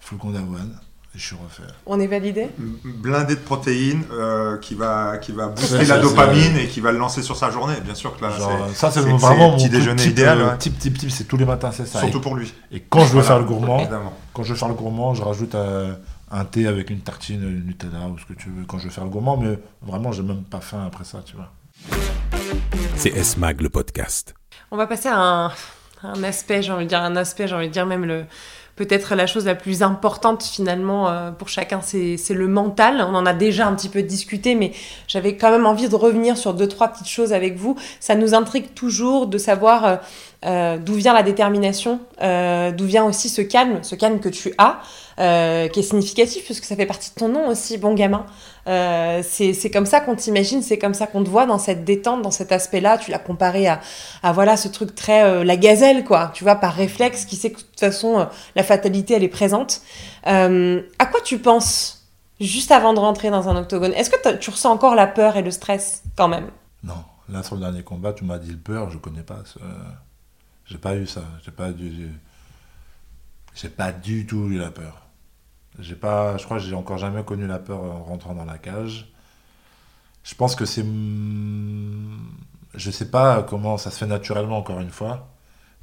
flocons 0.00 0.30
d'avoine. 0.30 0.74
Et 1.14 1.18
je 1.18 1.26
suis 1.26 1.36
refait. 1.36 1.62
On 1.86 2.00
est 2.00 2.08
validé? 2.08 2.48
Blindé 2.84 3.36
de 3.36 3.40
protéines 3.40 4.02
euh, 4.12 4.58
qui 4.58 4.74
va, 4.74 5.18
qui 5.18 5.30
va 5.30 5.46
booster 5.46 5.84
la 5.84 5.98
dopamine 6.00 6.56
et 6.56 6.66
qui 6.66 6.80
va 6.80 6.90
le 6.90 6.98
lancer 6.98 7.22
sur 7.22 7.36
sa 7.36 7.50
journée. 7.52 7.76
Bien 7.84 7.94
sûr 7.94 8.16
que 8.16 8.24
là, 8.24 8.30
Genre, 8.36 8.68
ça, 8.74 8.90
c'est 8.90 8.98
vraiment 9.00 9.50
mon 9.50 9.56
petit 9.56 9.68
déjeuner 9.68 10.02
type, 10.02 10.10
idéal. 10.10 10.40
euh, 10.40 10.50
ouais. 10.50 10.58
type, 10.58 10.76
type, 10.76 10.98
type, 10.98 11.10
c'est 11.12 11.24
tous 11.28 11.36
les 11.36 11.44
matins, 11.44 11.70
c'est 11.70 11.86
ça. 11.86 12.00
Surtout 12.00 12.18
Et- 12.18 12.20
pour 12.20 12.34
lui. 12.34 12.52
Et 12.72 12.80
quand 12.80 12.98
je 13.00 13.04
veux 13.04 13.10
Voilà, 13.20 13.28
faire 13.28 13.38
le 13.38 13.44
gourmand, 13.44 13.78
Évidemment. 13.78 14.12
quand 14.32 14.42
je 14.42 14.48
veux 14.54 14.58
faire 14.58 14.66
le 14.66 14.74
gourmand, 14.74 15.14
je 15.14 15.22
rajoute 15.22 15.54
euh, 15.54 15.94
un 16.34 16.44
thé 16.44 16.66
avec 16.66 16.90
une 16.90 17.00
tartine 17.00 17.44
euh, 17.44 17.60
Nutella 17.64 18.08
ou 18.08 18.18
ce 18.18 18.26
que 18.26 18.32
tu 18.32 18.50
veux 18.50 18.64
quand 18.64 18.78
je 18.78 18.84
veux 18.84 18.90
faire 18.90 19.04
le 19.04 19.10
gourmand, 19.10 19.36
mais 19.36 19.58
vraiment, 19.82 20.10
j'ai 20.10 20.22
même 20.22 20.42
pas 20.42 20.60
faim 20.60 20.84
après 20.86 21.04
ça, 21.04 21.22
tu 21.24 21.36
vois. 21.36 21.52
C'est 22.96 23.10
S-Mag 23.10 23.60
le 23.60 23.70
podcast. 23.70 24.34
On 24.70 24.76
va 24.76 24.86
passer 24.86 25.08
à 25.08 25.18
un, 25.18 25.52
un 26.02 26.22
aspect, 26.24 26.62
j'ai 26.62 26.72
envie 26.72 26.84
de 26.84 26.88
dire 26.88 27.02
un 27.02 27.16
aspect, 27.16 27.46
j'ai 27.46 27.54
envie 27.54 27.68
de 27.68 27.72
dire 27.72 27.86
même 27.86 28.04
le 28.04 28.24
peut-être 28.76 29.14
la 29.14 29.28
chose 29.28 29.46
la 29.46 29.54
plus 29.54 29.84
importante 29.84 30.42
finalement 30.42 31.08
euh, 31.08 31.30
pour 31.30 31.48
chacun, 31.48 31.80
c'est 31.80 32.16
c'est 32.16 32.34
le 32.34 32.48
mental. 32.48 33.04
On 33.08 33.14
en 33.14 33.26
a 33.26 33.32
déjà 33.32 33.68
un 33.68 33.74
petit 33.74 33.88
peu 33.88 34.02
discuté, 34.02 34.56
mais 34.56 34.72
j'avais 35.06 35.36
quand 35.36 35.52
même 35.52 35.66
envie 35.66 35.88
de 35.88 35.94
revenir 35.94 36.36
sur 36.36 36.54
deux 36.54 36.66
trois 36.66 36.88
petites 36.88 37.08
choses 37.08 37.32
avec 37.32 37.56
vous. 37.56 37.76
Ça 38.00 38.16
nous 38.16 38.34
intrigue 38.34 38.74
toujours 38.74 39.28
de 39.28 39.38
savoir 39.38 40.00
euh, 40.44 40.76
d'où 40.78 40.94
vient 40.94 41.14
la 41.14 41.22
détermination, 41.22 42.00
euh, 42.22 42.70
d'où 42.72 42.84
vient 42.84 43.04
aussi 43.04 43.28
ce 43.28 43.40
calme, 43.42 43.82
ce 43.82 43.94
calme 43.94 44.20
que 44.20 44.28
tu 44.28 44.52
as, 44.58 44.80
euh, 45.20 45.68
qui 45.68 45.80
est 45.80 45.82
significatif 45.84 46.44
puisque 46.44 46.64
ça 46.64 46.76
fait 46.76 46.86
partie 46.86 47.10
de 47.10 47.14
ton 47.14 47.28
nom 47.28 47.48
aussi, 47.48 47.78
bon 47.78 47.94
gamin. 47.94 48.26
C'est 48.66 49.70
comme 49.72 49.86
ça 49.86 50.00
qu'on 50.00 50.16
t'imagine, 50.16 50.62
c'est 50.62 50.78
comme 50.78 50.94
ça 50.94 51.06
qu'on 51.06 51.22
te 51.24 51.30
voit 51.30 51.46
dans 51.46 51.58
cette 51.58 51.84
détente, 51.84 52.22
dans 52.22 52.30
cet 52.30 52.52
aspect-là. 52.52 52.98
Tu 52.98 53.10
l'as 53.10 53.18
comparé 53.18 53.68
à, 53.68 53.80
voilà 54.32 54.56
ce 54.56 54.68
truc 54.68 54.94
très 54.94 55.44
la 55.44 55.56
gazelle 55.56 56.04
quoi. 56.04 56.30
Tu 56.34 56.44
vois 56.44 56.56
par 56.56 56.72
réflexe, 56.74 57.24
qui 57.26 57.36
sait 57.36 57.50
que 57.50 57.58
de 57.58 57.62
toute 57.62 57.80
façon 57.80 58.26
la 58.56 58.62
fatalité 58.62 59.14
elle 59.14 59.24
est 59.24 59.28
présente. 59.28 59.80
À 60.24 61.06
quoi 61.10 61.20
tu 61.22 61.38
penses 61.38 62.06
juste 62.40 62.72
avant 62.72 62.92
de 62.94 62.98
rentrer 62.98 63.30
dans 63.30 63.48
un 63.48 63.56
octogone? 63.56 63.92
Est-ce 63.92 64.10
que 64.10 64.36
tu 64.36 64.50
ressens 64.50 64.72
encore 64.72 64.94
la 64.94 65.06
peur 65.06 65.36
et 65.36 65.42
le 65.42 65.50
stress 65.50 66.02
quand 66.16 66.28
même? 66.28 66.48
Non, 66.82 67.02
là 67.28 67.42
sur 67.42 67.54
le 67.54 67.60
dernier 67.60 67.82
combat, 67.82 68.12
tu 68.12 68.24
m'as 68.24 68.38
dit 68.38 68.50
le 68.50 68.58
peur, 68.58 68.90
je 68.90 68.98
connais 68.98 69.22
pas. 69.22 69.38
ce- 69.44 69.58
J'ai 70.66 70.78
pas 70.78 70.96
eu 70.96 71.06
ça. 71.06 71.24
J'ai 71.44 71.50
pas 71.50 71.72
du. 71.72 72.10
J'ai 73.54 73.68
pas 73.68 73.92
du 73.92 74.26
tout 74.26 74.48
eu 74.48 74.58
la 74.58 74.70
peur. 74.70 75.06
J'ai 75.78 75.94
pas. 75.94 76.36
Je 76.36 76.44
crois 76.44 76.58
que 76.58 76.64
j'ai 76.64 76.74
encore 76.74 76.98
jamais 76.98 77.22
connu 77.24 77.46
la 77.46 77.58
peur 77.58 77.82
en 77.82 78.02
rentrant 78.04 78.34
dans 78.34 78.44
la 78.44 78.58
cage. 78.58 79.12
Je 80.22 80.34
pense 80.34 80.54
que 80.56 80.64
c'est. 80.64 80.84
Je 82.74 82.90
sais 82.90 83.10
pas 83.10 83.42
comment 83.42 83.78
ça 83.78 83.90
se 83.90 83.98
fait 83.98 84.06
naturellement 84.06 84.58
encore 84.58 84.80
une 84.80 84.90
fois, 84.90 85.28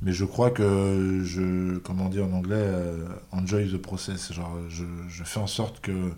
mais 0.01 0.11
je 0.11 0.25
crois 0.25 0.51
que 0.51 1.21
je, 1.23 1.77
comment 1.77 2.09
dit 2.09 2.19
en 2.19 2.33
anglais, 2.33 2.55
euh, 2.57 3.07
enjoy 3.31 3.71
the 3.71 3.77
process. 3.77 4.33
Genre, 4.33 4.57
je, 4.67 4.83
je 5.07 5.23
fais 5.23 5.39
en 5.39 5.47
sorte 5.47 5.79
que 5.79 6.11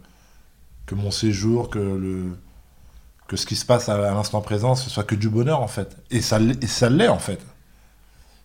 que 0.86 0.96
mon 0.96 1.12
séjour, 1.12 1.70
que 1.70 1.80
le 1.80 2.38
que 3.28 3.38
ce 3.38 3.46
qui 3.46 3.56
se 3.56 3.66
passe 3.66 3.90
à, 3.90 3.98
l'instant 3.98 4.42
présent, 4.42 4.76
ce 4.76 4.90
soit 4.90 5.04
que 5.04 5.16
du 5.16 5.30
bonheur 5.30 5.62
en 5.62 5.68
fait. 5.68 5.98
Et 6.12 6.22
ça, 6.22 6.40
et 6.40 6.68
ça 6.68 6.90
l'est 6.90 7.08
en 7.08 7.20
fait. 7.20 7.40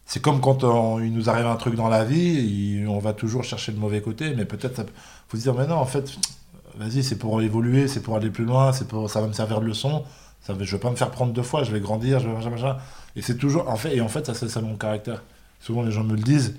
C'est 0.09 0.23
comme 0.23 0.41
quand 0.41 0.65
on- 0.65 1.01
il 1.01 1.13
nous 1.13 1.29
arrive 1.29 1.47
un 1.47 1.57
truc 1.57 1.75
dans 1.75 1.89
la 1.91 2.03
vie, 2.05 2.85
on 2.89 2.99
va 2.99 3.13
toujours 3.13 3.45
chercher 3.45 3.73
le 3.73 3.79
mauvais 3.79 4.01
côté, 4.01 4.35
mais 4.35 4.47
peut-être 4.47 4.87
faut 5.29 5.37
se 5.37 5.43
dire, 5.43 5.55
mais 5.55 5.67
non, 5.67 5.77
en 5.77 5.85
fait, 5.85 6.17
vas-y, 6.77 7.03
c'est 7.05 7.19
pour 7.19 7.43
évoluer, 7.43 7.89
c'est 7.89 8.01
pour 8.03 8.17
aller 8.17 8.31
plus 8.31 8.47
loin, 8.47 8.73
c'est 8.73 8.89
pour, 8.89 9.11
ça 9.11 9.21
va 9.21 9.29
me 9.29 9.35
servir 9.35 9.61
de 9.61 9.67
leçon, 9.67 10.05
ça 10.41 10.55
je 10.59 10.77
vais 10.77 10.81
pas 10.81 10.91
me 10.91 10.97
faire 10.97 11.11
prendre 11.11 11.35
deux 11.35 11.43
fois, 11.43 11.63
je 11.63 11.73
vais 11.73 11.81
grandir, 11.81 12.21
je 12.21 12.29
vais 12.29 12.35
machin, 12.35 12.51
machin. 12.51 12.79
Et 13.17 13.23
c'est 13.23 13.37
toujours, 13.37 13.69
en 13.69 13.77
fait, 13.77 13.95
et 13.97 14.01
en 14.01 14.09
fait, 14.09 14.25
ça 14.27 14.33
c'est 14.35 14.49
ça 14.49 14.63
mon 14.63 14.77
caractère. 14.77 15.23
Souvent 15.61 15.83
les 15.83 15.93
gens 15.93 16.05
me 16.05 16.15
le 16.17 16.23
disent, 16.23 16.55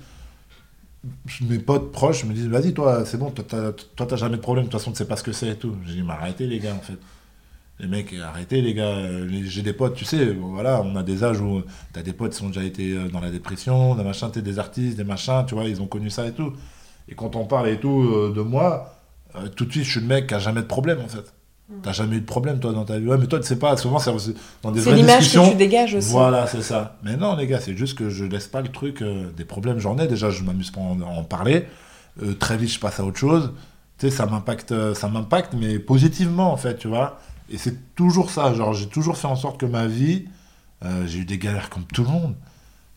mes 1.42 1.58
potes 1.58 1.92
proches 1.92 2.24
me 2.24 2.34
disent, 2.34 2.46
vas-y, 2.48 2.74
toi, 2.74 3.04
c'est 3.04 3.16
bon, 3.18 3.30
toi, 3.30 3.74
t'as, 4.06 4.16
jamais 4.16 4.36
de 4.36 4.42
problème, 4.42 4.66
de 4.66 4.70
toute 4.70 4.78
façon, 4.78 4.92
tu 4.92 4.98
sais 4.98 5.06
pas 5.06 5.16
ce 5.16 5.22
que 5.22 5.32
c'est 5.32 5.48
et 5.48 5.56
tout. 5.56 5.74
Je 5.86 5.92
dis, 5.92 6.02
mais 6.02 6.12
arrêtez 6.12 6.46
les 6.46 6.58
gars, 6.58 6.74
en 6.74 6.80
fait. 6.80 6.98
Les 7.80 7.86
mecs, 7.88 8.14
arrêtez 8.14 8.60
les 8.60 8.74
gars. 8.74 8.88
Euh, 8.88 9.26
J'ai 9.44 9.62
des 9.62 9.72
potes, 9.72 9.94
tu 9.94 10.04
sais, 10.04 10.26
voilà, 10.38 10.82
on 10.82 10.96
a 10.96 11.02
des 11.02 11.24
âges 11.24 11.40
où 11.40 11.62
t'as 11.92 12.02
des 12.02 12.12
potes 12.12 12.34
qui 12.34 12.42
ont 12.42 12.48
déjà 12.48 12.62
été 12.62 12.92
euh, 12.92 13.08
dans 13.08 13.20
la 13.20 13.30
dépression, 13.30 13.94
des 13.94 14.04
machins, 14.04 14.30
t'es 14.30 14.42
des 14.42 14.58
artistes, 14.58 14.96
des 14.98 15.04
machins, 15.04 15.44
tu 15.46 15.54
vois, 15.54 15.64
ils 15.64 15.80
ont 15.80 15.86
connu 15.86 16.10
ça 16.10 16.26
et 16.26 16.32
tout. 16.32 16.52
Et 17.08 17.14
quand 17.14 17.36
on 17.36 17.46
parle 17.46 17.68
et 17.70 17.78
tout 17.78 18.02
euh, 18.02 18.32
de 18.36 18.42
moi, 18.42 18.94
tout 19.56 19.64
de 19.64 19.70
suite, 19.70 19.84
je 19.84 19.90
suis 19.92 20.00
le 20.00 20.06
mec 20.06 20.26
qui 20.26 20.34
a 20.34 20.38
jamais 20.40 20.60
de 20.60 20.66
problème, 20.66 20.98
en 21.04 21.08
fait. 21.08 21.32
T'as 21.84 21.92
jamais 21.92 22.16
eu 22.16 22.20
de 22.20 22.26
problème, 22.26 22.58
toi, 22.58 22.72
dans 22.72 22.84
ta 22.84 22.98
vie. 22.98 23.06
Ouais, 23.06 23.16
mais 23.16 23.28
toi, 23.28 23.38
tu 23.38 23.46
sais 23.46 23.58
pas, 23.58 23.76
souvent, 23.76 24.00
c'est 24.00 24.10
dans 24.60 24.72
des 24.72 24.80
C'est 24.80 24.92
l'image 24.92 25.32
que 25.32 25.50
tu 25.50 25.56
dégages 25.56 25.94
aussi. 25.94 26.10
Voilà, 26.10 26.48
c'est 26.48 26.62
ça. 26.62 26.96
Mais 27.04 27.16
non, 27.16 27.36
les 27.36 27.46
gars, 27.46 27.60
c'est 27.60 27.76
juste 27.76 27.96
que 27.96 28.10
je 28.10 28.24
laisse 28.24 28.48
pas 28.48 28.60
le 28.60 28.68
truc. 28.68 29.02
euh, 29.02 29.30
des 29.36 29.44
problèmes, 29.44 29.78
j'en 29.78 29.96
ai. 29.98 30.08
Déjà, 30.08 30.30
je 30.30 30.42
m'amuse 30.42 30.72
pas 30.72 30.80
à 30.80 30.82
en, 30.82 31.00
en 31.00 31.22
parler. 31.22 31.66
Euh, 32.24 32.34
très 32.34 32.56
vite, 32.56 32.72
je 32.72 32.80
passe 32.80 32.98
à 32.98 33.04
autre 33.04 33.18
chose. 33.18 33.52
Tu 33.98 34.10
sais, 34.10 34.16
ça 34.16 34.26
m'impacte, 34.26 34.74
ça 34.94 35.08
m'impacte, 35.08 35.54
mais 35.54 35.78
positivement, 35.78 36.52
en 36.52 36.56
fait, 36.56 36.76
tu 36.76 36.88
vois. 36.88 37.20
Et 37.50 37.58
c'est 37.58 37.94
toujours 37.94 38.30
ça. 38.30 38.54
Genre, 38.54 38.72
j'ai 38.74 38.86
toujours 38.86 39.16
fait 39.16 39.26
en 39.28 39.36
sorte 39.36 39.58
que 39.58 39.66
ma 39.66 39.86
vie, 39.86 40.26
euh, 40.84 41.04
j'ai 41.06 41.18
eu 41.20 41.24
des 41.24 41.38
galères 41.38 41.68
comme 41.70 41.84
tout 41.84 42.02
le 42.04 42.08
monde. 42.10 42.34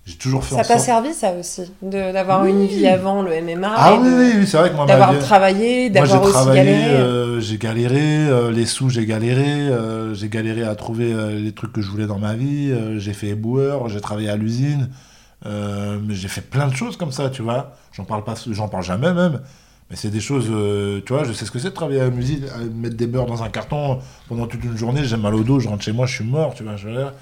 J'ai 0.06 0.16
toujours 0.18 0.44
fait 0.44 0.56
Ça 0.56 0.63
t'a 0.63 0.74
sorte. 0.76 0.82
servi 0.82 1.13
ça 1.13 1.32
aussi, 1.32 1.62
de- 1.82 2.12
d'avoir 2.12 2.44
Oui. 2.44 2.50
une 2.52 2.66
vie 2.66 2.86
avant 2.88 3.22
le 3.22 3.32
MMA, 3.32 3.74
Ah 3.74 3.94
oui, 3.96 4.06
de- 4.06 4.13
oui, 4.13 4.32
oui, 4.39 4.48
c'est 4.48 4.58
vrai 4.58 4.70
que 4.70 4.76
moi, 4.76 4.86
d'avoir 4.86 5.13
vie- 5.13 5.20
travaillé, 5.20 5.89
d'avoir 5.89 6.22
aussi 6.24 6.34
travaillé, 6.34 6.62
galéré. 6.66 6.94
euh, 6.96 7.39
j'ai 7.39 7.58
galéré, 7.58 8.28
euh, 8.28 8.52
les 8.52 8.66
sous, 8.66 8.89
j'ai 8.89 9.06
galéré, 9.06 9.46
euh, 9.48 10.13
j'ai 10.13 10.28
galéré 10.28 10.63
à 10.63 10.76
trouver 10.76 11.13
les 11.39 11.54
trucs 11.54 11.72
que 11.72 11.82
je 11.82 11.89
voulais 11.89 12.06
dans 12.06 12.20
ma 12.20 12.34
vie, 12.34 12.74
j'ai 12.98 13.13
fait 13.13 13.28
éboueur, 13.30 13.88
j'ai 13.88 14.02
travaillé 14.02 14.28
à 14.28 14.36
l'usine, 14.36 14.89
mais 15.46 16.13
j'ai 16.16 16.28
fait 16.28 16.42
plein 16.42 16.68
de 16.68 16.76
choses 16.76 16.98
comme 16.98 17.13
ça, 17.13 17.30
tu 17.30 17.42
vois. 17.42 17.72
J'en 17.94 18.04
parle 18.04 18.26
pas, 18.26 18.36
j'en 18.52 18.68
parle 18.68 18.84
jamais 18.84 19.13
même, 19.13 19.39
mais 19.93 19.97
c'est 19.99 20.10
des 20.10 20.19
choses, 20.21 20.47
euh, 20.49 21.01
tu 21.06 21.13
vois, 21.13 21.23
je 21.23 21.34
sais 21.34 21.45
ce 21.45 21.51
que 21.51 21.60
c'est 21.60 21.69
de 21.69 21.73
travailler 21.75 22.01
à 22.01 22.08
l'usine, 22.10 22.45
à 22.56 22.63
mettre 22.63 22.97
des 22.97 23.06
beurres 23.06 23.27
dans 23.27 23.43
un 23.43 23.49
carton 23.49 23.99
pendant 24.27 24.47
toute 24.47 24.63
une 24.63 24.75
journée, 24.75 25.03
j'ai 25.03 25.17
mal 25.17 25.36
au 25.36 25.43
dos, 25.43 25.60
je 25.60 25.69
rentre 25.69 25.84
chez 25.84 25.91
moi, 25.91 26.08
je 26.08 26.15
suis 26.15 26.23
mort, 26.25 26.56
tu 26.56 26.63
vois, 26.63 26.77
je 26.77 26.88
veux 26.88 26.95
dire. 26.95 27.13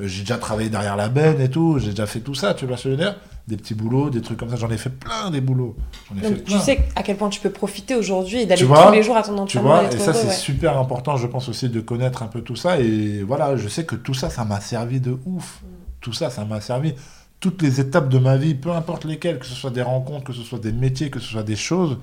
Euh, 0.00 0.06
J'ai 0.08 0.20
déjà 0.22 0.38
travaillé 0.38 0.70
derrière 0.70 0.96
la 0.96 1.10
benne 1.10 1.38
et 1.38 1.50
tout, 1.50 1.78
j'ai 1.78 1.90
déjà 1.90 2.06
fait 2.06 2.20
tout 2.20 2.34
ça, 2.34 2.54
tu 2.54 2.64
vois, 2.64 2.76
je 2.76 2.88
veux 2.88 2.96
dire. 2.96 3.14
Des 3.46 3.58
petits 3.58 3.74
boulots, 3.74 4.08
des 4.08 4.22
trucs 4.22 4.38
comme 4.38 4.48
ça, 4.48 4.56
j'en 4.56 4.70
ai 4.70 4.78
fait 4.78 4.88
plein 4.88 5.30
des 5.30 5.42
boulots. 5.42 5.76
Fait 6.18 6.30
Donc 6.30 6.38
tu 6.38 6.52
plein. 6.52 6.60
sais 6.60 6.80
à 6.96 7.02
quel 7.02 7.18
point 7.18 7.28
tu 7.28 7.40
peux 7.40 7.50
profiter 7.50 7.94
aujourd'hui 7.94 8.38
et 8.40 8.46
d'aller 8.46 8.62
Tu 8.62 8.66
tous 8.66 8.90
les 8.92 9.02
jours 9.02 9.18
à 9.18 9.22
ton 9.22 9.34
Tu 9.34 9.58
entraînement 9.58 9.80
vois, 9.82 9.92
et 9.92 9.98
ça 9.98 10.14
c'est 10.14 10.28
ouais. 10.28 10.32
super 10.32 10.78
important, 10.78 11.18
je 11.18 11.26
pense 11.26 11.50
aussi, 11.50 11.68
de 11.68 11.80
connaître 11.82 12.22
un 12.22 12.28
peu 12.28 12.40
tout 12.40 12.56
ça. 12.56 12.80
Et 12.80 13.22
voilà, 13.22 13.56
je 13.58 13.68
sais 13.68 13.84
que 13.84 13.96
tout 13.96 14.14
ça, 14.14 14.30
ça 14.30 14.46
m'a 14.46 14.60
servi 14.62 14.98
de 14.98 15.18
ouf. 15.26 15.60
Tout 16.00 16.14
ça, 16.14 16.30
ça 16.30 16.46
m'a 16.46 16.62
servi. 16.62 16.94
Toutes 17.38 17.60
les 17.60 17.78
étapes 17.80 18.08
de 18.08 18.18
ma 18.18 18.38
vie, 18.38 18.54
peu 18.54 18.70
importe 18.72 19.04
lesquelles, 19.04 19.38
que 19.38 19.44
ce 19.44 19.52
soit 19.54 19.68
des 19.70 19.82
rencontres, 19.82 20.24
que 20.24 20.32
ce 20.32 20.40
soit 20.42 20.58
des 20.58 20.72
métiers, 20.72 21.10
que 21.10 21.20
ce 21.20 21.26
soit 21.28 21.42
des 21.42 21.56
choses, 21.56 21.98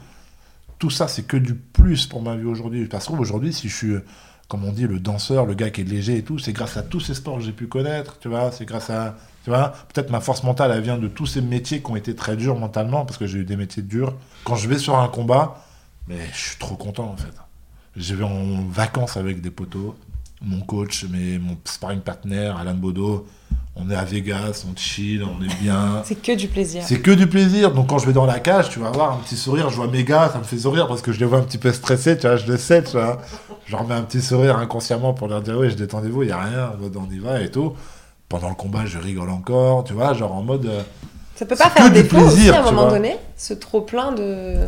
tout 0.82 0.89
ça, 0.89 1.08
c'est 1.08 1.22
que 1.22 1.38
du 1.38 1.54
plus 1.54 2.08
pour 2.08 2.24
ma 2.24 2.36
vie 2.36 2.46
aujourd'hui. 2.46 2.88
Parce 2.88 3.06
que 3.06 3.13
aujourd'hui, 3.13 3.54
si 3.54 3.70
je 3.70 3.76
suis, 3.76 3.94
comme 4.48 4.65
on 4.65 4.72
dit, 4.72 4.88
le 4.88 5.00
danseur, 5.00 5.46
le 5.46 5.54
gars 5.54 5.70
qui 5.70 5.82
est 5.82 5.84
léger 5.84 6.17
et 6.17 6.24
tout, 6.24 6.39
c'est 6.39 6.54
grâce 6.54 6.76
à 6.76 6.82
tous 6.82 7.00
ces 7.00 7.13
sports 7.13 7.38
que 7.38 7.44
j'ai 7.44 7.52
pu 7.52 7.67
connaître, 7.67 8.17
tu 8.17 8.30
vois, 8.30 8.52
c'est 8.52 8.65
grâce 8.65 8.89
à, 8.89 9.15
tu 9.44 9.52
vois, 9.52 9.74
peut-être 9.94 10.10
ma 10.10 10.22
force 10.22 10.44
mentale, 10.44 10.72
elle 10.74 10.82
vient 10.82 10.98
de 10.98 11.08
tous 11.08 11.28
ces 11.28 11.41
métiers 11.41 11.84
qui 11.84 11.91
ont 11.91 11.96
été 11.96 12.15
très 12.15 12.36
durs 12.36 12.58
mentalement, 12.58 13.06
parce 13.06 13.20
que 13.20 13.28
j'ai 13.28 13.38
eu 13.38 13.46
des 13.46 13.58
métiers 13.58 13.84
durs. 13.84 14.15
Quand 14.44 14.56
je 14.56 14.67
vais 14.67 14.80
sur 14.80 14.98
un 14.98 15.08
combat, 15.08 15.63
mais 16.08 16.17
je 16.34 16.39
suis 16.50 16.58
trop 16.58 16.76
content 16.76 17.12
en 17.12 17.15
fait. 17.15 17.34
Je 17.96 18.15
vais 18.15 18.24
en 18.24 18.63
vacances 18.67 19.17
avec 19.17 19.39
des 19.39 19.52
potos, 19.52 19.94
mon 20.41 20.62
coach, 20.62 21.06
mon 21.06 21.58
sparring 21.63 22.02
partner, 22.02 22.52
Alain 22.60 22.74
Bodo. 22.74 23.28
On 23.75 23.89
est 23.89 23.95
à 23.95 24.03
Vegas, 24.03 24.65
on 24.69 24.75
chill, 24.75 25.23
on 25.23 25.41
est 25.43 25.62
bien. 25.62 26.01
C'est 26.05 26.21
que 26.21 26.34
du 26.36 26.47
plaisir. 26.47 26.84
C'est 26.86 26.99
que 26.99 27.12
du 27.12 27.27
plaisir. 27.27 27.71
Donc 27.71 27.88
quand 27.88 27.99
je 27.99 28.05
vais 28.05 28.13
dans 28.13 28.25
la 28.25 28.39
cage, 28.39 28.69
tu 28.69 28.79
vas 28.79 28.88
avoir 28.89 29.13
un 29.13 29.17
petit 29.17 29.38
sourire. 29.38 29.69
Je 29.69 29.77
vois 29.77 29.88
mes 29.88 30.03
gars, 30.03 30.29
ça 30.31 30.39
me 30.39 30.43
fait 30.43 30.57
sourire 30.57 30.88
parce 30.88 31.01
que 31.01 31.12
je 31.13 31.19
les 31.19 31.25
vois 31.25 31.38
un 31.39 31.43
petit 31.43 31.57
peu 31.57 31.71
stressés, 31.71 32.17
tu 32.17 32.27
vois, 32.27 32.36
je 32.36 32.45
le 32.47 32.57
sais, 32.57 32.84
tu 32.84 32.91
vois. 32.91 33.21
Je 33.65 33.71
leur 33.71 33.86
mets 33.88 33.95
un 33.95 34.01
petit 34.03 34.21
sourire 34.21 34.57
inconsciemment 34.57 35.13
pour 35.13 35.27
leur 35.29 35.41
dire 35.41 35.57
oui, 35.57 35.69
je 35.69 35.75
détendez-vous, 35.75 36.23
il 36.23 36.27
n'y 36.27 36.31
a 36.34 36.41
rien, 36.41 36.71
on 36.95 37.12
y 37.12 37.19
va 37.19 37.41
et 37.41 37.49
tout. 37.49 37.73
Pendant 38.27 38.49
le 38.49 38.55
combat, 38.55 38.86
je 38.86 38.97
rigole 38.97 39.29
encore, 39.29 39.84
tu 39.86 39.93
vois, 39.93 40.13
genre 40.13 40.34
en 40.34 40.43
mode. 40.43 40.65
euh, 40.65 40.81
Ça 41.36 41.45
peut 41.45 41.55
pas 41.55 41.69
faire 41.69 41.91
défaut 41.91 42.17
aussi 42.19 42.49
à 42.49 42.60
un 42.60 42.63
moment 42.63 42.84
vois. 42.88 42.91
donné, 42.97 43.15
ce 43.38 43.53
trop 43.53 43.81
plein 43.81 44.12
de. 44.12 44.67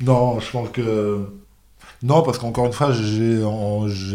Non, 0.00 0.40
je 0.40 0.50
pense 0.50 0.68
que. 0.70 1.26
Non, 2.02 2.22
parce 2.22 2.38
qu'encore 2.38 2.66
une 2.66 2.72
fois, 2.72 2.92
j'ai 2.92 3.38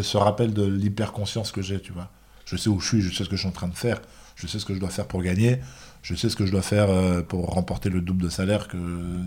ce 0.03 0.17
rappel 0.17 0.53
de 0.53 0.63
l'hyper-conscience 0.65 1.51
que 1.51 1.61
j'ai, 1.61 1.79
tu 1.79 1.91
vois. 1.91 2.07
Je 2.45 2.55
sais 2.55 2.69
où 2.69 2.79
je 2.79 2.87
suis, 2.87 3.01
je 3.01 3.15
sais 3.15 3.23
ce 3.23 3.29
que 3.29 3.35
je 3.35 3.41
suis 3.41 3.49
en 3.49 3.51
train 3.53 3.67
de 3.67 3.75
faire, 3.75 3.99
je 4.35 4.47
sais 4.47 4.59
ce 4.59 4.65
que 4.65 4.73
je 4.73 4.79
dois 4.79 4.89
faire 4.89 5.05
pour 5.07 5.21
gagner, 5.21 5.59
je 6.01 6.15
sais 6.15 6.29
ce 6.29 6.35
que 6.35 6.45
je 6.45 6.51
dois 6.51 6.61
faire 6.61 6.89
euh, 6.89 7.21
pour 7.21 7.45
remporter 7.47 7.89
le 7.89 8.01
double 8.01 8.23
de 8.23 8.29
salaire 8.29 8.67
que 8.67 8.77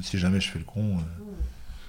si 0.02 0.18
jamais 0.18 0.40
je 0.40 0.50
fais 0.50 0.58
le 0.58 0.64
con. 0.64 0.80
euh, 0.80 1.00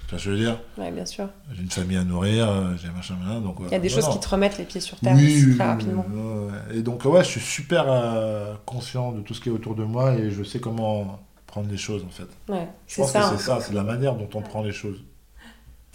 Tu 0.07 0.11
vois 0.11 0.19
ce 0.19 0.23
que 0.25 0.29
je 0.29 0.29
veux 0.31 0.37
dire? 0.37 0.59
Ouais, 0.77 0.91
bien 0.91 1.05
sûr. 1.05 1.27
J'ai 1.53 1.61
une 1.61 1.69
famille 1.69 1.97
à 1.97 2.03
nourrir, 2.05 2.49
euh, 2.49 2.73
j'ai 2.81 2.89
machin, 2.89 3.15
machin, 3.21 3.41
donc... 3.41 3.57
Il 3.65 3.71
y 3.71 3.75
a 3.75 3.79
des 3.79 3.89
choses 3.89 4.07
qui 4.09 4.19
te 4.19 4.29
remettent 4.29 4.57
les 4.57 4.63
pieds 4.65 4.79
sur 4.81 4.97
terre 4.99 5.13
oui, 5.15 5.43
oui, 5.47 5.55
très 5.55 5.63
oui, 5.65 5.69
rapidement. 5.69 6.05
oui. 6.09 6.77
Et 6.77 6.81
donc, 6.81 7.03
ouais, 7.05 7.23
je 7.23 7.29
suis 7.29 7.41
super 7.41 7.85
euh, 7.87 8.53
conscient 8.65 9.11
de 9.11 9.21
tout 9.21 9.33
ce 9.33 9.41
qui 9.41 9.49
est 9.49 9.51
autour 9.51 9.75
de 9.75 9.83
moi 9.83 10.13
et 10.15 10.31
je 10.31 10.43
sais 10.43 10.59
comment 10.59 11.19
prendre 11.47 11.69
les 11.69 11.77
choses, 11.77 12.03
en 12.05 12.09
fait. 12.09 12.27
Ouais, 12.49 12.67
Je 12.87 12.95
pense 13.01 13.11
ça. 13.11 13.21
que 13.31 13.37
c'est 13.37 13.43
ça, 13.43 13.59
c'est 13.61 13.73
la 13.73 13.83
manière 13.83 14.15
dont 14.15 14.29
on 14.33 14.41
prend 14.41 14.61
les 14.63 14.71
choses. 14.71 15.03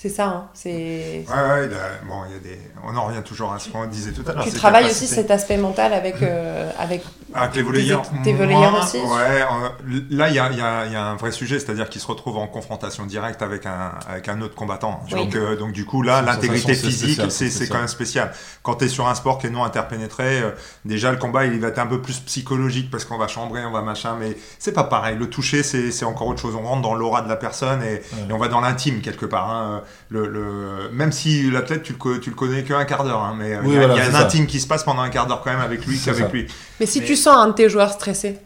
C'est 0.03 0.09
ça. 0.09 0.27
hein. 0.27 0.49
C'est. 0.53 1.25
Ouais, 1.29 1.69
bon, 2.09 2.23
il 2.29 2.33
y 2.33 2.37
a 2.37 2.39
des... 2.41 2.61
on 2.83 2.97
en 2.97 3.05
revient 3.07 3.23
toujours 3.25 3.53
à 3.53 3.61
ce 3.61 3.69
qu'on 3.69 3.87
disait 3.87 4.11
tout 4.11 4.29
à 4.29 4.33
l'heure. 4.33 4.45
Tu 4.45 4.51
travailles 4.51 4.87
aussi 4.87 5.07
cet 5.07 5.31
aspect 5.31 5.57
mental 5.57 5.93
avec, 5.93 6.21
euh, 6.23 6.69
avec 6.77 7.05
Avec 7.33 7.55
les 7.55 7.63
volleyeurs. 7.63 8.03
Tes- 8.25 8.33
volleyeurs 8.33 8.83
aussi 8.83 8.97
Ouais, 8.99 9.43
euh, 9.43 10.01
là, 10.11 10.29
il 10.29 10.35
y 10.35 10.41
a, 10.41 10.51
il 10.51 10.59
y 10.59 10.61
a- 10.61 10.87
il 10.87 10.93
y 10.93 10.97
a 10.97 11.05
un 11.05 11.15
vrai 11.15 11.31
sujet, 11.31 11.61
c'est-à-dire 11.61 11.89
qu'ils 11.89 12.01
se 12.01 12.09
retrouvent 12.09 12.39
en 12.39 12.49
confrontation 12.49 13.07
directe 13.07 13.43
avec 13.43 13.65
un, 13.65 13.93
avec 14.09 14.29
un 14.29 14.41
autre 14.41 14.57
combattant. 14.57 15.05
Oui. 15.13 15.15
Donc, 15.25 15.37
euh, 15.37 15.55
donc, 15.57 15.71
du 15.71 15.85
coup, 15.85 16.03
là, 16.03 16.21
l'intégrité 16.21 16.75
physique, 16.75 17.21
c'est 17.31 17.69
quand 17.69 17.79
même 17.79 17.87
spécial. 17.87 18.33
Quand 18.65 18.75
tu 18.75 18.87
es 18.87 18.89
sur 18.89 19.07
un 19.07 19.15
sport 19.15 19.39
qui 19.39 19.47
est 19.47 19.51
non 19.51 19.63
interpénétré, 19.63 20.41
euh, 20.43 20.51
déjà, 20.85 21.13
le 21.13 21.17
combat, 21.19 21.45
il 21.47 21.61
va 21.61 21.69
être 21.69 21.79
un 21.79 21.87
peu 21.87 22.03
plus 22.03 22.19
psychologique 22.19 22.91
parce 22.91 23.05
qu'on 23.05 23.19
va 23.19 23.29
chambrer, 23.29 23.65
on 23.65 23.71
va 23.71 23.83
machin, 23.83 24.17
mais 24.19 24.37
c'est 24.59 24.73
pas 24.73 24.83
pareil. 24.83 25.17
Le 25.17 25.31
toucher, 25.31 25.63
c'est 25.63 25.93
c'est 25.93 26.05
encore 26.05 26.27
autre 26.27 26.41
chose. 26.41 26.57
On 26.57 26.67
rentre 26.67 26.83
dans 26.83 26.95
l'aura 26.97 27.23
de 27.23 27.29
la 27.29 27.37
personne 27.37 27.85
et, 27.85 28.03
et 28.29 28.33
on 28.33 28.39
va 28.39 28.49
dans 28.49 28.61
l'intime 28.61 29.01
quelque 29.01 29.27
part. 29.27 29.49
hein. 29.49 29.83
Le, 30.11 30.27
le- 30.27 30.91
Même 30.93 31.13
si 31.13 31.51
l'athlète, 31.51 31.83
tu 31.83 31.95
le, 32.05 32.21
tu 32.21 32.31
le 32.31 32.37
connais 32.37 32.63
qu'un 32.65 32.85
quart 32.85 33.05
d'heure, 33.05 33.23
hein, 33.23 33.35
mais 33.39 33.55
euh, 33.55 33.61
Oui, 33.63 33.71
il 33.71 33.75
y 33.75 33.77
a, 33.77 33.87
voilà, 33.87 33.95
il 33.95 33.97
y 33.99 34.01
a 34.01 34.05
c'est 34.05 34.11
un 34.11 34.19
ça. 34.21 34.25
intime 34.27 34.47
qui 34.47 34.61
se 34.61 34.67
passe 34.67 34.85
pendant 34.85 35.03
un 35.03 35.09
quart 35.11 35.27
d'heure 35.27 35.41
quand 35.43 35.51
même 35.51 35.61
avec 35.61 35.87
lui 35.87 35.99
qu'avec 35.99 36.31
lui. 36.33 36.47
Mais 36.81 36.87
si 36.87 37.01
Mais- 37.01 37.07
tu 37.07 37.17
sens 37.17 37.37
un 37.37 37.49
de 37.49 37.55
tes 37.55 37.69
joueurs 37.69 37.93
stressé, 37.93 38.39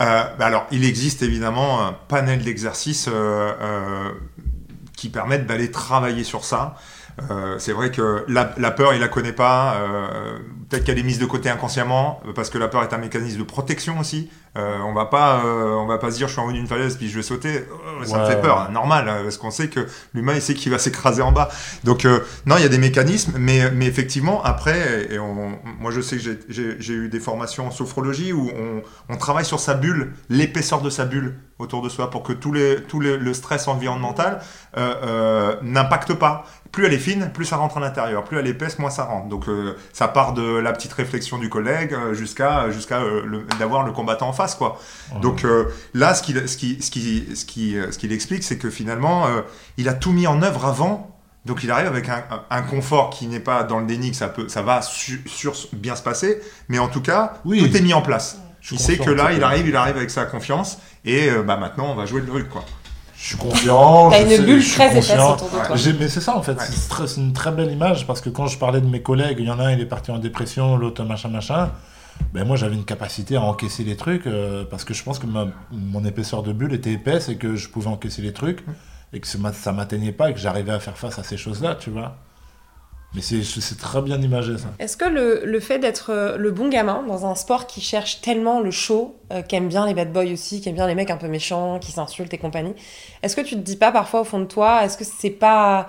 Euh, 0.00 0.24
bah 0.38 0.46
alors, 0.46 0.66
il 0.70 0.84
existe 0.84 1.22
évidemment 1.22 1.86
un 1.86 1.92
panel 1.92 2.42
d'exercices 2.42 3.08
euh, 3.08 3.52
euh, 3.60 4.08
qui 4.96 5.08
permettent 5.10 5.46
d'aller 5.46 5.70
travailler 5.70 6.24
sur 6.24 6.44
ça. 6.44 6.76
Euh, 7.30 7.56
c'est 7.58 7.72
vrai 7.72 7.90
que 7.90 8.24
la, 8.26 8.54
la 8.56 8.70
peur, 8.70 8.94
il 8.94 9.00
la 9.00 9.08
connaît 9.08 9.32
pas. 9.34 9.74
euh, 9.76 10.38
Peut-être 10.70 10.84
qu'elle 10.84 10.98
est 10.98 11.02
mise 11.02 11.18
de 11.18 11.26
côté 11.26 11.50
inconsciemment, 11.50 12.22
parce 12.34 12.48
que 12.48 12.56
la 12.56 12.68
peur 12.68 12.82
est 12.82 12.94
un 12.94 12.98
mécanisme 12.98 13.38
de 13.38 13.42
protection 13.44 13.98
aussi. 13.98 14.30
Euh, 14.58 14.78
on 14.84 14.92
va 14.92 15.06
pas, 15.06 15.42
euh, 15.46 15.76
on 15.76 15.86
va 15.86 15.96
pas 15.96 16.10
se 16.10 16.16
dire 16.16 16.28
je 16.28 16.32
suis 16.34 16.40
en 16.42 16.46
haut 16.46 16.52
d'une 16.52 16.66
falaise 16.66 16.96
puis 16.98 17.08
je 17.08 17.16
vais 17.16 17.22
sauter. 17.22 17.64
Oh, 17.72 18.04
ça 18.04 18.18
me 18.18 18.26
fait 18.26 18.40
peur, 18.42 18.70
normal, 18.70 19.08
euh, 19.08 19.22
parce 19.22 19.38
qu'on 19.38 19.50
sait 19.50 19.68
que 19.68 19.80
l'humain 20.12 20.34
il 20.34 20.42
sait 20.42 20.52
qu'il 20.52 20.70
va 20.70 20.78
s'écraser 20.78 21.22
en 21.22 21.32
bas. 21.32 21.48
Donc 21.84 22.04
euh, 22.04 22.20
non, 22.44 22.56
il 22.58 22.62
y 22.62 22.66
a 22.66 22.68
des 22.68 22.76
mécanismes, 22.76 23.32
mais, 23.38 23.70
mais 23.70 23.86
effectivement 23.86 24.42
après, 24.44 25.06
et 25.10 25.18
on- 25.18 25.58
moi 25.80 25.90
je 25.90 26.02
sais 26.02 26.18
que 26.18 26.22
j'ai- 26.50 26.92
eu 26.92 27.08
des 27.08 27.20
formations 27.20 27.68
en 27.68 27.70
sophrologie 27.70 28.34
où 28.34 28.50
on, 28.54 28.82
on 29.08 29.16
travaille 29.16 29.46
sur 29.46 29.58
sa 29.58 29.72
bulle, 29.72 30.12
l'épaisseur 30.28 30.82
de 30.82 30.90
sa 30.90 31.06
bulle 31.06 31.34
autour 31.58 31.80
de 31.80 31.88
soi 31.88 32.10
pour 32.10 32.22
que 32.22 32.34
tout, 32.34 32.52
les, 32.52 32.82
tout 32.82 33.00
les- 33.00 33.16
le 33.16 33.32
stress 33.32 33.68
environnemental 33.68 34.40
n'impacte 35.62 36.14
pas. 36.14 36.44
Plus 36.72 36.86
elle 36.86 36.94
est 36.94 36.98
fine, 36.98 37.30
plus 37.34 37.44
ça 37.44 37.56
rentre 37.56 37.76
à 37.76 37.80
l'intérieur. 37.80 38.24
Plus 38.24 38.38
elle 38.38 38.46
est 38.46 38.50
épaisse, 38.50 38.78
moins 38.78 38.88
ça 38.88 39.04
rentre. 39.04 39.28
Donc 39.28 39.46
euh, 39.46 39.74
ça 39.92 40.08
part 40.08 40.32
de 40.32 40.56
la 40.56 40.72
petite 40.72 40.92
réflexion 40.94 41.36
du 41.36 41.50
collègue 41.50 41.94
jusqu'à 42.12 42.70
jusqu'à 42.70 43.00
euh, 43.00 43.44
d'avoir 43.58 43.82
le 43.84 43.92
combattant 43.92 44.28
en 44.28 44.32
face, 44.32 44.41
quoi. 44.54 44.80
Donc 45.20 45.44
euh, 45.44 45.66
là, 45.94 46.14
ce 46.14 46.22
qu'il 46.22 46.48
ce 46.48 46.56
qui, 46.56 46.80
ce 46.82 46.90
qui, 46.90 47.24
ce 47.34 47.44
qui, 47.44 47.76
euh, 47.76 47.90
ce 47.92 47.98
qu'il 47.98 48.12
explique, 48.12 48.42
c'est 48.44 48.58
que 48.58 48.70
finalement, 48.70 49.26
euh, 49.26 49.42
il 49.78 49.88
a 49.88 49.94
tout 49.94 50.12
mis 50.12 50.26
en 50.26 50.42
œuvre 50.42 50.64
avant. 50.66 51.08
Donc 51.44 51.64
il 51.64 51.70
arrive 51.72 51.86
avec 51.88 52.08
un, 52.08 52.62
confort 52.62 53.10
qui 53.10 53.26
n'est 53.26 53.40
pas 53.40 53.64
dans 53.64 53.80
le 53.80 53.86
déni, 53.86 54.10
que 54.12 54.16
ça, 54.16 54.28
peut, 54.28 54.48
ça 54.48 54.62
va 54.62 54.80
su- 54.80 55.24
sur, 55.26 55.54
bien 55.72 55.96
se 55.96 56.02
passer, 56.02 56.40
mais 56.68 56.78
en 56.78 56.86
tout 56.86 57.00
cas, 57.02 57.34
Oui. 57.44 57.58
tout 57.68 57.76
est 57.76 57.80
mis 57.80 57.92
en 57.94 58.00
place. 58.02 58.38
Je 58.60 58.74
Il 58.76 58.78
sait 58.80 58.96
que 58.96 59.10
là, 59.10 59.32
il 59.32 59.42
arrive, 59.42 59.66
il 59.66 59.74
arrive 59.74 59.96
avec 59.96 60.10
sa 60.10 60.24
confiance, 60.24 60.78
et 61.04 61.28
euh, 61.30 61.42
bah, 61.42 61.56
maintenant, 61.56 61.86
on 61.90 61.96
va 61.96 62.06
jouer 62.06 62.20
le 62.20 62.28
truc, 62.28 62.48
quoi. 62.48 62.64
Je 63.16 63.26
suis 63.28 63.36
confiant. 63.36 64.10
t'as 64.10 64.22
une 64.22 64.28
sais- 64.28 64.38
bulle 64.42 64.64
très 64.64 64.90
épaisse 64.90 65.10
autour 65.10 65.48
de 65.50 65.66
toi. 65.66 65.76
Mais 65.98 66.08
c'est 66.08 66.20
ça 66.20 66.36
en 66.36 66.42
fait, 66.42 66.52
Ouais. 66.52 66.64
c'est 66.68 66.88
très- 66.88 67.06
c'est 67.08 67.20
une 67.20 67.32
très 67.32 67.50
belle 67.50 67.72
image 67.72 68.06
parce 68.06 68.20
que 68.20 68.30
quand 68.30 68.46
je 68.46 68.56
parlais 68.58 68.80
de 68.80 68.86
mes 68.86 69.02
collègues, 69.02 69.36
il 69.40 69.46
y 69.46 69.50
en 69.50 69.58
a 69.58 69.64
un 69.64 69.70
il 69.72 69.80
est 69.80 69.86
parti 69.86 70.10
en 70.12 70.18
dépression, 70.18 70.76
l'autre 70.76 71.02
machin 71.04 71.28
machin. 71.28 71.70
Ben 72.32 72.44
moi 72.44 72.56
j'avais 72.56 72.74
une 72.76 72.84
capacité 72.84 73.36
à 73.36 73.42
encaisser 73.42 73.84
les 73.84 73.96
trucs 73.96 74.26
euh, 74.26 74.64
parce 74.64 74.84
que 74.84 74.94
je 74.94 75.02
pense 75.02 75.18
que 75.18 75.26
ma- 75.26 75.48
mon 75.70 76.04
épaisseur 76.04 76.42
de 76.42 76.52
bulle 76.52 76.72
était 76.72 76.92
épaisse 76.92 77.28
et 77.28 77.36
que 77.36 77.56
je 77.56 77.68
pouvais 77.68 77.88
encaisser 77.88 78.22
les 78.22 78.32
trucs 78.32 78.64
et 79.12 79.20
que 79.20 79.26
ça 79.26 79.36
m'a- 79.38 79.52
ça 79.52 79.72
m'atteignait 79.72 80.12
pas 80.12 80.30
et 80.30 80.32
que 80.34 80.40
j'arrivais 80.40 80.72
à 80.72 80.80
faire 80.80 80.96
face 80.96 81.18
à 81.18 81.22
ces 81.22 81.36
choses-là, 81.36 81.74
tu 81.74 81.90
vois. 81.90 82.16
Mais 83.14 83.20
c'est 83.20 83.42
c'est 83.42 83.76
très 83.78 84.00
bien 84.00 84.18
imagé 84.22 84.56
ça. 84.56 84.68
Est-ce 84.78 84.96
que 84.96 85.04
le, 85.04 85.42
le 85.44 85.60
fait 85.60 85.78
d'être 85.78 86.08
euh, 86.10 86.38
le 86.38 86.50
bon 86.50 86.70
gamin 86.70 87.02
dans 87.06 87.26
un 87.26 87.34
sport 87.34 87.66
qui 87.66 87.82
cherche 87.82 88.22
tellement 88.22 88.60
le 88.60 88.70
show, 88.70 89.16
euh, 89.30 89.42
qui 89.42 89.54
aime 89.56 89.68
bien 89.68 89.84
les 89.84 89.92
bad 89.92 90.10
boys 90.10 90.32
aussi, 90.32 90.62
qui 90.62 90.70
aime 90.70 90.76
bien 90.76 90.86
les 90.86 90.94
mecs 90.94 91.10
un 91.10 91.18
peu 91.18 91.28
méchants, 91.28 91.78
qui 91.78 91.92
s'insultent 91.92 92.32
et 92.32 92.38
compagnie, 92.38 92.72
est-ce 93.22 93.36
que 93.36 93.42
tu 93.42 93.54
te 93.56 93.60
dis 93.60 93.76
pas 93.76 93.92
parfois 93.92 94.22
au 94.22 94.24
fond 94.24 94.38
de 94.40 94.46
toi, 94.46 94.82
est-ce 94.84 94.96
que 94.96 95.04
c'est 95.04 95.28
pas. 95.28 95.88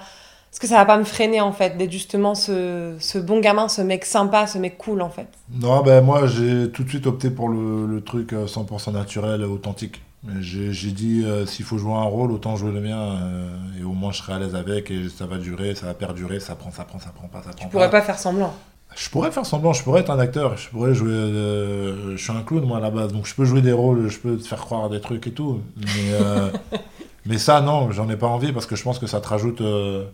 Est-ce 0.54 0.60
que 0.60 0.68
ça 0.68 0.76
va 0.76 0.86
pas 0.86 0.98
me 1.00 1.04
freiner 1.04 1.42
en 1.42 1.52
fait, 1.52 1.78
d'être 1.78 1.92
justement 1.92 2.36
ce, 2.36 2.96
ce 3.00 3.18
bon 3.18 3.40
gamin, 3.40 3.68
ce 3.68 3.82
mec 3.82 4.06
sympa, 4.06 4.46
ce 4.46 4.60
mec 4.60 4.78
cool 4.78 5.02
en 5.02 5.10
fait 5.10 5.28
Non, 5.52 5.82
ben 5.82 6.02
moi 6.02 6.28
j'ai 6.28 6.70
tout 6.70 6.84
de 6.84 6.90
suite 6.90 7.08
opté 7.08 7.32
pour 7.32 7.50
le, 7.50 7.88
le 7.88 8.02
truc 8.02 8.34
euh, 8.34 8.46
100% 8.46 8.92
naturel, 8.94 9.44
authentique. 9.46 10.04
Mais 10.24 10.42
J'ai 10.42 10.92
dit 10.92 11.24
euh, 11.26 11.46
s'il 11.48 11.66
faut 11.66 11.78
jouer 11.80 11.94
un 11.94 12.04
rôle, 12.04 12.32
autant 12.32 12.56
jouer 12.56 12.72
le 12.72 12.82
mien 12.82 12.98
euh, 13.00 13.50
et 13.82 13.84
au 13.84 13.94
moins 13.94 14.12
je 14.12 14.20
serai 14.20 14.34
à 14.34 14.40
l'aise 14.40 14.54
avec 14.56 14.92
et 14.92 15.10
ça 15.10 15.26
va 15.26 15.38
durer, 15.40 15.74
ça 15.76 15.88
va 15.88 15.96
perdurer, 15.96 16.40
ça 16.40 16.54
prend, 16.56 16.72
ça 16.72 16.86
prend, 16.86 17.00
ça 17.00 17.10
prend 17.14 17.28
pas, 17.28 17.42
ça 17.42 17.50
prend 17.50 17.66
Tu 17.66 17.68
pourrais 17.72 17.90
pas 17.90 18.02
faire 18.04 18.20
semblant. 18.20 18.54
Je 18.96 19.10
pourrais 19.10 19.32
faire 19.32 19.46
semblant, 19.48 19.74
je 19.74 19.82
pourrais 19.84 20.02
être 20.02 20.12
un 20.12 20.20
acteur, 20.20 20.56
je 20.56 20.70
pourrais 20.70 20.94
jouer. 20.94 21.10
euh, 21.12 22.16
je 22.16 22.24
suis 22.24 22.32
un 22.32 22.44
clown 22.44 22.64
moi 22.64 22.78
à 22.78 22.80
la 22.80 22.92
base, 22.92 23.12
donc 23.12 23.26
je 23.26 23.34
peux 23.34 23.44
jouer 23.44 23.62
des 23.64 23.72
rôles, 23.72 24.08
je 24.08 24.20
peux 24.20 24.38
te 24.38 24.46
faire 24.48 24.60
croire 24.60 24.88
des 24.92 25.02
trucs 25.02 25.26
et 25.26 25.32
tout. 25.32 25.62
Mais, 25.78 26.14
euh, 26.14 26.50
mais 27.26 27.40
ça, 27.40 27.60
non, 27.62 27.90
j'en 27.92 28.08
ai 28.10 28.18
pas 28.18 28.28
envie 28.28 28.52
parce 28.54 28.68
que 28.68 28.76
je 28.76 28.84
pense 28.84 29.00
que 29.00 29.08
ça 29.08 29.20
te 29.20 29.28
rajoute. 29.28 29.62
euh, 29.62 30.06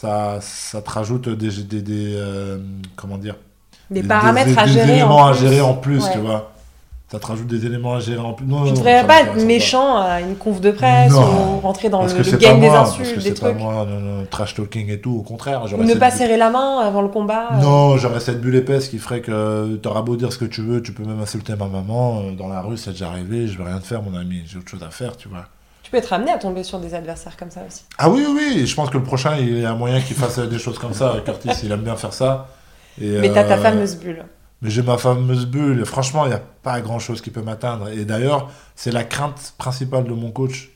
ça, 0.00 0.38
ça 0.42 0.82
te 0.82 0.90
rajoute 0.90 1.28
des. 1.28 1.48
des, 1.62 1.80
des, 1.80 2.12
euh, 2.16 2.58
comment 2.96 3.16
dire 3.16 3.36
Des 3.90 4.02
paramètres 4.02 4.58
à 4.58 4.66
des 4.66 4.72
gérer. 4.72 4.92
éléments 4.92 5.16
en 5.16 5.26
à 5.28 5.32
gérer 5.32 5.60
en 5.62 5.74
plus, 5.74 6.04
Ouais. 6.04 6.12
tu 6.12 6.18
vois. 6.18 6.52
Ça 7.10 7.20
te 7.20 7.26
rajoute 7.28 7.46
des 7.46 7.64
éléments 7.64 7.94
à 7.94 8.00
gérer 8.00 8.18
en 8.20 8.32
plus. 8.32 8.44
Non, 8.46 8.64
Tu 8.64 8.70
non, 8.70 8.74
devrais 8.74 9.06
pas 9.06 9.22
être 9.22 9.36
méchant 9.46 9.96
à 9.96 10.20
une 10.20 10.34
conf 10.36 10.60
de 10.60 10.72
presse 10.72 11.12
Non. 11.12 11.56
ou 11.56 11.60
rentrer 11.60 11.88
dans 11.88 12.02
le, 12.04 12.12
game 12.36 12.58
des 12.60 12.66
moi, 12.66 12.78
parce 12.78 12.96
que 12.96 13.02
insultes, 13.02 13.14
des 13.22 13.22
c'est 13.36 13.40
pas 13.40 13.50
trucs. 13.50 13.58
moi, 13.62 13.86
trash 14.28 14.54
talking 14.56 14.90
et 14.90 15.00
tout, 15.00 15.12
au 15.18 15.22
contraire. 15.22 15.62
Ou 15.78 15.82
ne 15.84 15.94
pas 15.94 16.10
serrer 16.10 16.36
la 16.36 16.50
main 16.50 16.80
avant 16.80 17.00
le 17.02 17.08
combat. 17.08 17.50
euh. 17.54 17.62
Non, 17.62 17.96
j'aurais 17.96 18.18
cette 18.20 18.40
bulle 18.40 18.56
épaisse 18.56 18.88
qui 18.88 18.98
ferait 18.98 19.20
que 19.22 19.76
t'auras 19.76 20.02
beau 20.02 20.16
dire 20.16 20.30
ce 20.32 20.38
que 20.38 20.44
tu 20.46 20.62
veux, 20.62 20.82
tu 20.82 20.92
peux 20.92 21.04
même 21.04 21.20
insulter 21.20 21.54
ma 21.56 21.68
maman. 21.68 22.22
euh, 22.22 22.32
Dans 22.32 22.48
la 22.48 22.60
rue, 22.60 22.76
c'est 22.76 22.90
déjà 22.90 23.08
arrivé, 23.08 23.46
je 23.46 23.56
vais 23.56 23.64
rien 23.64 23.78
te 23.78 23.86
faire, 23.86 24.02
mon 24.02 24.14
ami, 24.18 24.42
j'ai 24.44 24.58
autre 24.58 24.68
chose 24.68 24.82
à 24.82 24.90
faire, 24.90 25.16
tu 25.16 25.28
vois. 25.28 25.46
Tu 25.86 25.92
peux 25.92 25.98
être 25.98 26.12
amené 26.12 26.32
à 26.32 26.38
tomber 26.38 26.64
sur 26.64 26.80
des 26.80 26.94
adversaires 26.94 27.36
comme 27.36 27.52
ça 27.52 27.60
aussi. 27.64 27.84
Ah 27.96 28.10
oui, 28.10 28.26
oui, 28.28 28.66
je 28.66 28.74
pense 28.74 28.90
que 28.90 28.98
le 28.98 29.04
prochain, 29.04 29.36
il 29.36 29.60
y 29.60 29.64
a 29.64 29.72
moyen 29.72 30.00
qu'il 30.00 30.16
fasse 30.16 30.40
des 30.40 30.58
choses 30.58 30.80
comme 30.80 30.92
ça. 30.92 31.14
Curtis, 31.24 31.50
il 31.62 31.70
aime 31.70 31.82
bien 31.82 31.94
faire 31.94 32.12
ça. 32.12 32.48
Et, 33.00 33.20
Mais 33.20 33.32
t'as 33.32 33.44
ta 33.44 33.54
euh, 33.54 33.62
fameuse 33.62 33.94
bulle. 33.94 34.24
Mais 34.62 34.70
j'ai 34.70 34.82
ma 34.82 34.98
fameuse 34.98 35.46
bulle, 35.46 35.80
et 35.80 35.84
franchement, 35.84 36.24
il 36.24 36.30
n'y 36.30 36.34
a 36.34 36.42
pas 36.64 36.80
grand 36.80 36.98
chose 36.98 37.20
qui 37.20 37.30
peut 37.30 37.40
m'atteindre. 37.40 37.88
Et 37.90 38.04
d'ailleurs, 38.04 38.50
c'est 38.74 38.90
la 38.90 39.04
crainte 39.04 39.54
principale 39.58 40.02
de 40.02 40.12
mon 40.12 40.32
coach. 40.32 40.72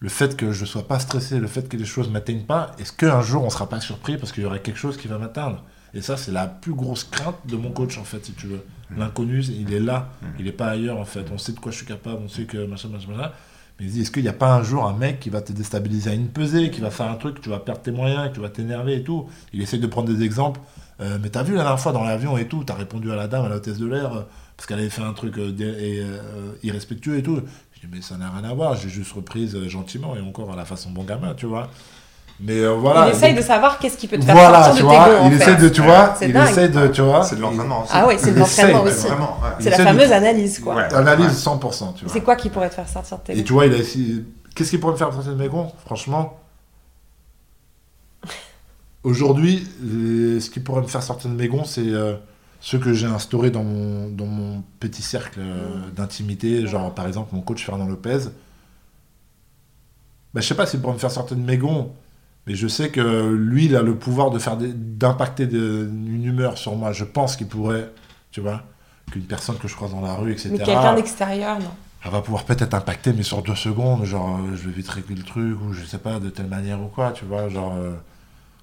Le 0.00 0.08
fait 0.08 0.36
que 0.36 0.50
je 0.50 0.62
ne 0.62 0.66
sois 0.66 0.88
pas 0.88 0.98
stressé, 0.98 1.38
le 1.38 1.46
fait 1.46 1.68
que 1.68 1.76
les 1.76 1.84
choses 1.84 2.08
ne 2.08 2.14
m'atteignent 2.14 2.46
pas, 2.46 2.72
est-ce 2.80 2.92
qu'un 2.92 3.20
jour 3.20 3.42
on 3.42 3.46
ne 3.46 3.50
sera 3.50 3.68
pas 3.68 3.78
surpris 3.78 4.16
parce 4.16 4.32
qu'il 4.32 4.42
y 4.42 4.46
aurait 4.46 4.60
quelque 4.60 4.78
chose 4.80 4.96
qui 4.96 5.06
va 5.06 5.18
m'atteindre? 5.18 5.62
Et 5.94 6.00
ça, 6.00 6.16
c'est 6.16 6.32
la 6.32 6.48
plus 6.48 6.74
grosse 6.74 7.04
crainte 7.04 7.38
de 7.46 7.54
mon 7.54 7.70
coach, 7.70 7.96
en 7.96 8.04
fait, 8.04 8.24
si 8.24 8.32
tu 8.32 8.48
veux. 8.48 8.64
L'inconnu, 8.96 9.40
il 9.44 9.72
est 9.72 9.78
là, 9.78 10.08
il 10.36 10.46
n'est 10.46 10.52
pas 10.52 10.66
ailleurs, 10.66 10.98
en 10.98 11.04
fait. 11.04 11.26
On 11.32 11.38
sait 11.38 11.52
de 11.52 11.60
quoi 11.60 11.70
je 11.70 11.76
suis 11.76 11.86
capable, 11.86 12.22
on 12.24 12.28
sait 12.28 12.42
que 12.42 12.66
machin, 12.66 12.88
machin, 12.88 13.12
machin. 13.12 13.30
Mais 13.78 13.86
est-ce 13.86 14.10
qu'il 14.10 14.22
n'y 14.22 14.28
a 14.28 14.32
pas 14.32 14.54
un 14.54 14.62
jour 14.62 14.84
un 14.86 14.92
mec 14.92 15.20
qui 15.20 15.30
va 15.30 15.40
te 15.40 15.52
déstabiliser 15.52 16.10
à 16.10 16.14
une 16.14 16.28
pesée, 16.28 16.70
qui 16.70 16.80
va 16.80 16.90
faire 16.90 17.08
un 17.08 17.14
truc, 17.14 17.40
tu 17.40 17.48
vas 17.48 17.60
perdre 17.60 17.80
tes 17.80 17.92
moyens, 17.92 18.30
tu 18.34 18.40
vas 18.40 18.48
t'énerver 18.48 18.96
et 18.96 19.02
tout 19.04 19.28
Il 19.52 19.62
essaie 19.62 19.78
de 19.78 19.86
prendre 19.86 20.12
des 20.12 20.24
exemples. 20.24 20.60
Euh, 21.00 21.18
mais 21.22 21.28
t'as 21.30 21.44
vu 21.44 21.54
la 21.54 21.62
dernière 21.62 21.78
fois 21.78 21.92
dans 21.92 22.02
l'avion 22.02 22.36
et 22.38 22.48
tout, 22.48 22.64
t'as 22.64 22.74
répondu 22.74 23.12
à 23.12 23.14
la 23.14 23.28
dame, 23.28 23.44
à 23.44 23.48
la 23.48 23.56
hôtesse 23.56 23.78
de 23.78 23.86
l'air, 23.86 24.12
euh, 24.12 24.22
parce 24.56 24.66
qu'elle 24.66 24.80
avait 24.80 24.90
fait 24.90 25.02
un 25.02 25.12
truc 25.12 25.38
euh, 25.38 26.56
irrespectueux 26.64 27.18
et 27.18 27.22
tout. 27.22 27.40
Je 27.74 27.80
dis, 27.80 27.86
mais 27.92 28.02
ça 28.02 28.16
n'a 28.16 28.30
rien 28.30 28.42
à 28.42 28.52
voir, 28.52 28.74
j'ai 28.74 28.88
juste 28.88 29.12
reprise 29.12 29.56
gentiment 29.68 30.16
et 30.16 30.20
encore 30.20 30.52
à 30.52 30.56
la 30.56 30.64
façon 30.64 30.90
bon 30.90 31.04
gamin, 31.04 31.34
tu 31.34 31.46
vois. 31.46 31.70
Mais 32.40 32.60
euh, 32.60 32.72
voilà. 32.74 33.08
il 33.08 33.16
essaye 33.16 33.32
donc- 33.34 33.42
de 33.42 33.46
savoir 33.46 33.78
qu'est-ce 33.80 33.96
qui 33.96 34.06
peut 34.06 34.16
te 34.18 34.24
faire 34.24 34.34
Voilà, 34.36 34.62
sortir 34.62 34.74
tu 34.76 34.82
de 34.84 34.88
tes 34.88 34.94
vois, 34.96 35.08
gonds, 35.08 35.20
en 35.24 35.30
il 35.30 35.36
fait. 35.38 35.42
essaie 35.42 35.56
de, 35.56 35.68
tu 35.68 35.80
vois, 35.82 36.14
il 36.22 36.36
essaie 36.36 36.68
de, 36.68 36.86
tu 36.86 37.00
vois. 37.02 37.24
C'est 37.24 37.34
de 37.36 37.40
l'entraînement 37.40 37.82
aussi. 37.82 37.90
Ah 37.92 38.06
ouais, 38.06 38.16
c'est 38.18 38.32
de 38.32 38.38
l'entraînement 38.38 38.86
essaye, 38.86 38.96
aussi. 38.98 39.06
Vraiment, 39.08 39.38
ouais. 39.42 39.48
C'est 39.58 39.70
la 39.70 39.78
de- 39.78 39.82
fameuse 39.82 40.12
analyse, 40.12 40.58
quoi. 40.60 40.74
Ouais. 40.76 40.94
Analyse 40.94 41.32
100%, 41.44 41.94
tu 41.94 42.04
vois. 42.04 42.12
C'est 42.14 42.20
quoi 42.20 42.36
qui 42.36 42.48
pourrait 42.48 42.68
te 42.70 42.74
faire 42.76 42.88
sortir 42.88 43.18
de 43.18 43.22
tes 43.24 43.32
Et 43.32 43.36
gonds 43.38 43.42
tu 43.44 43.52
vois, 43.54 43.66
il 43.66 43.74
a 43.74 43.78
essayé. 43.78 44.24
Qu'est-ce 44.54 44.70
qui 44.70 44.78
pourrait 44.78 44.92
me 44.92 44.98
faire 44.98 45.12
sortir 45.12 45.32
de 45.32 45.36
mes 45.42 45.48
gonds 45.48 45.72
Franchement. 45.84 46.38
Aujourd'hui, 49.04 49.66
les- 49.80 50.40
ce 50.40 50.50
qui 50.50 50.60
pourrait 50.60 50.82
me 50.82 50.86
faire 50.86 51.02
sortir 51.02 51.30
de 51.30 51.34
mes 51.34 51.48
gonds, 51.48 51.64
c'est 51.64 51.80
euh, 51.88 52.14
ceux 52.60 52.78
que 52.78 52.92
j'ai 52.92 53.06
instaurés 53.06 53.50
dans 53.50 53.62
mon, 53.64 54.08
dans 54.10 54.26
mon 54.26 54.62
petit 54.80 55.02
cercle 55.02 55.40
euh, 55.40 55.90
d'intimité. 55.96 56.66
Genre, 56.66 56.92
par 56.94 57.06
exemple, 57.06 57.30
mon 57.34 57.40
coach 57.40 57.64
Fernand 57.64 57.86
Lopez. 57.86 58.18
bah, 60.34 60.40
je 60.40 60.46
sais 60.46 60.54
pas 60.54 60.66
s'il 60.66 60.80
pourrait 60.80 60.94
me 60.94 60.98
faire 60.98 61.10
sortir 61.10 61.36
de 61.36 61.42
mes 61.42 61.56
gonds, 61.56 61.92
mais 62.48 62.54
je 62.54 62.66
sais 62.66 62.88
que 62.88 63.30
lui, 63.30 63.66
il 63.66 63.76
a 63.76 63.82
le 63.82 63.94
pouvoir 63.94 64.30
de 64.30 64.38
faire 64.38 64.56
d'impacter 64.56 65.44
une 65.44 66.24
humeur 66.24 66.56
sur 66.56 66.74
moi. 66.74 66.92
Je 66.92 67.04
pense 67.04 67.36
qu'il 67.36 67.46
pourrait, 67.46 67.90
tu 68.32 68.40
vois, 68.40 68.62
qu'une 69.12 69.24
personne 69.24 69.56
que 69.58 69.68
je 69.68 69.76
croise 69.76 69.90
dans 69.92 70.00
la 70.00 70.14
rue, 70.14 70.32
etc. 70.32 70.48
Mais 70.52 70.58
quelqu'un 70.58 70.94
d'extérieur, 70.94 71.58
non 71.58 71.70
elle 72.04 72.12
va 72.12 72.20
pouvoir 72.20 72.44
peut-être 72.44 72.74
impacter, 72.74 73.12
mais 73.12 73.24
sur 73.24 73.42
deux 73.42 73.56
secondes, 73.56 74.04
genre, 74.04 74.38
euh, 74.38 74.56
je 74.56 74.68
vais 74.68 74.70
vite 74.74 74.88
régler 74.88 75.16
le 75.16 75.24
truc, 75.24 75.58
ou 75.60 75.72
je 75.72 75.84
sais 75.84 75.98
pas, 75.98 76.20
de 76.20 76.30
telle 76.30 76.46
manière 76.46 76.80
ou 76.80 76.86
quoi, 76.86 77.10
tu 77.10 77.24
vois, 77.24 77.48
genre, 77.48 77.74
euh, 77.76 77.94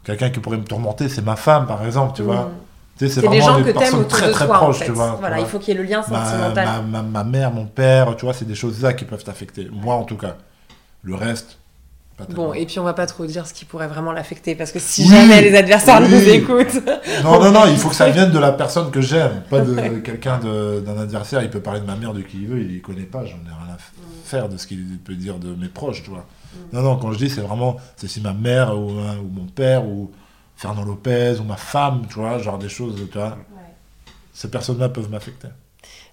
quelqu'un 0.06 0.30
qui 0.30 0.40
pourrait 0.40 0.58
me 0.58 0.64
tourmenter, 0.64 1.10
c'est 1.10 1.22
ma 1.22 1.36
femme, 1.36 1.68
par 1.68 1.86
exemple, 1.86 2.14
tu 2.16 2.22
vois. 2.22 2.46
Mm. 2.46 2.52
Tu 2.98 3.08
sais, 3.08 3.16
C'est 3.16 3.22
des 3.22 3.28
vraiment 3.28 3.46
gens 3.46 3.60
des 3.60 3.74
que 3.74 3.78
t'aimes 3.78 4.08
très 4.08 4.28
de 4.28 4.32
très 4.32 4.48
toi, 4.48 4.56
en 4.56 4.60
proches, 4.64 4.78
fait. 4.80 4.86
tu 4.86 4.92
vois. 4.92 5.18
Voilà, 5.20 5.36
tu 5.36 5.42
il 5.42 5.48
faut 5.48 5.60
qu'il 5.60 5.76
y 5.76 5.78
ait 5.78 5.82
le 5.82 5.88
lien 5.88 6.02
ma, 6.10 6.26
sentimental. 6.26 6.66
ma, 6.66 6.82
ma, 6.82 7.04
ma 7.04 7.24
mère, 7.26 7.52
mon 7.52 7.66
père, 7.66 8.16
tu 8.16 8.24
vois, 8.24 8.34
c'est 8.34 8.46
des 8.46 8.56
choses-là 8.56 8.94
qui 8.94 9.04
peuvent 9.04 9.24
t'affecter. 9.24 9.70
Moi, 9.70 9.94
en 9.96 10.06
tout 10.06 10.18
cas. 10.18 10.38
Le 11.04 11.14
reste, 11.14 11.60
Bon, 12.30 12.54
et 12.54 12.66
puis 12.66 12.80
on 12.80 12.84
va 12.84 12.94
pas 12.94 13.08
trop 13.08 13.26
dire 13.26 13.46
ce 13.46 13.54
qui 13.54 13.66
pourrait 13.66 13.88
vraiment 13.90 14.14
l'affecter, 14.14 14.56
parce 14.56 14.72
que 14.72 14.80
si 14.80 15.04
Oui, 15.04 15.10
jamais 15.10 15.42
les 15.42 15.56
adversaires 15.56 16.00
oui. 16.02 16.08
nous 16.10 16.30
écoutent... 16.30 16.82
Non, 17.24 17.40
non, 17.44 17.52
non, 17.52 17.68
il 17.68 17.78
faut 17.78 17.90
que 17.90 17.96
ça 17.96 18.10
vienne 18.12 18.32
de 18.32 18.40
la 18.40 18.54
personne 18.54 18.90
que 18.90 19.02
j'aime, 19.02 19.44
pas 19.50 19.60
de 19.60 20.00
quelqu'un 20.00 20.40
d'un 20.40 20.98
adversaire. 20.98 21.44
Il 21.44 21.50
peut 21.50 21.60
parler 21.60 21.82
de 21.82 21.86
ma 21.86 21.96
mère, 21.98 22.14
de 22.14 22.22
qui 22.22 22.38
il 22.44 22.48
veut, 22.48 22.62
il 22.62 22.76
ne 22.76 22.80
connaît 22.80 23.04
pas, 23.04 23.26
j'en 23.26 23.36
ai 23.36 23.50
rien 23.50 23.74
à 23.74 23.76
f- 23.76 24.24
faire 24.24 24.48
de 24.48 24.56
ce 24.58 24.66
qu'il 24.66 24.98
peut 25.04 25.16
dire 25.16 25.40
de 25.40 25.54
mes 25.56 25.68
proches, 25.68 26.04
tu 26.04 26.10
vois. 26.10 26.26
Non, 26.72 26.82
non, 26.82 26.96
quand 26.96 27.12
je 27.12 27.18
dis, 27.18 27.30
c'est 27.30 27.42
vraiment, 27.42 27.76
c'est 27.98 28.08
si 28.08 28.22
ma 28.22 28.32
mère 28.34 28.78
ou, 28.80 28.92
hein, 28.92 29.18
ou 29.22 29.28
mon 29.30 29.46
père 29.48 29.86
ou 29.86 30.10
Fernand 30.56 30.86
Lopez 30.86 31.36
ou 31.42 31.44
ma 31.44 31.58
femme, 31.58 32.04
tu 32.10 32.16
vois, 32.16 32.38
genre 32.40 32.58
des 32.58 32.70
choses, 32.70 32.96
tu 33.12 33.18
vois. 33.18 33.38
Ces 34.34 34.50
personnes-là 34.50 34.88
peuvent 34.88 35.10
m'affecter. 35.10 35.50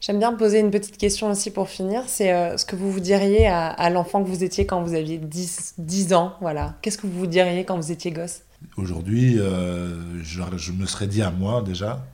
J'aime 0.03 0.19
bien 0.19 0.35
poser 0.35 0.61
une 0.61 0.71
petite 0.71 0.99
question 0.99 1.31
aussi 1.31 1.51
pour 1.51 1.71
finir. 1.71 2.03
C'est 2.09 2.35
euh, 2.35 2.59
ce 2.59 2.67
que 2.67 2.77
vous 2.77 2.93
vous 2.93 3.01
diriez 3.01 3.47
à, 3.47 3.89
l'enfant 3.89 4.23
que 4.23 4.29
vous 4.29 4.45
étiez 4.45 4.67
quand 4.67 4.83
vous 4.83 4.93
aviez 4.93 5.17
10, 5.17 5.77
10 5.79 6.13
ans. 6.13 6.35
Voilà. 6.43 6.75
Qu'est-ce 6.83 6.99
que 6.99 7.07
vous 7.07 7.21
vous 7.21 7.27
diriez 7.27 7.65
quand 7.65 7.77
vous 7.77 7.91
étiez 7.91 8.11
gosse? 8.11 8.43
Aujourd'hui, 8.77 9.39
euh, 9.39 10.23
je, 10.23 10.73
me 10.73 10.85
serais 10.85 11.07
dit 11.07 11.23
à 11.23 11.31
moi 11.31 11.63
déjà, 11.63 12.05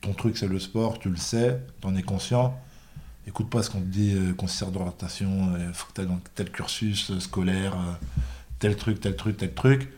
ton 0.00 0.14
truc 0.14 0.38
c'est 0.38 0.48
le 0.48 0.58
sport, 0.58 0.98
tu 0.98 1.10
le 1.10 1.16
sais, 1.16 1.60
t'en 1.82 1.94
es 1.94 2.02
conscient. 2.02 2.56
Écoute 3.26 3.48
pas 3.48 3.62
ce 3.62 3.70
qu'on 3.70 3.80
te 3.80 3.86
dit, 3.86 4.14
euh, 4.14 4.70
d'orientation, 4.70 5.54
il 5.58 5.72
faut 5.72 5.86
que 5.92 6.02
tu 6.02 6.06
dans 6.06 6.20
tel 6.34 6.50
cursus 6.50 7.10
euh, 7.10 7.20
scolaire, 7.20 7.74
euh, 7.74 7.92
tel 8.58 8.76
truc, 8.76 9.00
tel 9.00 9.16
truc, 9.16 9.38
tel 9.38 9.54
truc. 9.54 9.88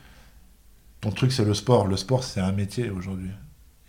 Ton 1.01 1.11
truc 1.11 1.33
c'est 1.33 1.45
le 1.45 1.55
sport. 1.55 1.87
Le 1.87 1.97
sport 1.97 2.23
c'est 2.23 2.41
un 2.41 2.53
métier 2.53 2.91
aujourd'hui. 2.91 3.31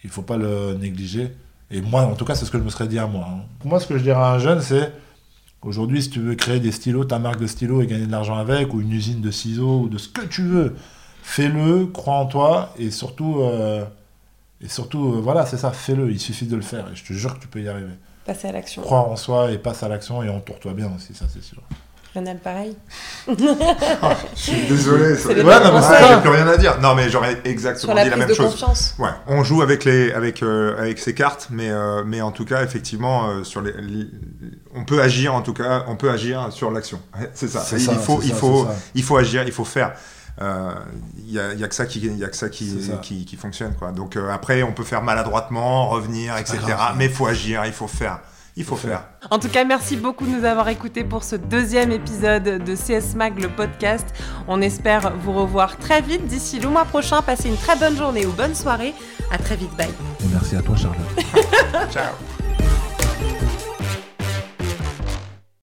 Il 0.03 0.09
faut 0.09 0.23
pas 0.23 0.37
le 0.37 0.73
négliger. 0.73 1.35
Et 1.70 1.82
moi, 1.82 2.03
en 2.03 2.15
tout 2.15 2.26
cas, 2.26 2.36
c'est 2.36 2.45
ce 2.45 2.51
que 2.51 2.57
je 2.57 2.63
me 2.63 2.70
serais 2.70 2.88
dit 2.88 2.99
à 2.99 3.07
moi. 3.07 3.28
hein. 3.30 3.41
Pour 3.59 3.70
moi, 3.70 3.80
ce 3.80 3.88
que 3.88 3.97
je 3.97 4.03
dirais 4.03 4.20
à 4.20 4.32
un 4.32 4.39
jeune, 4.39 4.61
c'est 4.61 4.93
aujourd'hui, 5.61 6.01
si 6.01 6.09
tu 6.09 6.20
veux 6.20 6.36
créer 6.36 6.59
des 6.59 6.72
stylos, 6.72 7.05
ta 7.05 7.20
marque 7.20 7.39
de 7.39 7.47
stylos 7.47 7.82
et 7.82 7.88
gagner 7.88 8.05
de 8.05 8.11
l'argent 8.11 8.38
avec, 8.38 8.74
ou 8.74 8.80
une 8.82 8.91
usine 8.91 9.22
de 9.22 9.32
ciseaux, 9.32 9.82
ou 9.82 9.89
de 9.89 9.97
ce 9.97 10.07
que 10.07 10.22
tu 10.26 10.43
veux, 10.43 10.76
fais-le, 11.24 11.88
crois 11.88 12.15
en 12.15 12.26
toi, 12.26 12.74
et 12.78 12.89
surtout, 12.89 13.41
euh, 13.41 13.84
et 14.61 14.70
surtout 14.70 15.13
euh, 15.15 15.20
voilà, 15.22 15.45
c'est 15.45 15.57
ça, 15.57 15.72
fais-le, 15.72 16.09
il 16.09 16.20
suffit 16.20 16.45
de 16.45 16.55
le 16.55 16.61
faire, 16.61 16.86
et 16.91 16.95
je 16.95 17.03
te 17.03 17.11
jure 17.11 17.36
que 17.36 17.41
tu 17.41 17.47
peux 17.47 17.61
y 17.61 17.68
arriver. 17.68 17.93
Passer 18.26 18.47
à 18.47 18.51
l'action. 18.53 18.82
Crois 18.82 19.07
en 19.07 19.15
soi 19.18 19.51
et 19.51 19.57
passe 19.57 19.84
à 19.84 19.89
l'action, 19.89 20.24
et 20.24 20.30
entoure-toi 20.30 20.74
bien 20.74 20.89
aussi, 20.95 21.13
ça 21.13 21.26
c'est 21.28 21.43
sûr. 21.43 21.61
Pareil. 22.43 22.76
Je 23.28 23.34
suis 24.41 24.68
désolé. 24.68 25.15
ça- 25.15 25.30
Ouais, 25.30 25.43
non, 25.43 25.74
mais 25.74 25.82
ça, 25.82 26.07
j'ai 26.15 26.22
plus 26.22 26.30
rien 26.30 26.47
à 26.47 26.57
dire. 26.57 26.80
Non, 26.82 26.95
mais 26.95 27.09
j'aurais 27.09 27.38
exactement 27.45 27.93
Sur 27.93 27.93
la 27.93 28.03
dit 28.03 28.09
la 28.09 28.15
même 28.18 28.28
de 28.30 28.34
chose. 28.34 28.51
confiance. 28.51 28.95
Ouais, 28.99 29.09
on 29.28 29.43
joue 29.43 29.61
avec 29.61 29.84
les 29.86 30.11
avec 30.11 30.41
euh, 30.43 30.78
avec 30.80 30.99
ces 30.99 31.13
cartes, 31.13 31.47
mais 31.51 31.70
euh, 31.70 32.03
mais 32.05 32.22
en 32.22 32.32
tout 32.32 32.45
cas 32.45 32.63
effectivement 32.63 33.30
euh, 33.30 33.43
sur 33.43 33.61
les, 33.61 33.74
les- 33.74 34.07
on 34.76 34.84
peut 34.86 35.01
agir 35.01 35.34
en 35.34 35.41
tout 35.41 35.53
cas, 35.53 35.84
on 35.88 35.95
peut 35.95 36.09
agir 36.09 36.47
sur 36.51 36.72
l'action. 36.72 36.99
C'est 37.34 37.47
ça. 37.47 37.59
C'est 37.61 37.78
il 37.78 37.82
ça, 37.86 37.93
faut 37.93 38.20
il 38.24 38.30
ça, 38.30 38.36
faut 38.36 38.65
ça. 38.65 38.76
il 38.95 39.03
faut 39.03 39.18
agir, 39.18 39.43
il 39.45 39.51
faut 39.51 39.65
faire. 39.65 39.93
Euh, 40.39 40.72
Il 41.26 41.34
y, 41.34 41.39
a, 41.39 41.47
a 41.49 41.68
que 41.68 41.74
ça 41.76 41.88
qui 41.88 41.99
il 41.99 42.18
y 42.18 42.24
a 42.24 42.28
que 42.28 42.36
ça 42.36 42.47
qui 42.49 42.84
ça. 42.84 42.93
qui, 43.01 43.26
qui 43.26 43.36
fonctionne 43.38 43.74
quoi. 43.74 43.91
Donc 43.91 44.15
euh, 44.15 44.30
après 44.32 44.61
on 44.63 44.72
peut 44.72 44.84
faire 44.84 45.01
maladroitement, 45.01 45.88
revenir, 45.89 46.38
etc. 46.38 46.59
grave, 46.68 46.78
ça. 46.89 46.93
mais 46.95 47.05
il 47.05 47.11
faut 47.11 47.26
agir, 47.26 47.65
il 47.65 47.74
faut 47.74 47.88
faire, 47.88 48.20
il 48.57 48.63
faut, 48.63 48.75
faire. 48.75 49.03
En 49.29 49.37
tout 49.37 49.49
cas, 49.49 49.63
merci 49.63 49.95
beaucoup 49.95 50.25
de 50.25 50.31
nous 50.31 50.43
avoir 50.43 50.67
écoutés 50.69 51.03
pour 51.03 51.23
ce 51.23 51.35
deuxième 51.35 51.91
épisode 51.91 52.43
de 52.43 52.75
CS 52.75 53.15
Mag, 53.15 53.39
le 53.39 53.49
podcast. 53.49 54.07
On 54.47 54.61
espère 54.61 55.13
vous 55.15 55.31
revoir 55.31 55.77
très 55.77 56.01
vite. 56.01 56.25
D'ici 56.25 56.59
le 56.59 56.67
mois 56.67 56.85
prochain, 56.85 57.21
passez 57.21 57.49
une 57.49 57.57
très 57.57 57.75
bonne 57.75 57.95
journée 57.95 58.25
ou 58.25 58.31
bonne 58.31 58.55
soirée. 58.55 58.95
À 59.31 59.37
très 59.37 59.57
vite. 59.57 59.75
Bye. 59.77 59.89
Et 60.21 60.27
merci 60.33 60.55
à 60.55 60.61
toi, 60.63 60.75
Charlotte. 60.75 61.91
Ciao. 61.91 62.13